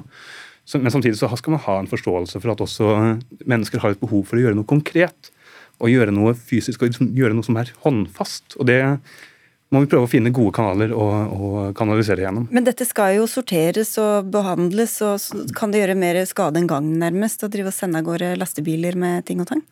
Men 0.75 0.91
samtidig 0.91 1.17
så 1.17 1.29
skal 1.39 1.55
man 1.55 1.63
ha 1.63 1.79
en 1.79 1.89
forståelse 1.89 2.41
for 2.43 2.53
at 2.53 2.61
også 2.61 2.93
mennesker 3.47 3.81
har 3.81 3.95
et 3.95 4.03
behov 4.03 4.25
for 4.27 4.37
å 4.37 4.43
gjøre 4.43 4.57
noe 4.57 4.67
konkret. 4.67 5.31
Og 5.77 5.93
gjøre 5.93 6.13
noe 6.13 6.33
fysisk 6.37 6.81
og 6.81 6.91
liksom 6.91 7.11
gjøre 7.15 7.37
noe 7.37 7.45
som 7.45 7.57
er 7.61 7.71
håndfast. 7.83 8.57
Og 8.59 8.67
det 8.69 8.81
må 9.73 9.81
vi 9.83 9.89
prøve 9.91 10.07
å 10.07 10.11
finne 10.11 10.31
gode 10.35 10.53
kanaler 10.55 10.93
å, 10.95 11.07
kanalisere 11.77 12.23
gjennom. 12.23 12.47
Men 12.55 12.67
dette 12.67 12.87
skal 12.87 13.17
jo 13.17 13.25
sorteres 13.29 13.93
og 14.01 14.29
behandles, 14.31 14.95
og 15.03 15.49
kan 15.57 15.73
det 15.73 15.83
gjøre 15.83 15.97
mer 15.99 16.21
skade 16.29 16.61
enn 16.61 16.69
gagn, 16.69 16.93
nærmest, 17.01 17.43
å 17.43 17.51
drive 17.51 17.73
og 17.73 17.75
sende 17.75 17.99
av 17.99 18.07
gårde 18.07 18.35
lastebiler 18.39 18.95
med 18.99 19.27
ting 19.27 19.43
og 19.43 19.51
tang? 19.51 19.65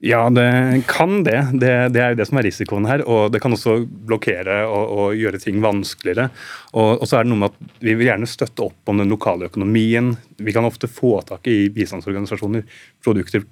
Ja, 0.00 0.30
det 0.30 0.82
kan 0.86 1.24
det. 1.24 1.48
det. 1.52 1.88
det. 1.88 2.00
er 2.00 2.12
jo 2.12 2.18
det 2.20 2.26
som 2.28 2.38
er 2.38 2.46
risikoen 2.46 2.86
her. 2.86 3.02
Og 3.02 3.32
det 3.34 3.40
kan 3.42 3.54
også 3.54 3.80
blokkere 3.82 4.60
og, 4.70 4.92
og 4.94 5.18
gjøre 5.18 5.40
ting 5.42 5.58
vanskeligere. 5.62 6.28
Og, 6.70 7.00
og, 7.00 7.06
så 7.10 7.18
er 7.18 7.26
det 7.26 7.32
noe 7.32 7.42
med 7.42 7.50
at 7.50 7.82
vi 7.82 7.96
vil 7.98 8.06
gjerne 8.06 8.28
støtte 8.30 8.68
opp 8.68 8.92
om 8.92 9.02
den 9.02 9.10
lokale 9.10 9.48
økonomien. 9.50 10.12
Vi 10.38 10.54
kan 10.54 10.68
ofte 10.68 10.86
få 10.86 11.16
tak 11.26 11.50
i 11.50 11.64
bistandsorganisasjoner 11.74 12.62
produkter 13.02 13.42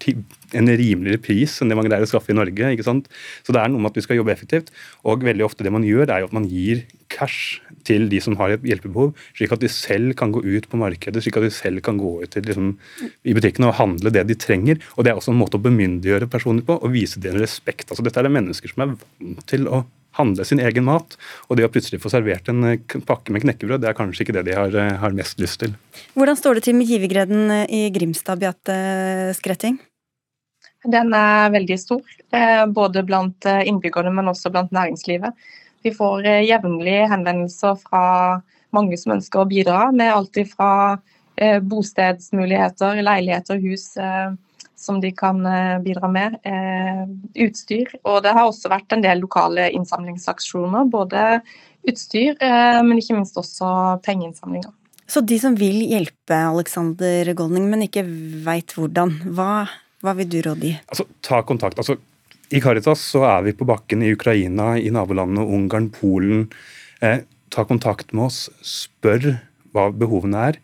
en 0.54 0.68
rimeligere 0.68 1.22
pris 1.22 1.58
enn 1.60 1.72
det 1.72 1.78
man 1.78 1.88
greier 1.88 2.06
å 2.06 2.10
skaffe 2.10 2.32
i 2.32 2.36
Norge. 2.36 2.70
ikke 2.72 2.86
sant? 2.86 3.08
Så 3.46 3.54
det 3.54 3.62
er 3.62 3.72
noe 3.72 3.82
med 3.82 3.90
at 3.90 3.98
vi 3.98 4.04
skal 4.06 4.20
jobbe 4.20 4.34
effektivt. 4.34 4.70
Og 5.06 5.24
veldig 5.26 5.46
ofte 5.46 5.66
det 5.66 5.72
man 5.74 5.86
gjør, 5.86 6.06
er 6.10 6.22
jo 6.22 6.30
at 6.30 6.36
man 6.36 6.48
gir 6.50 6.84
cash 7.12 7.60
til 7.86 8.08
de 8.10 8.20
som 8.22 8.36
har 8.40 8.56
et 8.56 8.64
hjelpebehov, 8.66 9.12
slik 9.38 9.52
at 9.54 9.62
de 9.62 9.70
selv 9.70 10.16
kan 10.18 10.32
gå 10.34 10.42
ut 10.42 10.66
på 10.70 10.80
markedet, 10.80 11.22
slik 11.22 11.38
at 11.38 11.46
de 11.46 11.52
selv 11.54 11.82
kan 11.86 12.00
gå 12.00 12.16
ut 12.22 12.32
til, 12.34 12.46
liksom, 12.46 12.72
i 13.26 13.34
butikkene 13.36 13.70
og 13.70 13.78
handle 13.80 14.12
det 14.14 14.26
de 14.30 14.38
trenger. 14.38 14.80
Og 14.96 15.06
Det 15.06 15.12
er 15.12 15.20
også 15.20 15.34
en 15.34 15.40
måte 15.40 15.58
å 15.58 15.62
bemyndiggjøre 15.62 16.30
personer 16.30 16.66
på 16.66 16.78
og 16.80 16.94
vise 16.94 17.22
dem 17.22 17.38
respekt. 17.38 17.90
Altså, 17.90 18.02
dette 18.06 18.18
er 18.20 18.26
det 18.26 18.34
mennesker 18.34 18.72
som 18.72 18.84
er 18.84 18.96
vant 18.96 19.46
til 19.46 19.70
å 19.70 19.86
handle 20.16 20.46
sin 20.48 20.62
egen 20.62 20.86
mat. 20.86 21.16
Og 21.48 21.58
det 21.58 21.66
å 21.66 21.72
plutselig 21.72 22.00
få 22.02 22.12
servert 22.12 22.48
en 22.52 22.64
eh, 22.72 22.96
pakke 23.08 23.34
med 23.34 23.44
knekkebrød, 23.44 23.82
det 23.84 23.90
er 23.90 23.98
kanskje 23.98 24.26
ikke 24.26 24.38
det 24.38 24.46
de 24.48 24.56
har, 24.56 24.72
eh, 24.72 24.94
har 25.02 25.16
mest 25.16 25.42
lyst 25.42 25.60
til. 25.62 25.76
Hvordan 26.16 26.38
står 26.38 26.58
det 26.58 26.66
til 26.68 26.78
med 26.78 26.90
givergreden 26.90 27.52
eh, 27.60 27.66
i 27.68 27.82
Grimstad, 27.94 28.40
Beate 28.42 28.78
Skretting? 29.38 29.78
Den 30.86 31.14
er 31.16 31.52
veldig 31.54 31.76
stor, 31.82 32.16
både 32.70 33.02
blant 33.06 33.46
innbyggerne, 33.46 34.12
men 34.14 34.30
også 34.30 34.52
blant 34.54 34.74
næringslivet. 34.74 35.34
Vi 35.86 35.92
får 35.94 36.26
eh, 36.26 36.44
jevnlig 36.48 36.96
henvendelser 37.12 37.76
fra 37.78 38.06
mange 38.74 38.96
som 38.98 39.14
ønsker 39.14 39.44
å 39.44 39.46
bidra, 39.46 39.84
med 39.94 40.10
alt 40.10 40.40
fra 40.50 40.70
eh, 41.38 41.60
bostedsmuligheter, 41.62 42.98
leiligheter, 43.06 43.60
hus 43.62 43.92
eh, 43.94 44.32
som 44.76 44.98
de 45.00 45.12
kan 45.16 45.38
bidra 45.82 46.10
med. 46.12 46.34
Utstyr. 47.42 47.94
Og 48.04 48.18
det 48.26 48.34
har 48.36 48.44
også 48.44 48.68
vært 48.70 48.92
en 48.92 49.00
del 49.02 49.22
lokale 49.24 49.70
innsamlingsaksjoner. 49.72 50.90
Både 50.92 51.22
utstyr, 51.88 52.36
men 52.84 53.00
ikke 53.00 53.16
minst 53.16 53.40
også 53.40 53.70
pengeinnsamlinger. 54.04 54.68
Så 55.08 55.24
de 55.24 55.40
som 55.40 55.56
vil 55.58 55.80
hjelpe 55.88 56.36
Alexander 56.52 57.32
Goldning, 57.40 57.70
men 57.72 57.86
ikke 57.88 58.04
veit 58.44 58.76
hvordan, 58.76 59.16
hva, 59.34 59.64
hva, 60.06 60.14
vil 60.18 60.30
du 60.30 60.38
råde 60.46 60.70
i? 60.70 60.74
Altså, 60.86 61.06
ta 61.26 61.42
kontakt. 61.46 61.80
Altså, 61.82 61.98
i 62.54 62.62
Caritas 62.62 63.02
så 63.02 63.24
er 63.26 63.48
vi 63.48 63.56
på 63.58 63.66
bakken 63.66 64.04
i 64.06 64.12
Ukraina, 64.14 64.76
i 64.78 64.92
nabolandene 64.94 65.46
Ungarn, 65.56 65.90
Polen. 65.94 66.46
Eh, 67.02 67.24
ta 67.50 67.66
kontakt 67.66 68.14
med 68.14 68.28
oss, 68.28 68.46
spør 68.62 69.36
hva 69.74 69.90
behovene 69.90 70.46
er. 70.52 70.60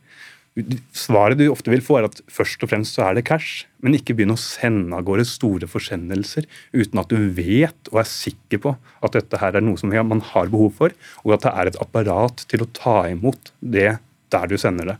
Svaret 0.92 1.40
du 1.40 1.46
ofte 1.48 1.72
vil 1.72 1.80
få, 1.84 1.96
er 1.98 2.06
at 2.10 2.18
først 2.30 2.60
og 2.64 2.68
fremst 2.70 2.98
så 2.98 3.06
er 3.06 3.16
det 3.16 3.24
cash, 3.24 3.64
men 3.80 3.96
ikke 3.96 4.14
begynn 4.18 4.34
å 4.34 4.40
sende 4.40 4.98
av 4.98 5.06
gårde 5.08 5.24
store 5.28 5.68
forsendelser 5.70 6.44
uten 6.76 7.00
at 7.00 7.08
du 7.08 7.30
vet 7.32 7.88
og 7.90 8.02
er 8.02 8.10
sikker 8.10 8.60
på 8.60 8.74
at 9.00 9.16
dette 9.16 9.40
her 9.40 9.56
er 9.56 9.64
noe 9.64 9.80
som 9.80 9.92
man 9.92 10.20
har 10.32 10.52
behov 10.52 10.76
for, 10.76 10.94
og 11.24 11.36
at 11.38 11.46
det 11.46 11.54
er 11.56 11.70
et 11.70 11.80
apparat 11.80 12.44
til 12.52 12.66
å 12.66 12.70
ta 12.76 12.98
imot 13.08 13.54
det 13.64 13.96
der 14.32 14.50
du 14.50 14.58
sender 14.60 14.92
det. 14.92 14.98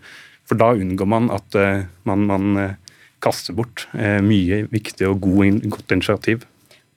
For 0.48 0.58
da 0.58 0.72
unngår 0.72 1.08
man 1.08 1.28
at 1.32 1.54
uh, 1.60 1.84
man, 2.08 2.24
man 2.28 2.56
kaster 3.22 3.56
bort 3.56 3.86
uh, 3.94 4.20
mye 4.24 4.64
viktig 4.72 5.06
og 5.08 5.22
god, 5.24 5.62
godt 5.72 5.94
initiativ. 5.94 6.46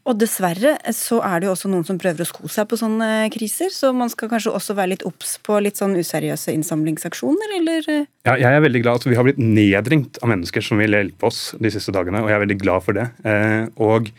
Og 0.06 0.20
dessverre 0.22 0.76
så 0.94 1.18
er 1.26 1.42
det 1.42 1.48
jo 1.48 1.54
også 1.56 1.70
noen 1.72 1.86
som 1.88 1.98
prøver 1.98 2.22
å 2.22 2.28
sko 2.30 2.50
seg 2.52 2.68
på 2.70 2.78
sånne 2.78 3.26
kriser, 3.34 3.72
så 3.74 3.90
man 3.96 4.12
skal 4.14 4.30
kanskje 4.30 4.54
også 4.54 4.76
være 4.78 4.92
litt 4.92 5.06
obs 5.08 5.32
på 5.42 5.58
litt 5.66 5.82
sånn 5.82 5.96
useriøse 5.98 6.54
innsamlingsaksjoner, 6.54 7.56
eller? 7.58 7.88
Ja, 8.28 8.36
jeg 8.38 8.52
er 8.52 8.62
veldig 8.62 8.84
glad 8.84 9.02
at 9.02 9.08
vi 9.10 9.18
har 9.18 9.26
blitt 9.26 9.42
nedringt 9.42 10.20
av 10.22 10.30
mennesker 10.30 10.66
som 10.66 10.78
vil 10.82 10.94
hjelpe 10.94 11.26
oss 11.26 11.40
de 11.58 11.74
siste 11.74 11.94
dagene, 11.96 12.22
og 12.22 12.30
jeg 12.30 12.38
er 12.38 12.46
veldig 12.46 12.60
glad 12.62 12.86
for 12.86 13.00
det. 13.00 13.08
Eh, 13.26 13.66
og 13.82 14.14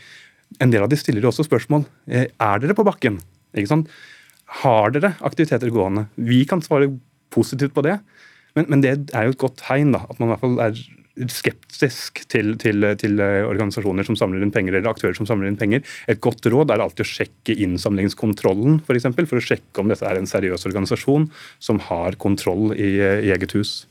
en 0.58 0.74
del 0.74 0.82
av 0.82 0.90
de 0.90 0.98
stiller 0.98 1.22
jo 1.22 1.30
også 1.30 1.46
spørsmål. 1.46 1.86
Eh, 2.10 2.26
er 2.34 2.64
dere 2.64 2.74
på 2.74 2.86
bakken? 2.86 3.20
Ikke 3.54 3.70
sant? 3.70 3.94
Har 4.64 4.90
dere 4.94 5.14
aktiviteter 5.22 5.70
gående? 5.70 6.08
Vi 6.18 6.42
kan 6.50 6.66
svare 6.66 6.90
positivt 7.30 7.78
på 7.78 7.86
det, 7.86 8.00
men, 8.58 8.66
men 8.72 8.82
det 8.82 8.96
er 9.14 9.30
jo 9.30 9.36
et 9.36 9.42
godt 9.44 9.60
tegn, 9.62 9.94
da, 9.94 10.02
at 10.10 10.18
man 10.18 10.32
i 10.32 10.34
hvert 10.34 10.42
fall 10.42 10.60
er 10.66 10.82
skeptisk 11.32 12.22
til, 12.32 12.54
til, 12.60 12.86
til, 13.00 13.20
organisasjoner 13.22 14.06
som 14.06 14.18
samler 14.18 14.44
inn 14.44 14.52
penger, 14.54 14.76
eller 14.76 14.92
aktører 14.92 15.16
som 15.16 15.28
samler 15.28 15.50
inn 15.50 15.58
penger. 15.60 15.84
Et 16.10 16.20
godt 16.22 16.46
råd 16.52 16.74
er 16.74 16.84
alltid 16.84 17.06
å 17.06 17.08
sjekke 17.08 17.56
innsamlingskontrollen, 17.66 18.80
f.eks. 18.80 18.86
For, 18.88 19.00
eksempel, 19.00 19.30
for 19.30 19.40
å 19.40 19.46
sjekke 19.46 19.82
om 19.82 19.92
dette 19.92 20.06
er 20.08 20.20
en 20.20 20.28
seriøs 20.28 20.68
organisasjon 20.68 21.28
som 21.62 21.80
har 21.88 22.18
kontroll 22.20 22.74
i, 22.76 22.96
i 23.00 23.32
eget 23.32 23.56
hus. 23.56 23.82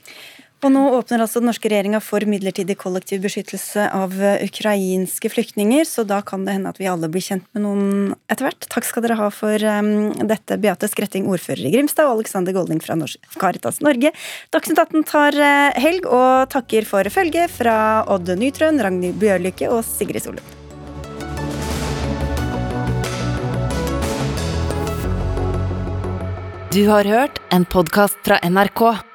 Og 0.64 0.72
nå 0.72 0.82
åpner 0.96 1.22
altså 1.22 1.42
den 1.42 1.50
norske 1.50 1.70
regjeringa 1.70 2.00
for 2.02 2.24
midlertidig 2.30 2.78
kollektiv 2.80 3.22
beskyttelse 3.26 3.86
av 3.94 4.16
eh, 4.18 4.42
ukrainske 4.48 5.30
flyktninger, 5.30 5.84
så 5.86 6.06
da 6.08 6.22
kan 6.26 6.46
det 6.48 6.56
hende 6.56 6.72
at 6.72 6.80
vi 6.82 6.88
alle 6.90 7.10
blir 7.12 7.22
kjent 7.22 7.46
med 7.54 7.66
noen 7.66 8.16
etter 8.32 8.48
hvert. 8.48 8.68
Takk 8.72 8.88
skal 8.88 9.06
dere 9.06 9.20
ha 9.20 9.28
for 9.36 9.62
um, 9.62 10.10
dette, 10.26 10.58
Beate 10.64 10.90
Skretting, 10.90 11.28
ordfører 11.30 11.68
i 11.68 11.74
Grimstad, 11.76 12.08
og 12.08 12.22
Alexander 12.22 12.56
Golding 12.56 12.82
fra 12.82 12.98
Caritas 13.36 13.82
Norge. 13.86 14.14
Dagsnytt 14.56 14.82
18 14.82 15.06
tar 15.12 15.38
uh, 15.38 15.76
helg, 15.86 16.08
og 16.10 16.50
takker 16.56 16.88
for 16.90 17.14
følget 17.14 17.52
fra 17.52 17.78
Odd 18.10 18.32
Nytrøen, 18.40 18.82
Ragnhild 18.82 19.20
Bjørlykke 19.22 19.70
og 19.70 19.84
Sigrid 19.86 20.26
Solund. 20.26 20.56
Du 26.76 26.88
har 26.90 27.08
hørt 27.08 27.38
en 27.56 27.64
podkast 27.72 28.18
fra 28.26 28.42
NRK. 28.44 29.15